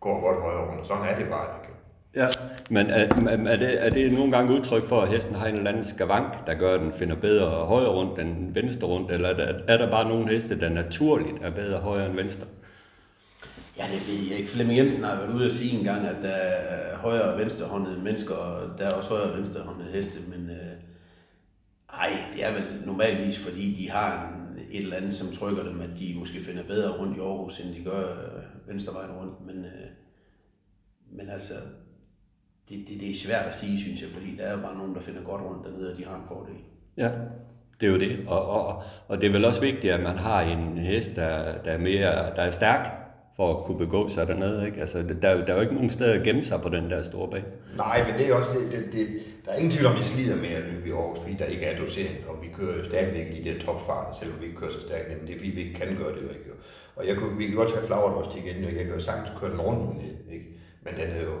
[0.00, 1.72] går godt højere rundt, sådan er det bare ikke.
[2.16, 2.26] Ja,
[2.70, 5.54] men øh, er, er, det, er det nogle gange udtryk for, at hesten har en
[5.54, 9.28] eller anden skavank, der gør, at den finder bedre højre rundt end venstre rundt, eller
[9.28, 12.46] er der, er der bare nogle heste, der naturligt er bedre højre end venstre?
[13.78, 14.50] Ja, det ved jeg ikke.
[14.50, 18.02] Flemming Jensen har været ude at sige en gang, at der er højre og venstrehåndede
[18.02, 20.72] mennesker, og der er også højre og venstrehåndede heste, men øh,
[21.92, 25.80] ej, det er vel normalvis, fordi de har en, et eller andet, som trykker dem,
[25.80, 29.64] at de måske finder bedre rundt i Aarhus, end de gør øh, venstrevejen rundt, men,
[29.64, 29.88] øh,
[31.12, 31.54] men altså,
[32.68, 34.94] det, det, det er svært at sige, synes jeg, fordi der er jo bare nogen,
[34.94, 36.54] der finder godt rundt dernede, og de har en fordel.
[36.96, 37.10] Ja,
[37.80, 38.28] det er jo det.
[38.28, 41.70] Og, og, og det er vel også vigtigt, at man har en hest, der, der,
[41.70, 43.01] er, mere, der er stærk,
[43.36, 44.66] for at kunne begå sig dernede.
[44.66, 44.80] Ikke?
[44.80, 47.30] Altså, der, der er jo ikke nogen steder at gemme sig på den der store
[47.30, 47.44] bane.
[47.76, 49.08] Nej, men det er også det, det, det
[49.44, 51.64] der er ingen tvivl om, vi slider med at løbe i Aarhus, fordi der ikke
[51.64, 54.70] er dosering, og vi kører jo stadigvæk i de der topfarter, selvom vi ikke kører
[54.70, 56.22] så stærkt, men det er fordi, vi ikke kan gøre det.
[56.22, 56.50] Ikke?
[56.96, 59.50] Og jeg kunne, vi kan godt tage flagret også igen, jeg kan jo sagtens køre
[59.50, 60.46] den rundt, ikke?
[60.84, 61.36] men den er jo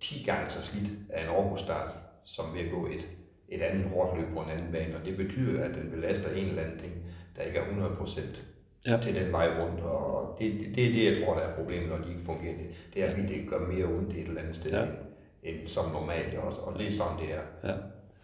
[0.00, 1.90] 10 gange så slidt af en Aarhus-start,
[2.24, 3.08] som ved at gå et,
[3.48, 6.46] et andet hårdt løb på en anden bane, og det betyder, at den belaster en
[6.46, 6.92] eller anden ting,
[7.36, 8.42] der ikke er 100 procent
[8.88, 8.96] ja.
[9.02, 9.80] til den vej rundt.
[9.80, 12.52] Og det, det, det er det, jeg tror, der er problemet, når de ikke fungerer.
[12.52, 14.82] Det, det er, at det gør mere ondt et eller andet sted, ja.
[14.82, 14.90] end,
[15.42, 16.60] end som normalt også.
[16.60, 17.68] Og det er sådan, det er.
[17.68, 17.74] Ja.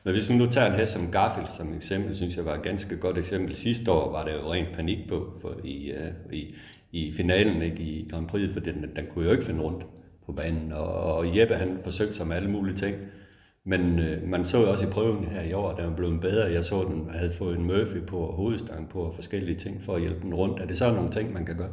[0.05, 2.63] Men hvis man nu tager en hest som Garfield som eksempel, synes jeg var et
[2.63, 3.57] ganske godt eksempel.
[3.57, 6.55] Sidste år var der jo rent panik på for i, uh, i,
[6.93, 9.87] i finalen ikke, i Grand Prix, for den, den kunne jo ikke finde rundt
[10.27, 10.73] på banen.
[10.73, 12.97] Og, og Jeppe han forsøgte sig med alle mulige ting.
[13.65, 16.53] Men øh, man så også i prøven her i år, at den var blevet bedre.
[16.53, 19.95] Jeg så, at den havde fået en Murphy på hovedstang på og forskellige ting for
[19.95, 20.61] at hjælpe den rundt.
[20.61, 21.73] Er det så nogle ting, man kan gøre?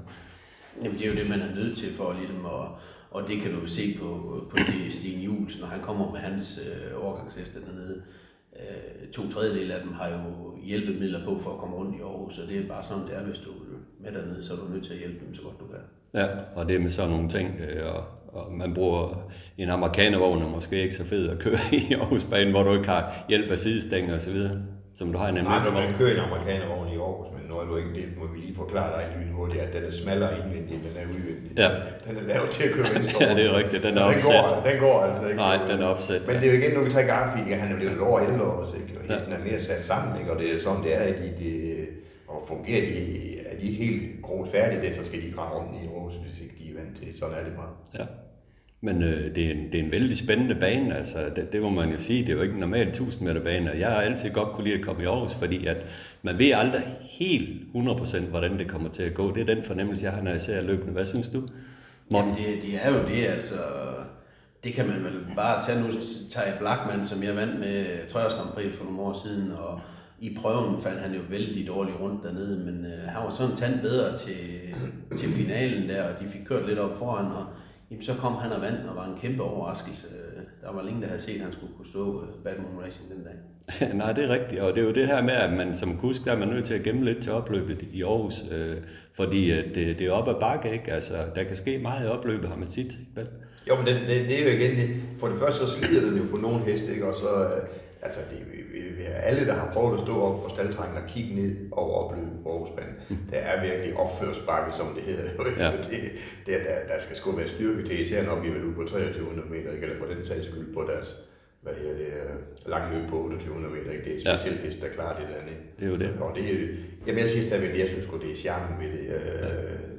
[0.83, 2.67] Jamen, det er jo det, man er nødt til for ligesom at,
[3.11, 4.07] og det kan du se på,
[4.49, 4.57] på
[4.91, 8.01] Sten Jules, når han kommer med hans øh, overgangsheste dernede.
[8.59, 12.39] Øh, to tredjedel af dem har jo hjælpemidler på for at komme rundt i Aarhus,
[12.39, 14.67] og det er bare sådan, det er, hvis du er med dernede, så er du
[14.67, 15.79] nødt til at hjælpe dem så godt du kan.
[16.13, 18.03] Ja, og det er med sådan nogle ting, øh, og
[18.33, 22.63] og man bruger en amerikanervogn, er måske ikke så fed at køre i Aarhusbanen, hvor
[22.63, 24.57] du ikke har hjælp af sidestænger og så videre,
[24.95, 27.77] som du har en Nej, man kører en amerikanervogn i Aarhus, men nu er du
[27.77, 31.05] ikke det, må vi lige forklare dig lynhurtigt, at den er smallere indvendigt, den er
[31.15, 31.59] udvendigt.
[31.59, 31.69] Ja.
[32.07, 33.23] Den er lavet til at køre venstre.
[33.23, 34.31] ja, det er rigtigt, den er offset.
[34.31, 35.37] Den går, den går altså ikke.
[35.37, 36.21] Nej, den er offset.
[36.27, 38.75] Men det er jo igen, når vi tager Garfield, han er blevet over 11 år,
[38.81, 38.99] ikke?
[38.99, 39.37] og hesten ja.
[39.39, 40.31] er mere sat sammen, ikke?
[40.31, 41.51] og det er sådan, det er, at de, de
[42.27, 45.87] og fungerer de, er de ikke helt groet færdige, så skal de ikke rundt i
[45.87, 47.19] Aarhus, hvis ikke de vant til.
[47.19, 47.69] Sådan er det bare.
[47.99, 48.05] Ja.
[48.81, 51.69] Men øh, det, er en, det er en vældig spændende bane, altså det, det må
[51.69, 54.01] man jo sige, det er jo ikke en normal 1000 meter bane, og jeg har
[54.01, 55.85] altid godt kunne lide at komme i Aarhus, fordi at
[56.21, 59.33] man ved aldrig helt 100% hvordan det kommer til at gå.
[59.33, 60.93] Det er den fornemmelse, jeg har, når jeg ser løbende.
[60.93, 61.43] Hvad synes du,
[62.09, 62.37] Morten?
[62.37, 63.55] Jamen, det, det er jo det, altså.
[64.63, 65.81] Det kan man vel bare tage.
[65.81, 65.87] Nu
[66.31, 69.81] tager jeg Blackman, som jeg vandt med Trøjers Grand Prix for nogle år siden, og
[70.19, 73.81] i prøven fandt han jo vældig dårligt rundt dernede, men øh, han var sådan tand
[73.81, 74.37] bedre til,
[75.19, 77.45] til finalen der, og de fik kørt lidt op foran, og
[77.91, 80.07] jamen, så kom han og vandt, og var en kæmpe overraskelse.
[80.61, 83.23] Der var længe, der havde set, at han skulle kunne stå øh, Batman Racing den
[83.23, 83.33] dag.
[84.01, 86.25] Nej, det er rigtigt, og det er jo det her med, at man som kusk,
[86.25, 88.75] der er man nødt til at gemme lidt til opløbet i Aarhus, øh,
[89.13, 90.91] fordi øh, det, det er op ad bakke, ikke?
[90.91, 92.97] Altså, der kan ske meget i opløbet, har man sit.
[93.69, 94.89] Jo, men det, det, det, er jo igen, det,
[95.19, 97.05] for det første så slider den jo på nogle heste, ikke?
[97.05, 97.61] og så, øh,
[98.07, 101.35] altså det, vi, vi, alle, der har prøvet at stå op på staldtrængen og kigge
[101.35, 102.95] ned over opløbet på Aarhusbanen,
[103.31, 105.29] det er virkelig opførsbakke, som det hedder.
[105.57, 105.71] Ja.
[105.71, 106.01] det,
[106.45, 109.49] det, der, der skal sgu være styrke til, især når vi er ude på 2300
[109.49, 109.85] meter, ikke?
[109.85, 111.17] eller for den sags skyld på deres
[111.61, 112.13] hvad her det,
[112.65, 113.91] lang løb på 2800 meter.
[113.91, 114.05] Ikke?
[114.05, 114.65] Det er specielt ja.
[114.65, 115.41] hest, der klarer det der.
[115.79, 116.21] Det er jo det.
[116.21, 116.67] Og det er,
[117.07, 119.03] jamen jeg siger stadigvæk, jeg synes det er charmen ved det.
[119.07, 119.49] Jeg ja.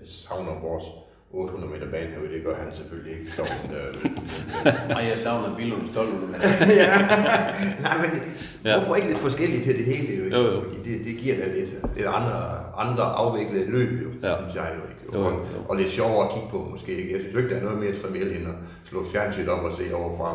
[0.05, 0.85] savner vores
[1.33, 3.33] 800 meter bane herude, det gør han selvfølgelig ikke.
[3.33, 4.11] Så, øh,
[4.95, 6.09] Nej, jeg savner Billund stolt.
[6.83, 6.99] ja.
[7.81, 8.11] Nej, men
[8.65, 8.77] ja.
[8.77, 10.29] hvorfor ikke lidt forskelligt til det hele?
[10.29, 10.63] Jo, jo, jo.
[10.63, 12.39] Fordi det, det giver da lidt, lidt andre,
[12.77, 14.35] andre afviklede løb, jo, ja.
[14.41, 15.03] synes jeg jo ikke.
[15.15, 15.19] Jo.
[15.19, 15.27] Jo.
[15.27, 16.97] Og, og lidt sjovere at kigge på måske.
[16.97, 17.13] Ikke?
[17.13, 18.55] Jeg synes jo ikke, der er noget mere trivielt end at
[18.85, 20.31] slå fjernsynet op og se overfra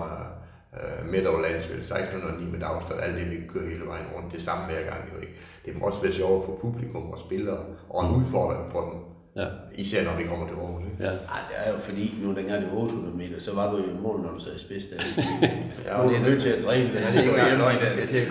[0.74, 4.41] uh, midt over landsvel, 1609 med afstand, alt det vi kører hele vejen rundt, det
[4.41, 5.34] samme hver gang jo ikke.
[5.66, 9.46] Det må også være sjovt for publikum og spillere, og en udfordring for dem Ja.
[9.76, 10.84] Især når vi kommer til Aarhus.
[10.92, 11.04] Ikke?
[11.04, 11.10] Ja.
[11.10, 13.84] Ej, det er jo fordi, nu dengang det var 800 meter, så var du jo
[13.84, 14.96] i mål, når du sad i spids der.
[15.88, 16.90] ja, nu er du nødt til at træne.
[16.90, 18.30] Det, ja, det er ikke engang løgn, det skal til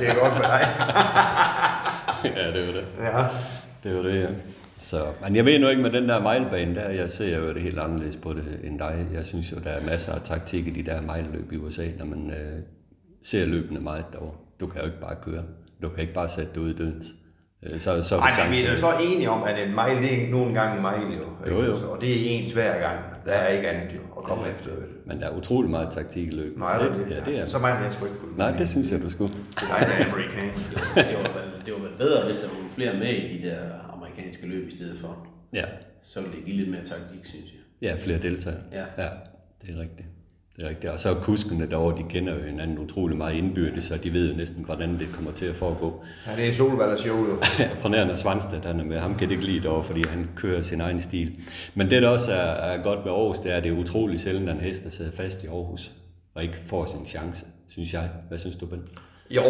[0.00, 0.62] Det er godt med dig.
[2.38, 2.86] ja, det var det.
[3.00, 3.24] Ja.
[3.84, 4.28] Det var det, ja.
[4.78, 7.62] Så, men jeg ved nu ikke med den der mejlbane der, jeg ser jo det
[7.62, 9.06] helt anderledes på det end dig.
[9.14, 12.04] Jeg synes jo, der er masser af taktik i de der mejlløb i USA, når
[12.04, 12.62] man øh,
[13.22, 14.36] ser løbende meget derovre.
[14.60, 15.42] Du kan jo ikke bare køre.
[15.82, 17.06] Du kan ikke bare sætte det ud i dødens.
[17.66, 20.30] Øh, så, så Ej, men vi er så enige om, at en mile, det er
[20.30, 21.26] nogle gange en mile, jo.
[21.50, 21.90] jo, jo.
[21.90, 22.98] Og det er ens hver gang.
[23.24, 24.84] Der er ikke andet jo, at komme ja, efter det.
[25.06, 26.58] Men der er utrolig meget taktik i løbet.
[26.58, 27.46] Nej, det, det, ja, det er.
[27.46, 29.34] Så meget jeg sgu ikke fuldt Nej, det synes jeg, du skulle.
[29.68, 30.44] Nej, det er amerikan.
[31.10, 33.58] det, var vel, det var vel bedre, hvis der var flere med i de der
[33.92, 35.26] amerikanske løb i stedet for.
[35.52, 35.64] Ja.
[36.04, 37.60] Så ville det give lidt mere taktik, synes jeg.
[37.82, 38.60] Ja, flere deltagere.
[38.72, 38.84] Ja.
[38.98, 39.08] ja
[39.62, 40.08] det er rigtigt.
[40.56, 40.92] Det er rigtigt.
[40.92, 44.34] Og så er kuskene derovre, de kender jo hinanden utrolig meget indbyrdes, så de ved
[44.34, 46.04] næsten, hvordan det kommer til at foregå.
[46.26, 47.42] Ja, det er Solvald show jo.
[47.82, 48.98] Fornærende Svanstedt, han er med.
[48.98, 51.32] Ham kan det ikke lide derovre, fordi han kører sin egen stil.
[51.74, 54.20] Men det, der også er, er godt ved Aarhus, det er, at det er utrolig
[54.20, 55.92] sjældent, at en hest, der sidder fast i Aarhus,
[56.34, 58.10] og ikke får sin chance, synes jeg.
[58.28, 58.82] Hvad synes du, Ben?
[59.30, 59.42] Jo,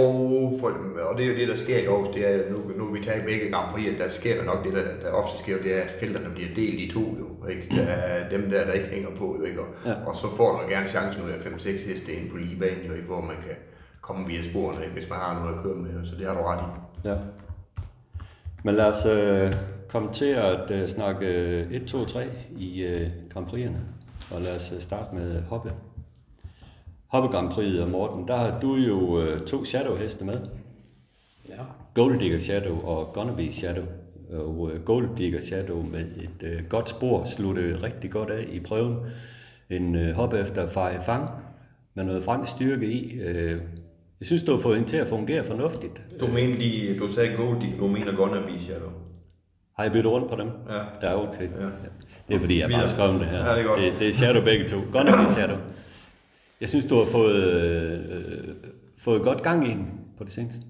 [0.61, 0.69] for,
[1.11, 3.25] og det er jo det, der sker i Aarhus, det er, nu, nu vi tager
[3.25, 6.31] begge Grand Prix, der sker nok det, der, der ofte sker, det er, at felterne
[6.35, 7.67] bliver delt i to, jo, ikke?
[7.71, 9.61] Der er dem der, der ikke hænger på, jo, ikke?
[9.61, 9.95] Og, ja.
[10.07, 12.93] og så får du gerne chancen ud af 5-6 heste ind på lige banen, jo,
[12.93, 13.07] ikke?
[13.07, 13.57] hvor man kan
[14.01, 14.93] komme via sporene, ikke?
[14.93, 17.09] hvis man har noget at køre med, så det har du ret i.
[17.09, 17.15] Ja.
[18.65, 19.53] Men lad os øh,
[19.89, 21.27] komme til at øh, snakke
[21.71, 22.25] 1, 2, 3
[22.57, 23.01] i øh,
[23.33, 25.73] Grand Prix'erne, og lad os øh, starte med Hoppe.
[27.15, 30.35] Hoppe Grand Prix og Morten, der har du jo øh, to Shadow-heste med.
[31.49, 31.55] Ja.
[31.95, 33.85] Gold Digger Shadow og Gonnaby Shadow.
[34.33, 38.61] Og øh, Gold Digger Shadow med et øh, godt spor sluttede rigtig godt af i
[38.61, 38.97] prøven.
[39.71, 41.31] En øh, hop efter Faye Fang
[41.97, 43.21] med noget fransk styrke i.
[43.21, 43.51] Øh,
[44.21, 46.03] jeg synes, du har fået hende til at fungere fornuftigt.
[46.21, 48.91] Du mener lige, du sagde Gold Digger, du mener Gonnaby Shadow.
[49.77, 50.49] Har jeg byttet rundt på dem?
[50.69, 51.09] Ja.
[51.09, 51.43] Ja, okay.
[51.43, 51.67] Ja.
[52.29, 53.45] Det er fordi, jeg bare skrev det her.
[53.45, 53.79] Ja, det, er godt.
[53.81, 54.77] det, det er Shadow begge to.
[54.93, 55.57] Gonnaby Shadow.
[56.61, 58.55] Jeg synes, du har fået, øh,
[58.97, 59.85] fået godt gang i hende
[60.19, 60.67] på det seneste.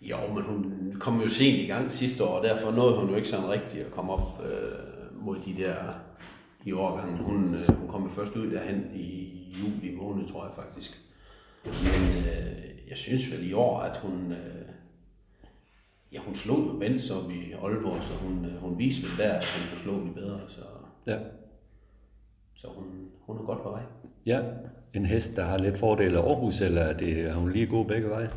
[0.00, 3.16] Jo, men hun kom jo sent i gang sidste år, og derfor nåede hun jo
[3.16, 5.74] ikke sådan rigtigt at komme op øh, mod de der
[6.64, 7.18] i årgangen.
[7.18, 11.00] Hun, øh, hun kom jo først ud derhen i juli måned, tror jeg faktisk.
[11.64, 14.68] Men øh, jeg synes vel i år, at hun, øh,
[16.12, 19.32] ja, hun slog jo Bens op i Aalborg, så hun, øh, hun viste vel der,
[19.32, 20.40] at hun kunne slå det bedre.
[20.48, 20.62] Så,
[21.06, 21.18] ja.
[22.54, 23.82] så hun, hun er godt på vej.
[24.26, 24.42] Ja,
[24.96, 27.84] en hest, der har lidt fordel af Aarhus, eller er, det, er hun lige god
[27.84, 28.28] begge veje?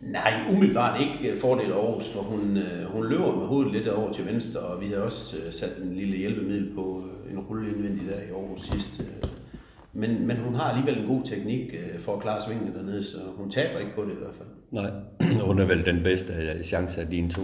[0.00, 4.12] Nej, umiddelbart ikke fordel af Aarhus, for hun, øh, hun løber med hovedet lidt over
[4.12, 7.70] til venstre, og vi har også øh, sat en lille hjælpemiddel på øh, en rulle
[7.70, 9.02] indvendig der i Aarhus sidst.
[9.92, 13.50] Men, men hun har alligevel en god teknik for at klare svingene dernede, så hun
[13.50, 14.48] taber ikke på det i hvert fald.
[14.70, 14.90] Nej,
[15.48, 16.32] hun er vel den bedste
[16.64, 17.42] chance af dine to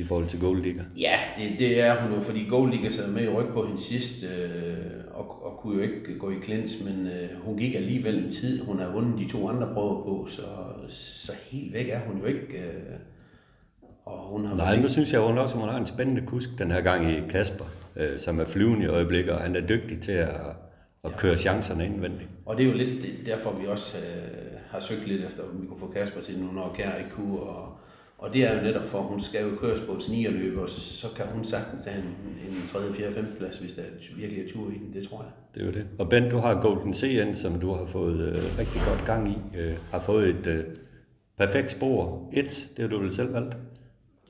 [0.00, 0.82] i forhold til Golddigger?
[0.98, 4.24] Ja, det, det er hun jo, fordi Golddigger sad med i ryg på hende sidst,
[4.24, 4.76] øh,
[5.10, 8.64] og, og kunne jo ikke gå i klins, men øh, hun gik alligevel en tid.
[8.64, 10.42] Hun har vundet de to andre prøver på, så,
[10.88, 12.58] så helt væk er hun jo ikke.
[12.58, 12.96] Øh,
[14.04, 16.70] og hun har Nej, nu synes jeg hun også, hun har en spændende kusk den
[16.70, 17.64] her gang i Kasper.
[17.96, 20.28] øh, som er flyvende i øjeblikket, og han er dygtig til at,
[21.04, 22.30] at køre chancerne indvendigt.
[22.46, 25.66] Og det er jo lidt derfor, vi også øh, har søgt lidt efter, om vi
[25.66, 27.40] kunne få Kasper til nu, når Kær ikke kunne.
[27.40, 27.79] Og,
[28.20, 30.70] og det er jo netop for, at hun skal jo køres på et snigerløb, og
[30.70, 32.16] så kan hun sagtens have en,
[32.48, 33.26] en 3., 4., 5.
[33.38, 33.82] plads, hvis der
[34.16, 34.92] virkelig er tur i den.
[34.94, 35.32] Det tror jeg.
[35.54, 35.86] Det er jo det.
[35.98, 39.38] Og Bent, du har Golden CN, som du har fået øh, rigtig godt gang i.
[39.58, 40.64] Øh, har fået et øh,
[41.38, 42.28] perfekt spor.
[42.32, 43.56] Et, det har du vel selv valgt.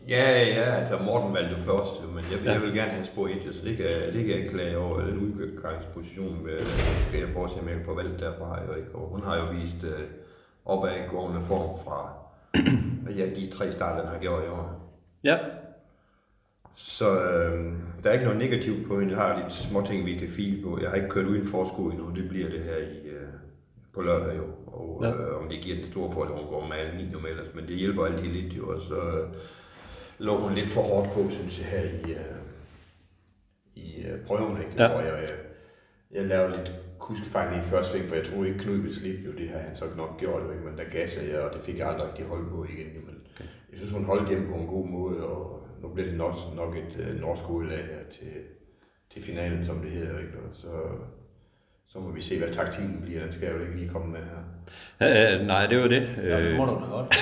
[0.08, 2.52] Ja, ja, altså Morten valgte jo først, jo, men jeg, ja.
[2.52, 5.00] jeg vil gerne have spor 1, så det kan, det kan jeg ikke klage over.
[5.00, 6.66] Den udgangsposition med,
[7.08, 8.64] skal jeg prøve at se, om jeg kan få valgt derfra.
[8.66, 8.94] Jo, ikke?
[8.94, 10.04] Og hun har jo vist øh,
[10.64, 12.19] opadgående form fra
[13.18, 14.92] ja, de tre starter, den har gjort i år.
[15.24, 15.38] Ja,
[16.74, 17.72] Så øh,
[18.02, 19.14] der er ikke noget negativt på hende.
[19.14, 20.78] Jeg har lidt små ting, vi kan file på.
[20.80, 22.10] Jeg har ikke kørt uden forskud endnu.
[22.14, 23.28] Det bliver det her i, øh,
[23.94, 24.44] på lørdag jo.
[24.66, 25.10] Og Ja.
[25.12, 27.54] øh, om det giver den store fordel, hun går med aluminium ellers.
[27.54, 28.68] Men det hjælper altid lidt jo.
[28.68, 29.28] Og så øh,
[30.18, 32.36] lå hun lidt for hårdt på, synes jeg, her i, øh,
[33.74, 34.58] i øh, prøven.
[34.58, 34.72] Ikke?
[34.78, 34.90] Ja.
[34.90, 35.30] Hvor jeg, jeg,
[36.12, 36.72] jeg lavede lidt
[37.10, 39.32] kuskefejl i første sving, for jeg troede ikke, Knud ville slippe jo.
[39.32, 40.64] Det har han så nok gjort, jo, ikke?
[40.64, 42.86] men der gassede jeg, og det fik jeg aldrig rigtig hold på igen.
[43.06, 43.48] Men okay.
[43.70, 46.76] jeg synes, hun holdt hjemme på en god måde, og nu bliver det nok, nok
[46.76, 48.32] et øh, norsk udlag her til,
[49.12, 50.18] til finalen, som det hedder.
[50.18, 50.38] Ikke?
[50.38, 50.68] Og så,
[51.92, 53.22] så må vi se, hvad taktikken bliver.
[53.24, 55.40] Den skal jeg jo ikke lige komme med her.
[55.40, 56.08] øh, nej, det var det.
[56.22, 57.14] Ja, det Øh, må du godt.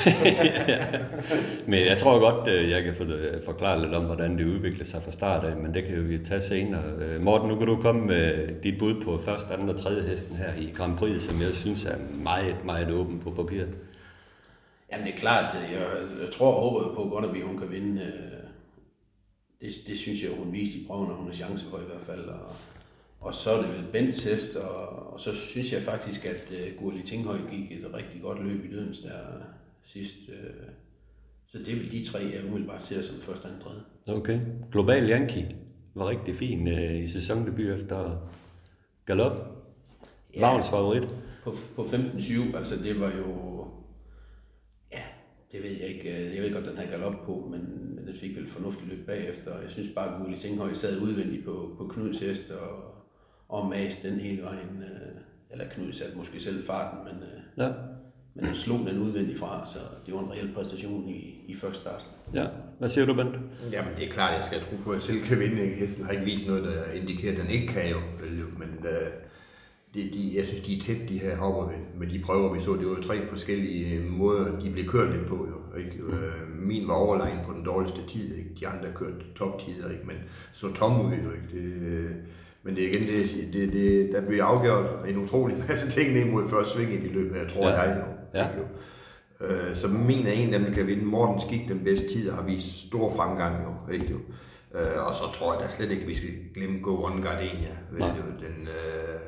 [1.70, 5.02] Men jeg tror godt, øh, jeg kan øh, forklare lidt om, hvordan det udvikler sig
[5.02, 6.82] fra start af, men det kan vi tage senere.
[7.00, 10.36] Øh, Morten, nu kan du komme med dit bud på første, anden og tredje hesten
[10.36, 13.74] her i Grand Prix, som jeg synes er meget, meget åben på papiret.
[14.92, 15.86] Jamen det er klart, jeg,
[16.22, 18.02] jeg tror og håber på godt, at hun kan vinde.
[18.02, 18.08] øh,
[19.60, 22.06] Det, det synes jeg, hun viste i prøven, og hun har chance for i hvert
[22.06, 22.24] fald.
[22.28, 22.52] Og,
[23.20, 23.62] og så er
[23.92, 28.22] det hest, og, og så synes jeg faktisk, at uh, Gurli Tinghøj gik et rigtig
[28.22, 29.18] godt løb i Dødens der
[29.82, 30.16] sidst.
[30.28, 30.72] Uh,
[31.46, 33.80] så det vel de tre, jeg umiddelbart ser som første, anden, tredje.
[34.20, 34.40] Okay.
[34.72, 35.56] Global Yankee
[35.94, 38.28] var rigtig fin øh, i sæsondebut efter
[39.06, 39.32] galop.
[40.34, 40.40] Ja.
[40.40, 41.14] Vagns favorit.
[41.44, 43.64] På, på 15-7, altså det var jo...
[44.92, 45.02] Ja,
[45.52, 46.34] det ved jeg ikke.
[46.34, 49.60] Jeg ved godt, den havde galop på, men, men den fik vel fornuftigt løb bagefter.
[49.60, 52.97] Jeg synes bare, at Gurli Tinghøj sad udvendigt på, på Knuds hest og,
[53.48, 54.82] og mas den hele vejen.
[54.82, 55.20] øh,
[55.50, 57.72] Eller Knud satte måske selv farten, men, øh, Ja.
[58.34, 61.80] men han slog den udvendigt fra, så det var en reel præstation i, i første
[61.80, 62.06] start.
[62.34, 62.46] ja.
[62.78, 63.34] Hvad siger du, Bent?
[63.72, 65.62] Jamen, det er klart, jeg skal tro på, at jeg selv kan vinde.
[65.62, 65.76] Ikke?
[65.76, 67.96] Hesten har ikke vist noget, der indikerer, at den ikke kan jo.
[68.20, 68.46] vel jo.
[68.58, 69.08] Men uh,
[69.94, 72.60] de, de, jeg synes, de er tæt, de her hopper med, med de prøver, vi
[72.60, 72.72] så.
[72.72, 75.48] Det var jo tre forskellige øh, måder, de blev kørt lidt på.
[75.50, 76.06] Jo, ikke?
[76.06, 76.12] Uh,
[76.56, 78.34] min var overlegen på den dårligste tid.
[78.36, 78.50] Ikke?
[78.60, 80.06] De andre kørte toptider, ikke?
[80.06, 80.16] men
[80.52, 81.12] så tom ud.
[81.12, 81.48] Jo, ikke?
[81.52, 82.10] Det, øh,
[82.62, 86.12] men det er igen, det, jeg det, det, der bliver afgjort en utrolig masse ting
[86.12, 87.80] ned mod første sving i de løb her, tror Ja.
[87.80, 88.38] jeg jo.
[88.40, 88.46] Ja.
[89.40, 91.04] Øh, så min er en af dem, kan vinde.
[91.04, 93.92] Morten Skik, den bedste tid, har vist stor fremgang jo.
[93.92, 94.16] Ikke, jo.
[94.78, 97.76] Øh, og så tror jeg da slet ikke, at vi skal glemme Go One Gardenia.
[97.92, 98.06] Vel, jo,
[98.46, 99.20] den, øh,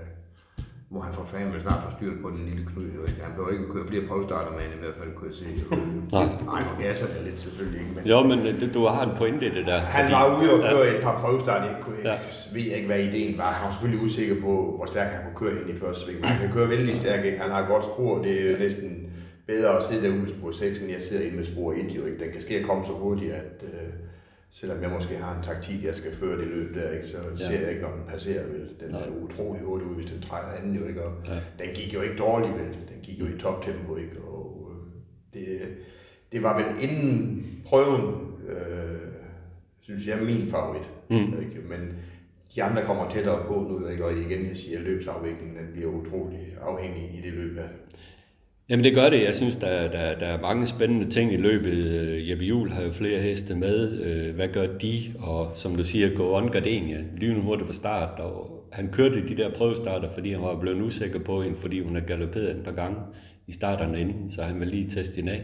[0.92, 2.84] må han for fanden vel snart få styr på den lille knud.
[3.26, 5.46] Han behøver ikke køre flere prøvestarter med i hvert fald kunne jeg se.
[6.16, 6.26] Nej.
[6.50, 7.92] Nej, nu gasser det lidt selvfølgelig ikke.
[7.96, 9.78] Men Jo, men øh, det- du har en pointe i det der.
[9.98, 11.66] han var ude og køre et par prøvestarter.
[11.72, 12.10] Jeg, kunne, Ja.
[12.12, 12.20] jeg
[12.54, 13.50] ved ikke, hvad ideen var.
[13.52, 16.18] Han var selvfølgelig usikker på, hvor stærk han kunne køre hen i første sving.
[16.20, 17.24] Men han kan køre vældig stærk.
[17.24, 17.38] Ikke?
[17.38, 18.22] Han har godt spor.
[18.22, 18.88] Det er jo næsten
[19.46, 21.78] bedre at sidde derude med spor 6, end jeg sidder inde med spor 1.
[21.96, 22.18] Jo, ikke?
[22.24, 23.88] Den kan ske at komme så hurtigt, at øh,
[24.50, 27.06] selvom jeg måske har en taktik, jeg skal føre det løb der, ikke?
[27.06, 27.46] så Ja.
[27.48, 28.46] ser jeg ikke, når den passerer.
[28.46, 28.68] Vel?
[28.80, 29.00] Den Nej.
[29.00, 30.74] er utrolig hurtig ud, hvis den træder anden.
[30.76, 31.02] Jo, ikke?
[31.04, 31.64] Og Ja.
[31.64, 32.72] Den gik jo ikke dårligt, vel?
[32.72, 33.96] Den gik jo i toptempo.
[33.96, 34.20] Ikke?
[34.20, 35.60] Og, øh, det,
[36.32, 38.14] det var vel inden prøven,
[38.48, 38.98] øh,
[39.80, 40.90] synes jeg, min favorit.
[41.10, 41.16] Mm.
[41.16, 41.60] Ikke?
[41.68, 41.92] Men
[42.54, 44.04] de andre kommer tættere på nu, ikke?
[44.04, 47.68] og igen, jeg siger, at løbsafviklingen den bliver utrolig afhængig i det løb her.
[48.70, 49.24] Jamen det gør det.
[49.24, 52.30] Jeg synes, der, der, der er mange spændende ting i løbet.
[52.30, 54.00] Jeppe Juhl har jo flere heste med.
[54.02, 55.00] Øh, Hvad gør de?
[55.18, 56.98] Og som du siger, gå on Gardenia.
[57.16, 58.20] Lynhurtigt fra start.
[58.20, 61.94] Og han kørte de der prøvestarter, fordi han var blevet usikker på hende, fordi hun
[61.94, 62.96] har galopperet et par gange
[63.46, 65.42] i starterne inden, så han ville lige teste hende af.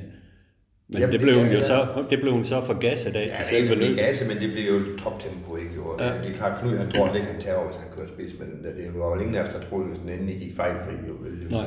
[0.88, 1.60] Men Jamen, det blev, hun jo ja.
[1.62, 3.96] så, det blev hun så for gasset af til selve det løbet.
[3.96, 5.70] gasse, men det bliver jo toptempo, ikke?
[5.76, 5.96] Jo?
[6.00, 6.06] Ja.
[6.06, 6.12] Ja.
[6.22, 8.48] Det er klart, Knud, han tror ikke, han tager over, hvis han kører spids, men
[8.76, 10.92] det var jo ingen af os, der troede, hvis den endelig gik fejlfri.
[11.08, 11.14] Jo.
[11.50, 11.66] Nej.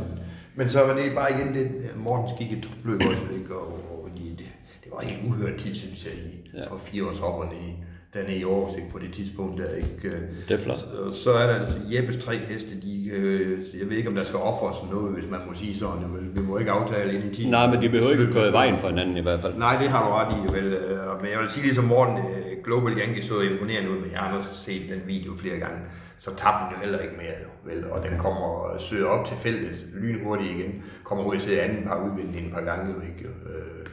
[0.60, 1.68] Men så var det bare igen det,
[2.06, 3.56] Mortens gik i topløb også, ikke?
[3.56, 3.68] Og,
[4.04, 4.46] og de, det,
[4.84, 6.64] det var en uhørt tid, synes jeg, i, Ja.
[6.70, 7.70] for fire års hopperne i,
[8.14, 8.90] dernede i Aarhus, ikke?
[8.92, 10.18] på det tidspunkt der, ikke?
[10.48, 10.78] Det er flot.
[10.80, 14.24] Så, så er der altså Jeppes tre heste, de, øh, jeg ved ikke, om der
[14.24, 16.32] skal offres noget, hvis man må sige sådan.
[16.36, 17.50] Vi må ikke aftale inden 10.
[17.50, 19.54] Nej, men de behøver ikke at køre i vejen for hinanden i hvert fald.
[19.58, 20.74] Nej, det har du ret i, vel.
[20.74, 22.39] øh, Men jeg vil sige, ligesom Morten, øh,
[22.70, 25.80] Global Yankee så imponerende ud, men jeg har også set den video flere gange,
[26.20, 27.92] så tabte den jo heller ikke mere, jo, vel.
[27.92, 32.04] Og den kommer og søger op til feltet lynhurtigt igen, kommer ud til anden par
[32.06, 33.24] udvinding et par gange, jo ikke.
[33.24, 33.30] jo.
[33.50, 33.86] Øh,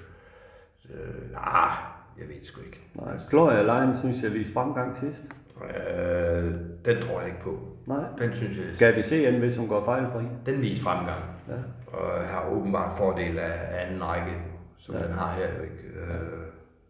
[0.90, 1.70] øh, nej,
[2.18, 2.80] jeg ved sgu ikke.
[2.94, 3.14] Nej.
[3.30, 5.32] Gloria Line synes jeg viste fremgang sidst.
[5.64, 6.44] Øh,
[6.84, 7.58] den tror jeg ikke på.
[7.86, 8.04] Nej.
[8.18, 10.24] Den synes jeg, Skal vi se igen, hvis hun går fejlfri?
[10.46, 11.22] den viser fremgang.
[11.48, 11.54] Ja.
[11.98, 14.32] Og har åbenbart fordel af af anden række,
[14.78, 15.02] som ja.
[15.02, 15.46] den har her.
[15.58, 16.06] jo Ikke?
[16.06, 16.45] Øh,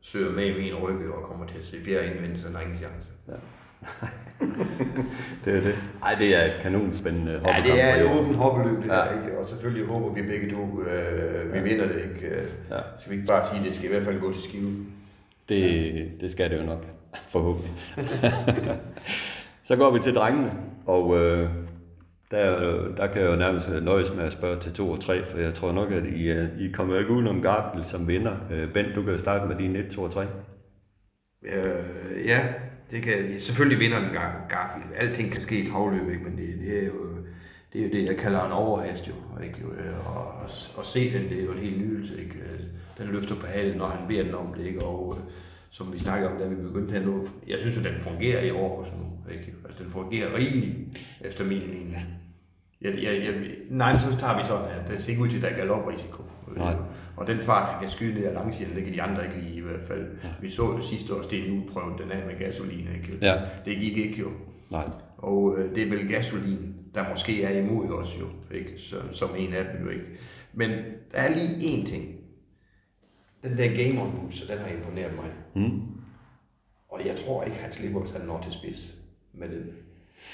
[0.06, 2.62] søger med i min rygge og kommer til at se fjerde indvendt, så den har
[2.62, 3.08] ingen chance.
[5.44, 5.74] Det er det.
[6.02, 7.64] Ej, det er et kanonspændende Ja, hoppekamp.
[7.66, 8.96] det er et åbent hoppeløb, det Ja.
[8.96, 9.04] ja.
[9.04, 9.38] her, ikke?
[9.38, 12.26] Og selvfølgelig håber vi begge to, øh, vi vinder det, ikke?
[12.36, 12.76] Øh, Ja.
[13.00, 14.72] Skal vi ikke bare sige, at det skal i hvert fald gå til skive?
[15.48, 16.84] Det, det skal det jo nok,
[17.28, 17.72] forhåbentlig.
[19.68, 20.52] så går vi til drengene,
[20.86, 21.50] og øh,
[22.30, 25.38] der, der kan jeg jo nærmest nøjes med at spørge til 2 og 3, for
[25.38, 28.36] jeg tror nok, at I, øh, I kommer ikke udenom Garfield som vinder.
[28.52, 30.26] Øh, Bent, du kan jo starte med dine 1, 2 og 3.
[31.42, 32.48] Øh, ja,
[32.90, 34.88] det kan, selvfølgelig vinder den Gar- Garfield.
[34.96, 36.24] Alting kan ske i travløb, ikke?
[36.24, 36.92] men det, det, er jo,
[37.72, 39.08] det er jo det, jeg kalder en overhast.
[39.08, 39.12] Jo,
[39.42, 39.58] ikke?
[39.58, 42.18] Øh, Og, og, og se den, det er jo en helt nydelse.
[42.20, 42.34] Ikke?
[42.98, 44.66] Den løfter på halen, når han beder den om det.
[44.66, 44.84] Ikke?
[44.84, 45.18] Og
[45.70, 48.50] som vi snakker om, da vi begyndte her nu, jeg synes jo, den fungerer i
[48.50, 49.32] år også nu.
[49.32, 49.54] Ikke?
[49.68, 50.74] Altså, den fungerer rigeligt,
[51.24, 51.96] efter min mening.
[52.86, 53.34] Jeg, jeg, jeg,
[53.70, 55.56] nej, men så tager vi sådan, at det ser ikke ud til, at der er
[55.56, 56.22] galoprisiko.
[56.56, 56.74] Nej.
[57.16, 59.56] Og den fart, han kan skyde ned ad langsiden, det kan de andre ikke lide
[59.56, 60.06] i hvert fald.
[60.24, 60.28] Ja.
[60.40, 63.18] Vi så jo sidste år, Sten prøvede den af med gasolin, ikke?
[63.22, 63.34] Ja.
[63.64, 64.30] Det gik ikke jo.
[64.70, 64.84] Nej.
[65.18, 68.72] Og øh, det er vel gasolin, der måske er imod os jo, ikke?
[68.76, 70.04] Så, som en af dem jo ikke.
[70.52, 70.70] Men
[71.12, 72.14] der er lige én ting.
[73.42, 75.30] Den der game on boost, den har imponeret mig.
[75.54, 75.82] Mm.
[76.88, 78.94] Og jeg tror ikke, han slipper, hvis han når til spids
[79.34, 79.64] med den.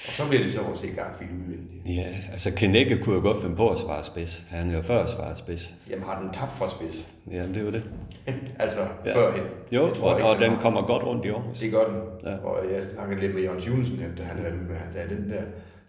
[0.07, 1.97] Og så bliver det så at se Garfield udvendigt.
[1.99, 4.45] Ja, altså Kenække kunne jo godt finde på at svare spids.
[4.49, 5.75] Han er jo før svaret spids.
[5.91, 7.13] Jamen har den tabt fra spids?
[7.31, 7.85] Jamen, det er jo det.
[8.65, 9.15] altså Ja.
[9.17, 9.43] førhen.
[9.73, 10.61] Jo, Det tror og, jeg og ikke, den har.
[10.61, 11.59] kommer godt rundt i Aarhus.
[11.59, 11.97] Det gør den.
[12.25, 12.37] Ja.
[12.37, 15.43] Og jeg snakkede lidt med Jørgens Julesen, efter han havde med, han sagde, den der,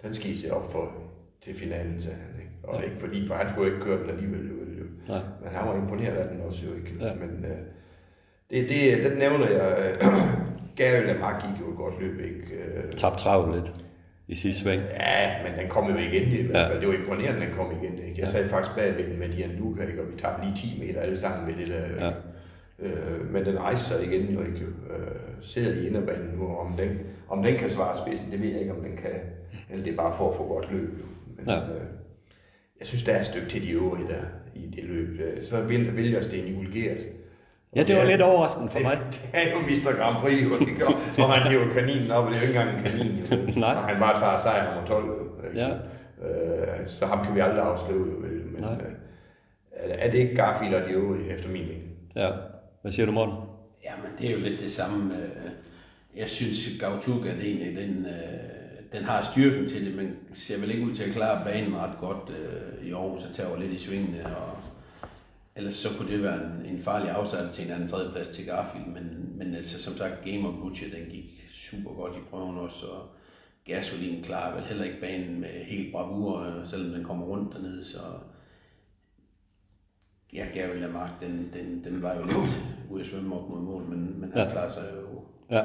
[0.03, 0.91] den skal I se op for
[1.43, 2.41] til finalen, sagde han.
[2.41, 2.51] Ikke?
[2.63, 2.85] Og Ja.
[2.85, 4.39] ikke fordi, for han skulle ikke køre den alligevel.
[4.79, 4.85] Jo.
[5.07, 5.21] Nej.
[5.43, 6.91] Men han var imponeret af den også jo ikke.
[7.05, 7.13] Ja.
[7.13, 7.57] Men øh,
[8.49, 9.95] det, det, den nævner jeg.
[10.01, 10.05] Øh,
[10.77, 12.53] Gary Lamar gik jo et godt løb, ikke?
[12.63, 13.73] Øh, Tabt travlt lidt
[14.33, 14.81] i sidste sving.
[14.99, 16.69] Ja, men den kom jo igen i hvert Ja.
[16.69, 16.79] fald.
[16.79, 17.93] Det var imponerende, den kom igen.
[17.93, 18.03] Ikke?
[18.17, 18.25] Jeg Ja.
[18.31, 20.01] sad faktisk bagved den med Dian Luca, ikke?
[20.01, 22.05] og vi tabte lige 10 meter alle sammen med det der.
[22.05, 22.11] Ja.
[22.79, 24.59] Øh, men den rejste sig igen jo ikke.
[24.65, 26.89] Øh, sidder i inderbanen nu, om den,
[27.29, 29.11] om den kan svare spidsen, det ved jeg ikke, om den kan.
[29.69, 30.89] Eller det er bare for at få godt løb.
[30.99, 31.05] Jo.
[31.37, 31.55] Men, Ja.
[31.57, 31.81] øh,
[32.79, 34.23] jeg synes, der er et stykke til de øvrige der
[34.55, 35.19] i det løb.
[35.19, 36.97] Øh, Så vil, vil jeg Sten Juhl Gert.
[37.75, 38.91] Ja, det var lidt overraskende for mig.
[39.11, 39.97] Det, det er jo Mr.
[39.99, 40.87] Grand Prix, jo, ikke?
[40.87, 40.93] Og-
[41.23, 43.35] og han hiver kaninen op, og det er jo ikke engang en kanin, jo.
[43.65, 43.75] Nej.
[43.75, 45.47] Og han bare tager sejr nummer 12, jo.
[45.47, 45.59] ikke?
[45.61, 45.69] Ja.
[46.27, 48.31] Øh, så ham kan vi aldrig afskrive, jo, vel?
[48.51, 48.73] Men Nej.
[48.73, 48.91] øh,
[49.91, 51.83] er- er det ikke Garfield og de øvrige, efter min mening?
[52.15, 52.29] Ja.
[52.81, 53.35] Hvad siger du, Morten?
[53.85, 55.13] Jamen, det er jo lidt det samme.
[55.13, 55.51] øh,
[56.21, 60.71] Jeg synes, Gautuga, det egentlig, den, øh, den har styrken til det, men ser vel
[60.71, 63.77] ikke ud til at klare banen ret godt øh, i Aarhus, og tager lidt i
[63.79, 64.57] svingene, og
[65.55, 68.87] ellers så kunne det være en, en farlig afsat til en anden tredjeplads til Garfield,
[68.87, 72.85] men, men altså, som sagt, Game of Butcher, den gik super godt i prøven også,
[72.85, 73.09] og
[73.65, 77.99] Gasolin klarer vel heller ikke banen med helt bravur, selvom den kommer rundt dernede, så
[80.33, 82.37] ja, Gary Lamarck, den, den, den var jo lidt
[82.89, 84.51] ude at svømme op mod mål, men, men han ja.
[84.51, 85.25] klarer sig jo.
[85.51, 85.63] Ja.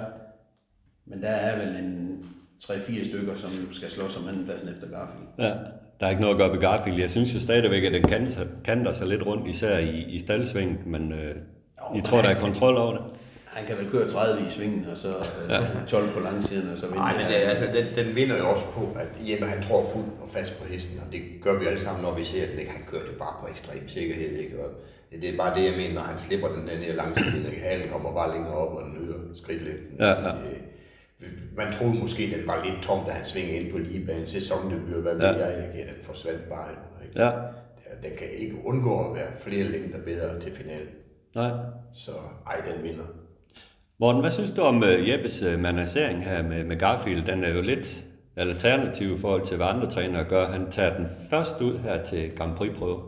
[1.04, 2.24] Men der er vel en
[2.62, 5.28] 3-4 stykker, som skal slås om andenpladsen efter Garfield.
[5.38, 5.54] Ja,
[6.00, 6.98] der er ikke noget at gøre ved Garfield.
[7.00, 8.28] Jeg synes jo stadigvæk, at den kan,
[8.64, 12.76] kanter sig lidt rundt, især i, i staldsvingen, men øh, I tror, der er kontrol
[12.76, 13.02] over det?
[13.44, 16.86] Han kan vel køre 30 i svingen, og så øh, 12 på langsiden, og så
[16.86, 16.98] vinde.
[16.98, 19.82] Nej, men det, er- altså, den, den vinder jo også på, at Jeppe han tror
[19.92, 22.58] fuldt og fast på hesten, og det gør vi alle sammen, når vi ser den.
[22.58, 22.70] Ikke?
[22.70, 24.38] Han kører det bare på ekstrem sikkerhed.
[24.38, 24.58] Ikke?
[24.64, 24.70] Og
[25.22, 27.62] det, er bare det, jeg mener, når han slipper den der ned langs siden, ikke?
[27.62, 29.86] halen kommer bare længere op, og den øger skridtlængden.
[29.98, 30.28] Ja, ja.
[30.28, 30.58] Øh,
[31.56, 34.26] Man troede måske, den var lidt tom, da han svingede ind på ligebanen.
[34.26, 35.46] Sæsondebut, hvad ved Ja.
[35.46, 35.78] jeg ikke?
[35.78, 36.68] Ja, den forsvandt bare.
[37.08, 37.22] Ikke?
[37.22, 37.30] Ja.
[38.02, 40.88] Den kan ikke undgå at være flere længder bedre til finalen.
[41.34, 41.50] Nej.
[41.94, 42.10] Så
[42.46, 43.04] ej, den vinder.
[44.00, 47.26] Morten, hvad synes du om uh, Jeppes uh, managering her med, med Garfield?
[47.26, 48.04] Den er jo lidt
[48.36, 50.46] alternativ i forhold til, hvad andre trænere gør.
[50.46, 53.00] Han tager den først ud her til Grand Prix-prøve.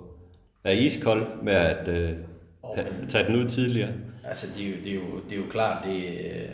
[0.64, 2.76] Er iskold med at uh,
[3.08, 3.90] tage den ud tidligere?
[4.24, 5.00] Altså, det er jo, det er jo,
[5.30, 6.48] det er jo klart, det, øh,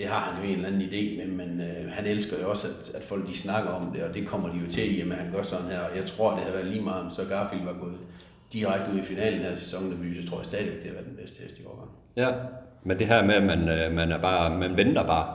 [0.00, 2.66] det har han jo en eller anden idé med, men øh, han elsker jo også,
[2.68, 5.22] at, at folk de snakker om det, og det kommer de jo til, og at
[5.22, 5.78] han gør sådan her.
[5.78, 7.98] Og jeg tror, det havde været lige meget, om så Garfield var gået
[8.52, 11.42] direkte ud i finalen her sæson, så tror jeg stadigvæk, det har været den bedste
[11.42, 11.90] hest i årgang.
[12.16, 12.28] Ja,
[12.84, 15.26] men det her med, at man, øh, man, er bare, man venter bare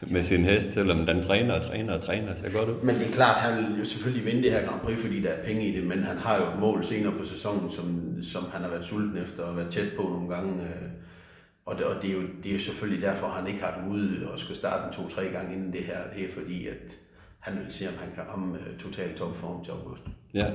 [0.00, 2.82] med sin hest, selvom den træner og træner og træner, så godt ud.
[2.82, 5.28] Men det er klart, han vil jo selvfølgelig vinde det her Grand Prix, fordi der
[5.28, 8.44] er penge i det, men han har jo et mål senere på sæsonen, som, som
[8.52, 10.62] han har været sulten efter og været tæt på nogle gange.
[10.62, 10.88] øh,
[11.66, 13.92] Og det, og det, er, jo, det er jo selvfølgelig derfor, han ikke har den
[13.92, 15.98] ude og skal starte en to-tre gange inden det her.
[16.16, 16.76] Det er fordi, at
[17.38, 20.02] han vil se, om han kan ramme uh, total topform til august.
[20.34, 20.46] Ja.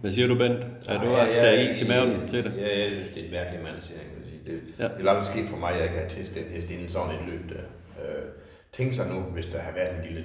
[0.00, 0.66] Hvad siger du, Bent?
[0.88, 2.52] Er du haft ja, ja, is i maven til det?
[2.56, 4.08] Ja, jeg synes, det er en mærkelig mandsering.
[4.16, 4.40] jeg sige.
[4.46, 4.84] Det, Ja.
[4.88, 7.14] det er aldrig sket for mig, at jeg ikke har testet en hest inden sådan
[7.14, 7.64] et løb der.
[8.02, 8.24] Øh,
[8.72, 10.24] tænke sig nu, hvis der har været en lille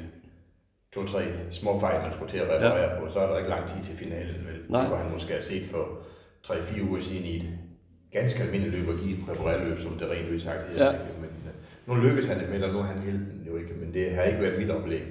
[0.93, 2.99] to-tre små fejl, man skulle til at reparere ja.
[2.99, 4.35] på, så er der ikke lang tid til finalen.
[4.47, 4.57] Vel?
[4.69, 4.81] Nej.
[4.81, 5.85] Det kunne han måske have set for
[6.47, 7.45] 3-4 uger siden i et
[8.13, 10.85] ganske almindeligt løb at give et præparerløb, som det rent udsagt hedder.
[10.85, 10.91] Ja.
[10.91, 13.93] Men øh, nu lykkes han det med, og nu er han helten jo ikke, men
[13.93, 15.01] det har ikke været mit oplæg.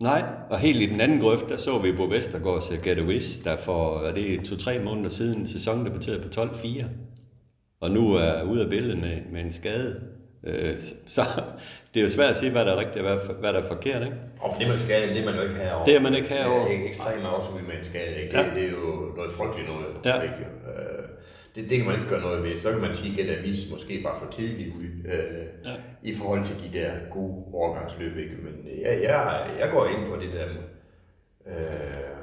[0.00, 3.44] Nej, og helt i den anden grøft, der så vi Bo Vestergaards Get a Wish,
[3.44, 6.84] der for er det to-tre måneder siden sæsonen debuterede på 12-4,
[7.80, 10.00] og nu er ude af billedet med, med en skade.
[10.46, 10.74] Øh,
[11.16, 11.22] så
[11.94, 13.68] det er jo svært at sige, hvad der er rigtigt og hvad, hvad der er
[13.68, 14.16] forkert, ikke?
[14.40, 15.86] Og det man skal, det man jo ikke herovre.
[15.86, 16.68] Det er man ikke herovre.
[16.68, 18.38] Det er ekstremt afsugget med en skade, ikke?
[18.38, 18.42] Ja.
[18.44, 19.86] Det, det, er jo noget frygteligt noget.
[20.04, 20.20] Ja.
[20.20, 20.34] Ikke?
[21.56, 22.56] Øh, det, det kan man ikke gøre noget ved.
[22.60, 25.70] Så kan man sige, at Avis måske bare for tidligt ud øh, Ja.
[26.02, 28.16] i forhold til de der gode overgangsløb.
[28.16, 28.36] Ikke?
[28.42, 30.46] Men ja, jeg, jeg går ind for det der
[31.46, 32.16] øh,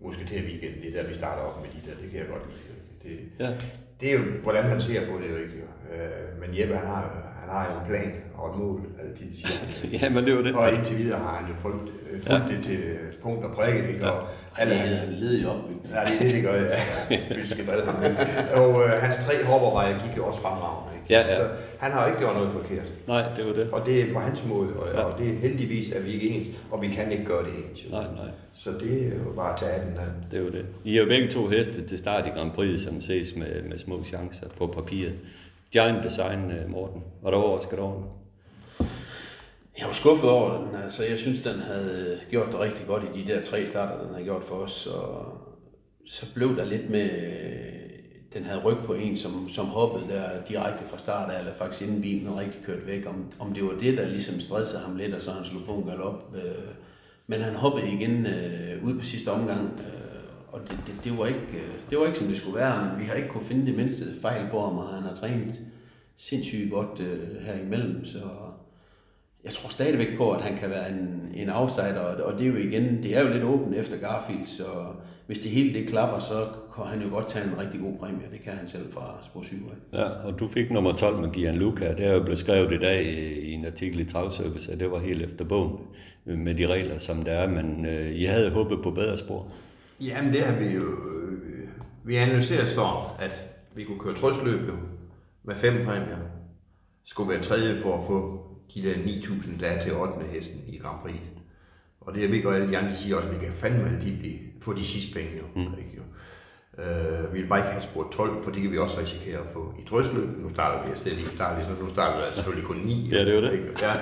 [0.00, 0.74] musketer weekend.
[0.82, 1.96] Det er der, vi starter op med de der.
[2.02, 3.16] Det kan jeg godt lide.
[3.16, 3.48] Det, Ja.
[4.00, 5.54] det er jo, hvordan man ser på det jo ikke.
[5.94, 9.90] Øh, men Jeppe, han har, har jo en plan og et mål, altid siger han.
[10.00, 10.54] ja, men det jo det.
[10.54, 12.80] Og indtil videre har han jo fulgt, øh, fulgt det til
[13.22, 14.10] punkt og prikke, ikke?
[14.12, 15.86] Og Han alle er hans, altså led i opbygning.
[15.94, 16.80] ja, det er det, det gør, ja.
[17.40, 17.96] Vi skal drille ham.
[18.62, 21.14] Og øh, hans tre hopperveje gik jo også fremragende, ikke?
[21.14, 21.36] Ja, ja.
[21.40, 21.46] Så
[21.78, 22.88] han har jo ikke gjort noget forkert.
[23.06, 23.70] Nej, det er jo det.
[23.72, 25.00] Og det er på hans måde, og, Ja.
[25.00, 25.04] ja.
[25.06, 27.84] og det er heldigvis, at vi ikke ens, og vi kan ikke gøre det ens.
[27.84, 27.90] Jo.
[27.90, 28.30] Nej, nej.
[28.52, 30.04] Så det er jo bare at tage den af.
[30.30, 30.66] Det er jo det.
[30.84, 33.78] I er jo begge to heste til start i Grand Prix, som ses med, med
[33.78, 35.14] små chancer på papiret.
[35.74, 37.02] Giant Design, øh, Morten.
[37.22, 38.04] Var du overrasket over den?
[39.78, 40.82] Jeg var skuffet over den.
[40.82, 44.04] Altså, jeg synes, den havde øh, gjort det rigtig godt i de der tre starter,
[44.04, 44.86] den havde gjort for os.
[44.86, 45.38] Og
[46.06, 47.90] så blev der lidt med, øh,
[48.34, 51.82] den havde ryg på en, som, som hoppede der direkte fra start af, eller faktisk
[51.82, 53.06] inden bilen rigtig kørt væk.
[53.06, 55.72] Om, om det var det, der ligesom stressede ham lidt, og så han slog på
[55.72, 56.34] en galop.
[57.26, 60.03] Men han hoppede igen øh, ud på sidste omgang, øh,
[60.54, 63.00] og det, det, det, var ikke, øh, det var ikke, som det skulle være, men
[63.00, 65.60] vi har ikke kunne finde det mindste fejl på ham, og han har trænet
[66.16, 68.18] sindssygt godt øh, her imellem, så
[69.44, 72.50] jeg tror stadigvæk på, at han kan være en, en outsider, og, og det er
[72.50, 74.64] jo igen, det er jo lidt åbent efter Garfield, så
[75.26, 78.26] hvis det hele det klapper, så kan han jo godt tage en rigtig god præmie,
[78.32, 79.56] det kan han selv fra Spor 7.
[79.92, 81.94] Ja, og du fik nummer 12 med Gianluca.
[81.94, 84.98] Det er jo blevet skrevet i dag i, en artikel i Travservice, at det var
[84.98, 85.78] helt efter bogen
[86.24, 89.52] med de regler, som der er, men øh, I havde håbet på bedre spor.
[90.04, 90.82] Jamen det har vi jo...
[90.82, 91.68] øh,
[92.04, 92.86] Vi analyserer så,
[93.18, 93.38] at
[93.74, 94.72] vi kunne køre trøstløb jo,
[95.44, 96.16] med fem præmier.
[97.04, 100.12] Skulle være tredje for at få de der 9.000, der er til 8.
[100.32, 101.14] hesten i Grand Prix.
[102.00, 104.18] Og det jeg ved godt, alle de andre siger også, at vi kan fandme altid
[104.18, 105.44] blive, få de sidste penge jo.
[105.54, 105.60] Mm.
[105.78, 106.02] Ikke, jo.
[106.82, 109.46] Øh, vi vil bare ikke have spurgt 12, for det kan vi også risikere at
[109.52, 110.28] få i drøsløb.
[110.38, 113.08] Nu starter vi slet ikke starte, så nu starter der selvfølgelig kun 9.
[113.12, 113.52] Ja, det jo det.
[113.52, 113.64] Ikke?
[113.82, 113.92] Ja.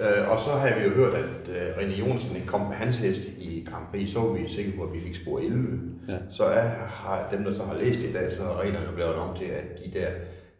[0.00, 3.20] Øh, og så har vi jo hørt, at øh, René Jonsen kom med hans hest
[3.38, 5.80] i Grand Prix, så var vi sikre på, at vi fik spor 11.
[6.08, 6.16] Ja.
[6.30, 6.60] Så er,
[7.02, 9.44] har dem, der så har læst det i dag, så er reglerne blevet om til,
[9.44, 10.06] at de der,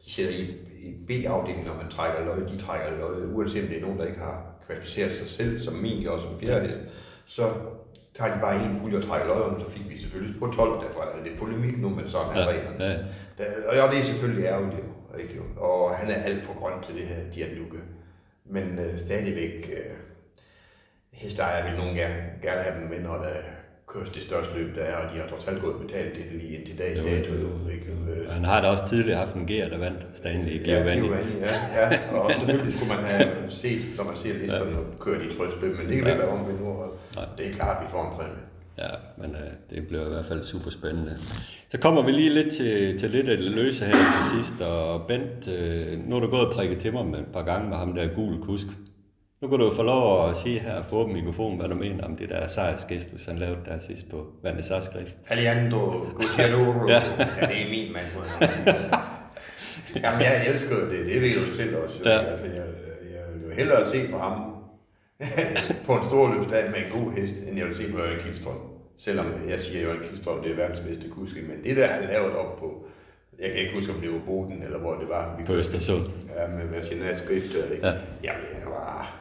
[0.05, 0.43] de sætter i,
[0.89, 4.07] i B-afdelingen, når man trækker løg, de trækker løg, uanset om det er nogen, der
[4.07, 6.79] ikke har kvalificeret sig selv, som min og som fjerde hest,
[7.27, 7.43] så
[8.15, 10.71] tager de bare en pulje og trækker løg om, så fik vi selvfølgelig på 12,
[10.73, 12.77] og derfor er der lidt polemik nu, men sådan er Ja, reglerne.
[12.85, 12.93] ja.
[13.39, 14.77] Der, og det er selvfølgelig ærgerligt,
[15.21, 15.43] ikke jo.
[15.57, 17.77] Og han er alt for grøn til det her Gianluca.
[18.51, 19.93] Men øh, stadigvæk, øh,
[21.13, 23.35] hestejer vil nogen gerne, gerne have dem med, når der
[23.89, 26.33] køres det største løb, der er, og de har trods alt gået betalt til det
[26.33, 27.33] lige indtil dags Jo, dato.
[27.35, 27.49] jo, jo.
[27.65, 27.87] jo, Ikke?
[28.11, 31.09] Øh, Og han har da også tidligere haft en gear, der vandt Stanley Ja, Giovanni.
[31.09, 32.19] Ja, ja.
[32.21, 35.87] Og selvfølgelig skulle man have set, når man ser listerne, og kører de trøstløb, men
[35.89, 36.17] det kan vi Ja.
[36.17, 36.95] være om ved nu, og
[37.39, 38.37] det er klart, at vi får en præmie.
[38.79, 41.17] Ja, men øh, det bliver i hvert fald super spændende.
[41.71, 45.07] Så kommer vi lige lidt til, til lidt af det løse her til sidst, og
[45.09, 47.77] Bent, øh, nu har du gået og prikket til mig med et par gange med
[47.77, 48.67] ham der gul kusk.
[49.43, 52.17] Nu kan du få lov at sige her for åben mikrofon, hvad du mener om
[52.17, 55.17] det der sejrsgestus, han lavede der sidst på Vanessa skrift.
[55.29, 56.95] Alejandro Gutierrez, Ja.
[57.41, 57.47] ja.
[57.47, 58.07] det er min mand.
[59.97, 61.99] Jamen, jeg elsker jo det, det ved du selv også.
[62.05, 62.11] Jo.
[62.11, 62.19] Ja.
[62.19, 62.65] Altså, jeg,
[63.15, 64.33] jeg vil jo hellere se på ham
[65.87, 68.70] på en stor løbsdag med en god hest, end jeg vil se på Jørgen Kielstrøm.
[69.05, 72.05] Selvom jeg siger, at Jørgen Kielstrøm det er verdens bedste kuske, men det der, han
[72.05, 72.89] lavede op på,
[73.39, 75.37] jeg kan ikke huske, om det var Boden, eller hvor det var.
[75.39, 76.05] Vi På Østersund.
[76.37, 77.45] Ja, med sin skrift.
[77.45, 77.87] Ikke?
[77.87, 77.89] Ja.
[77.89, 77.99] Ja.
[78.25, 79.21] Jamen, jeg var...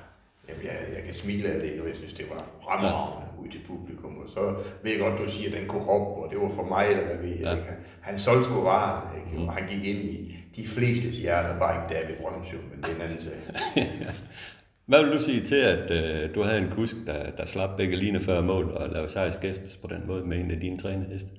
[0.49, 1.85] Jamen, jeg, jeg kan smile af det nu.
[1.85, 3.43] Jeg synes, det var fremragende ja.
[3.43, 4.17] ud til publikum.
[4.17, 6.63] Og så ved jeg godt, du siger, at den kunne hoppe, og det var for
[6.63, 7.41] mig, eller hvad ved jeg.
[7.41, 7.51] Ja.
[7.51, 7.63] Ikke?
[8.01, 9.47] Han solgte sgu varen, ikke?
[9.47, 12.95] Og han gik ind i de fleste hjerter, bare ikke David Brøndshøj, men det er
[12.95, 13.37] en anden sag.
[14.89, 17.95] Hvad vil du sige til, at øh, du havde en kusk, der, der slap begge
[17.95, 21.29] line før mål og lavede sejrsgestus på den måde med en af dine træneheste?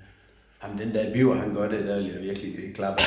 [0.62, 3.02] Jamen, den der biver, han gør det, der vil jeg virkelig klappe.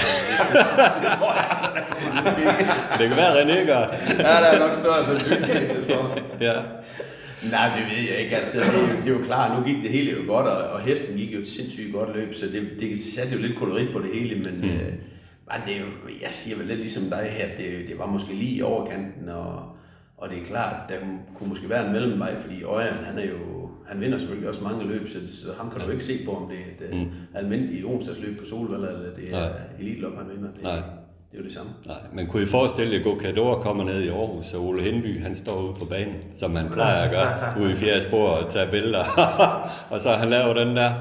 [2.99, 3.95] det kan være, René gør.
[4.10, 6.18] Ja, der er nok større sandsynlighed for.
[6.41, 6.53] Ja.
[7.52, 8.38] Nej, det ved jeg ikke.
[8.38, 10.70] Altså, det, er jo- det er jo klart, nu gik det hele jo godt, og,
[10.70, 13.90] og hesten gik jo et sindssygt godt løb, så det, det satte jo lidt kolorit
[13.94, 14.64] på det hele, men, mm.
[14.64, 14.94] øh,
[15.48, 15.76] men det,
[16.22, 19.73] jeg siger vel lidt ligesom dig her, det, det var måske lige i overkanten, og,
[20.24, 20.95] Og det er klart, der
[21.38, 24.88] kunne måske være en mellemvej, fordi Øjeren, han er jo, han vinder selvfølgelig også mange
[24.88, 27.12] løb, så, så ham kan du ikke se på, om det er et mm.
[27.36, 30.50] almindeligt onsdagsløb på Solvald, eller det er elitløb, han vinder.
[30.56, 30.76] Det, Nej.
[31.32, 31.72] det er jo det samme.
[31.86, 35.24] Nej, men kunne I forestille jer, at Gokador kommer ned i Aarhus, og Ole Henby,
[35.24, 38.50] han står ude på banen, som han plejer at gøre, ude i fjerde spor og
[38.50, 39.06] tage billeder,
[39.94, 40.91] og så han laver den der.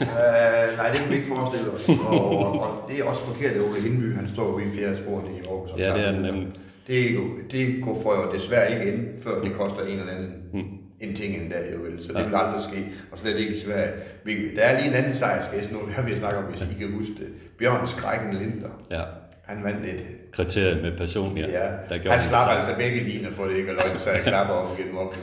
[0.00, 1.88] Øh, nej, det kan vi ikke forestille os.
[1.88, 4.96] Og, og, og det er også forkert, at Ole Hindby, han står ude i fjerde
[4.96, 5.70] spor i Aarhus.
[5.70, 6.48] og Ja, det tager er den nemlig.
[6.86, 7.18] Det,
[7.52, 10.62] det går for jo desværre ikke ind, før det koster en eller anden Hmm.
[11.00, 12.02] en ting endda, jo vel.
[12.04, 13.92] Så det vil aldrig ske, og slet ikke i Sverige.
[14.24, 16.78] Vi- Der er lige en anden sejrsgæst nu, det har vi snakket om, hvis I
[16.80, 17.28] kan huske det.
[17.58, 18.68] Bjørn Skrækken Linder.
[18.90, 19.00] Ja,
[19.42, 20.06] Han vandt et.
[20.32, 22.52] kriteriet med personlighed, Ja, der gjorde han samme.
[22.56, 25.14] altså begge liner for det ikke at løgne, så jeg klapper om gennem op.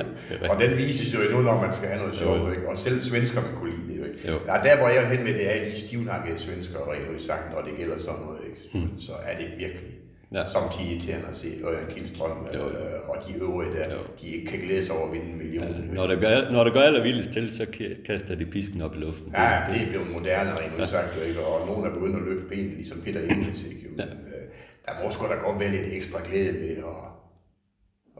[0.50, 2.36] og den vises jo endnu, når man skal have noget Jo, jo.
[2.36, 2.68] sjov, ikke?
[2.68, 4.28] Og selv svenskerne kunne lide det, jo ikke?
[4.28, 4.32] Jo.
[4.52, 7.20] Ja, der hvor jeg vil hen med det er, at de stivnakkede svenskere, rent ud
[7.20, 8.60] sagt, når det gælder sådan noget, ikke?
[8.86, 9.00] Hmm.
[9.00, 9.82] Så er det virkelig
[10.32, 10.38] Ja.
[10.38, 10.48] ja.
[10.48, 11.84] som de irriterende at se Ørjan
[12.54, 12.60] jo.
[12.68, 13.98] øh, og de øvrige der, Jo.
[14.20, 15.68] de ikke kan glæde sig over at vinde en million.
[15.68, 15.94] ikke?
[15.94, 18.98] Når det, gør, når det går allervildest til, så ka- kaster de pisken op i
[18.98, 19.32] luften.
[19.36, 21.40] Ja, det er blevet moderne, rent ud sagt, jo ikke?
[21.40, 23.86] og nogen er begyndt at løfte benene, ligesom Peter Ingels, ikke?
[23.90, 24.42] Men, øh,
[24.86, 26.84] der må sgu da godt være lidt ekstra glæde ved at,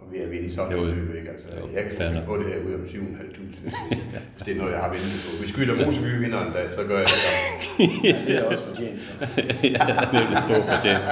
[0.07, 1.31] og ved at vinde sådan Jo, et løb, ikke?
[1.31, 2.25] Altså, Jo, jeg kan nok.
[2.25, 5.39] på det her ud om 7.500, hvis, hvis det er noget, jeg har ventet på.
[5.41, 8.05] Hvis Skyld og Moseby vinder en dag, så gør jeg det.
[8.05, 8.99] Ja, det er også fortjent.
[9.77, 11.03] Ja, det er det store fortjent.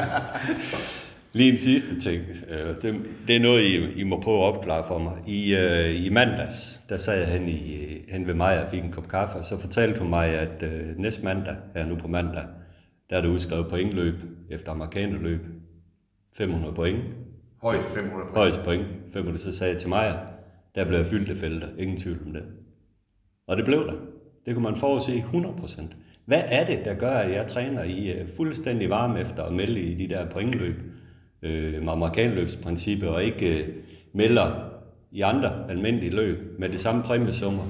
[1.33, 2.23] Lige en sidste ting.
[2.51, 5.13] Øh, Det, det er noget, I, I må prøve at opklare for mig.
[5.27, 8.93] I, øh, I mandags, der sad jeg hen, i, hen ved mig og fik en
[8.93, 12.43] kop kaffe, og så fortalte hun mig, at øh, næste mandag, her nu på mandag,
[13.11, 14.15] der er det udskrevet pointløb
[14.51, 15.41] efter amerikanerløb.
[16.37, 16.99] 500 point.
[17.63, 18.37] Højt 500 point.
[18.37, 18.87] Højst point.
[19.13, 20.19] 500, så sagde jeg til mig,
[20.75, 21.67] der blev fyldt felter.
[21.79, 22.43] Ingen tvivl om det.
[23.49, 23.95] Og det blev der.
[24.47, 25.83] Det kunne man forudse 100%.
[26.27, 29.81] Hvad er det, der gør, at jeg træner i øh, fuldstændig varme efter at melde
[29.81, 30.75] i de der pointløb
[31.43, 33.69] øh, med amerikanløbsprincippet, og ikke øh,
[34.15, 34.71] melder
[35.13, 37.65] i andre almindelige løb med det samme præmiesummer?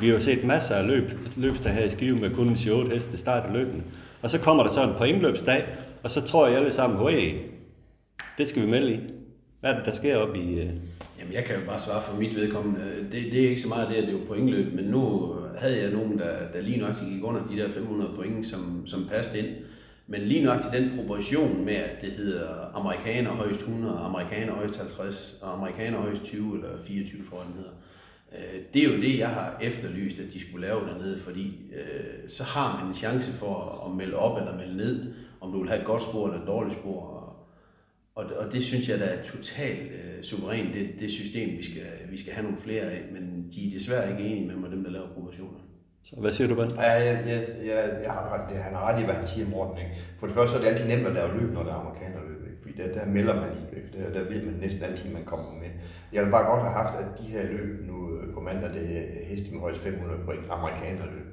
[0.00, 3.16] Vi har jo set masser af løb, løbsdag her i Skive med kun 7 heste
[3.16, 3.82] start af løbene.
[4.22, 5.64] Og så kommer der så en pointløbsdag,
[6.02, 7.34] og så tror jeg alle sammen, hey,
[8.38, 9.00] det skal vi melde i.
[9.64, 10.60] Hvad er det, der sker op i...
[10.60, 10.70] Øh...
[11.18, 12.80] Jamen, jeg kan jo bare svare for mit vedkommende.
[13.12, 15.82] Det, det er ikke så meget det, at det er jo pointløb, men nu havde
[15.82, 19.38] jeg nogen, der, der lige nok gik under de der 500 point, som, som passede
[19.38, 19.56] ind.
[20.06, 24.76] Men lige nok til den proportion med, at det hedder amerikaner højst 100, amerikaner højst
[24.78, 27.74] 50, og amerikaner højst 20 eller 24, tror jeg den hedder.
[28.32, 31.46] Øh, det er jo det, jeg har efterlyst, at de skulle lave dernede, fordi
[31.76, 35.58] øh, så har man en chance for at melde op eller melde ned, om du
[35.58, 37.13] vil have et godt spor eller et dårligt spor.
[38.14, 41.86] Og, og, det synes jeg, der er totalt øh, suverænt, det, det system, vi skal,
[42.10, 44.84] vi skal have nogle flere af, men de er desværre ikke enige med mig, dem
[44.84, 45.58] der laver proportioner.
[46.04, 46.70] Så hvad siger du, Ben?
[46.70, 49.78] Ja, jeg, jeg, jeg, jeg har det, han har ret i, hvad han siger, Morten.
[49.78, 49.94] Ikke?
[50.18, 52.40] For det første så er det altid nemt at lave løb, når der er amerikanerløb.
[52.48, 52.58] Ikke?
[52.62, 53.88] Fordi der, der melder man i, ikke?
[53.96, 55.70] Der, der ved man næsten altid, man kommer med.
[56.12, 58.84] Jeg vil bare godt have haft, at de her løb nu øh, på mandag, det
[58.98, 61.26] er heste med højst 500 point, amerikanerløb.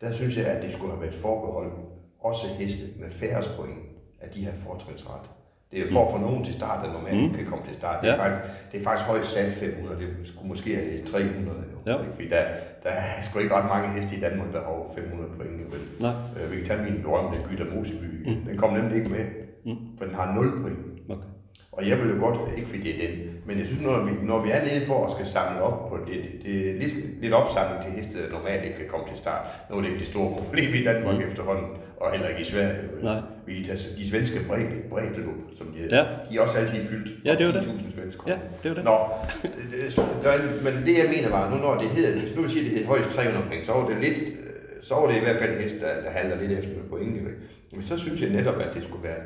[0.00, 1.74] Der synes jeg, at det skulle have været forbeholdt
[2.20, 3.78] også heste med færre point,
[4.20, 5.26] at de har fortrinsret.
[5.74, 7.34] Det er for at få nogen til start, der normalt Mm.
[7.38, 7.96] kan komme til start.
[8.02, 8.18] Det er, Ja.
[8.24, 8.42] faktisk,
[8.72, 11.58] det er faktisk højst sat 500, det skulle måske have 300.
[11.72, 11.78] Jo.
[11.86, 11.96] Ja.
[12.02, 12.14] Ikke?
[12.14, 12.42] Fordi der,
[12.84, 15.52] der er sgu ikke ret mange heste i Danmark, der har over 500 point.
[15.72, 15.80] Vel?
[16.06, 16.14] Nej.
[16.36, 18.08] Øh, vi kan tage min berømte Gytter Moseby.
[18.28, 18.36] Mm.
[18.48, 19.24] Den kom nemlig ikke med,
[19.66, 19.76] Mm.
[19.98, 20.78] for den har 0 point.
[21.14, 21.28] Okay.
[21.76, 24.10] Og jeg vil jo godt, ikke fordi det er den, men jeg synes, når vi,
[24.22, 27.32] når vi er nede for at skal samle op på det, det er lidt, lidt
[27.34, 29.42] opsamling til heste, der normalt ikke kan komme til start.
[29.70, 31.26] Nu er det ikke det store problem i Danmark mm.
[31.28, 31.66] efterhånden,
[32.00, 32.76] og heller ikke i Sverige.
[33.02, 33.20] Nej.
[33.46, 36.02] Vi kan tage de svenske bredde, bredde nu, som de, Ja.
[36.30, 37.08] de er også altid fyldt.
[37.24, 37.60] Ja, det er det.
[37.60, 38.22] 10.000 svensker.
[38.26, 38.84] Ja, det er det.
[38.84, 38.96] Nå,
[39.42, 39.50] det-
[39.96, 42.62] det- der er- men det jeg mener var, nu når det hedder, hvis nu siger,
[42.64, 44.34] det hedder højst 300 point, så var det lidt, øh,
[44.82, 47.16] så var det i hvert fald hest, der, der halter lidt efter med point.
[47.16, 47.30] ikke?
[47.72, 49.22] Men så synes jeg netop, at det skulle være,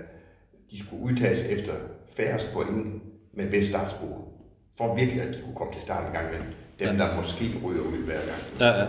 [0.71, 1.73] de skulle udtages efter
[2.17, 4.29] færrest point med bedst startspor.
[4.79, 6.41] For virkelig, at de kunne komme til start en gang med
[6.79, 8.61] dem, der måske ryger ud hver gang.
[8.61, 8.87] Ja, ja.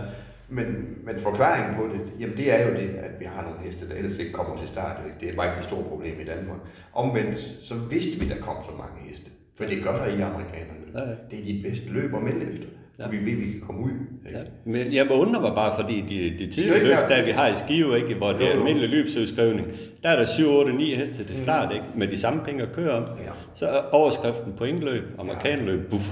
[0.50, 0.66] Men,
[1.04, 3.96] men forklaringen på det, jamen det er jo det, at vi har nogle heste, der
[3.96, 4.98] ellers ikke kommer til start.
[5.20, 6.60] Det er bare ikke det store problem i Danmark.
[6.94, 9.32] Omvendt, så vidste vi, der kom så mange heste.
[9.58, 10.86] For det gør der i amerikanerne.
[10.94, 11.16] Ja, ja.
[11.32, 12.68] Det er de bedste løb at melde efter.
[13.00, 13.04] Ja.
[13.06, 13.10] Ja.
[13.12, 13.90] Vi ved, vi kan komme ud.
[14.28, 14.40] Ikke?
[14.40, 14.44] Ja.
[14.66, 17.56] Men jeg må undre mig bare, fordi de, de tidlige løb, der vi har i
[17.56, 19.68] Skive, ikke, hvor det er almindelig løbsudskrivning,
[20.04, 22.70] der er der 7, 8, 9 heste til start, ikke, med de samme penge at
[22.74, 23.04] køre om.
[23.04, 23.32] Ja.
[23.54, 26.04] Så er overskriften pointløb, amerikanløb, buff,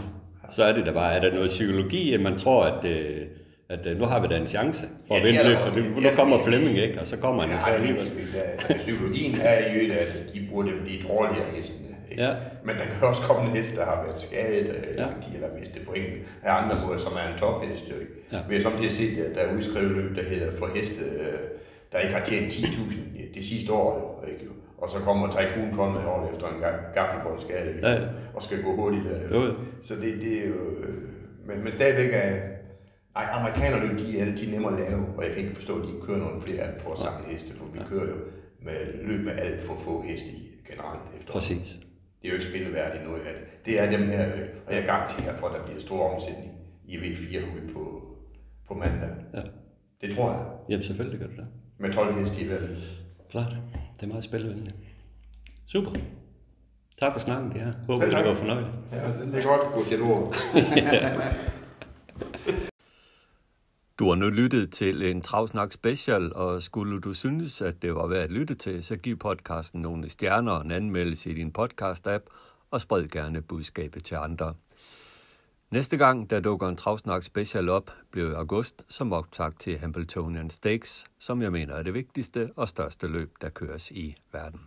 [0.49, 3.18] så er det der bare, er der noget psykologi, at man tror, at, øh,
[3.69, 5.84] at øh, nu har vi da en chance for Ja, at vinde løb, for nu,
[6.01, 8.03] Ja, nu kommer Flemming, ikke, og så kommer han jo så Ja, alligevel.
[8.77, 11.86] psykologien er jo, at de burde blive dårligere hestene.
[12.11, 12.23] Ikke?
[12.23, 12.29] Ja.
[12.65, 14.65] Men der kan også komme en hest, der har været skadet,
[14.97, 15.03] Ja.
[15.03, 15.07] ja.
[15.23, 16.07] de eller mistet point
[16.43, 17.89] af andre måder, som er en tophest.
[17.89, 18.13] Jo, ikke?
[18.34, 18.38] Ja.
[18.49, 21.39] Vi har samtidig set, at der er udskrevet løb, der hedder for heste, øh,
[21.91, 24.25] der ikke har tjent 10.000 det sidste år.
[24.27, 24.47] Ikke?
[24.77, 27.99] og så kommer Tycoon kommet over efter en ga- gaffelbåndsskade, Ja, ja.
[28.35, 29.38] og skal gå hurtigt der.
[29.38, 29.53] Jo, jo.
[29.84, 30.53] Så det, det er jo...
[30.84, 30.93] øh,
[31.47, 32.35] Men, men stadigvæk er...
[33.15, 35.84] Ej, amerikanerne, de er, de er nemme at lave, og jeg kan ikke forstå, at
[35.88, 38.15] de ikke kører nogle flere af dem for at samle heste, for vi kører jo
[38.61, 38.73] med
[39.03, 41.31] løb med alt for få heste i generelt efter.
[41.34, 41.79] Præcis.
[42.22, 43.65] Det er jo ikke spilleværdigt noget af det.
[43.65, 46.52] Det er dem her, øh, og jeg garanterer for, at der bliver stor omsætning
[46.85, 48.02] i V4 ude på,
[48.68, 49.10] på mandag.
[49.34, 49.41] Ja.
[50.02, 50.41] Det tror jeg.
[50.69, 51.48] Jamen selvfølgelig gør du det.
[51.80, 52.77] Med 12 heste i valget.
[53.30, 53.56] Klart.
[53.95, 54.76] Det er meget spilvenligt.
[55.65, 55.91] Super.
[56.99, 57.73] Tak for snakken, det her.
[57.88, 58.27] Håber, Selv det tak.
[58.27, 58.72] var fornøjeligt.
[58.91, 59.73] Ja, det er godt.
[59.73, 60.34] God dialog.
[63.99, 68.07] Du har nu lyttet til en Travsnak special, og skulle du synes, at det var
[68.07, 72.25] værd at lytte til, så giv podcasten nogle stjerner og en anmeldelse i din podcast-app,
[72.71, 74.53] og spred gerne budskabet til andre.
[75.71, 80.49] Næste gang, der dukker en Travsnak special op, bliver i august som optakt til Hambletonian
[80.49, 84.61] Stakes, som jeg mener er det vigtigste og største løb, der køres i verden.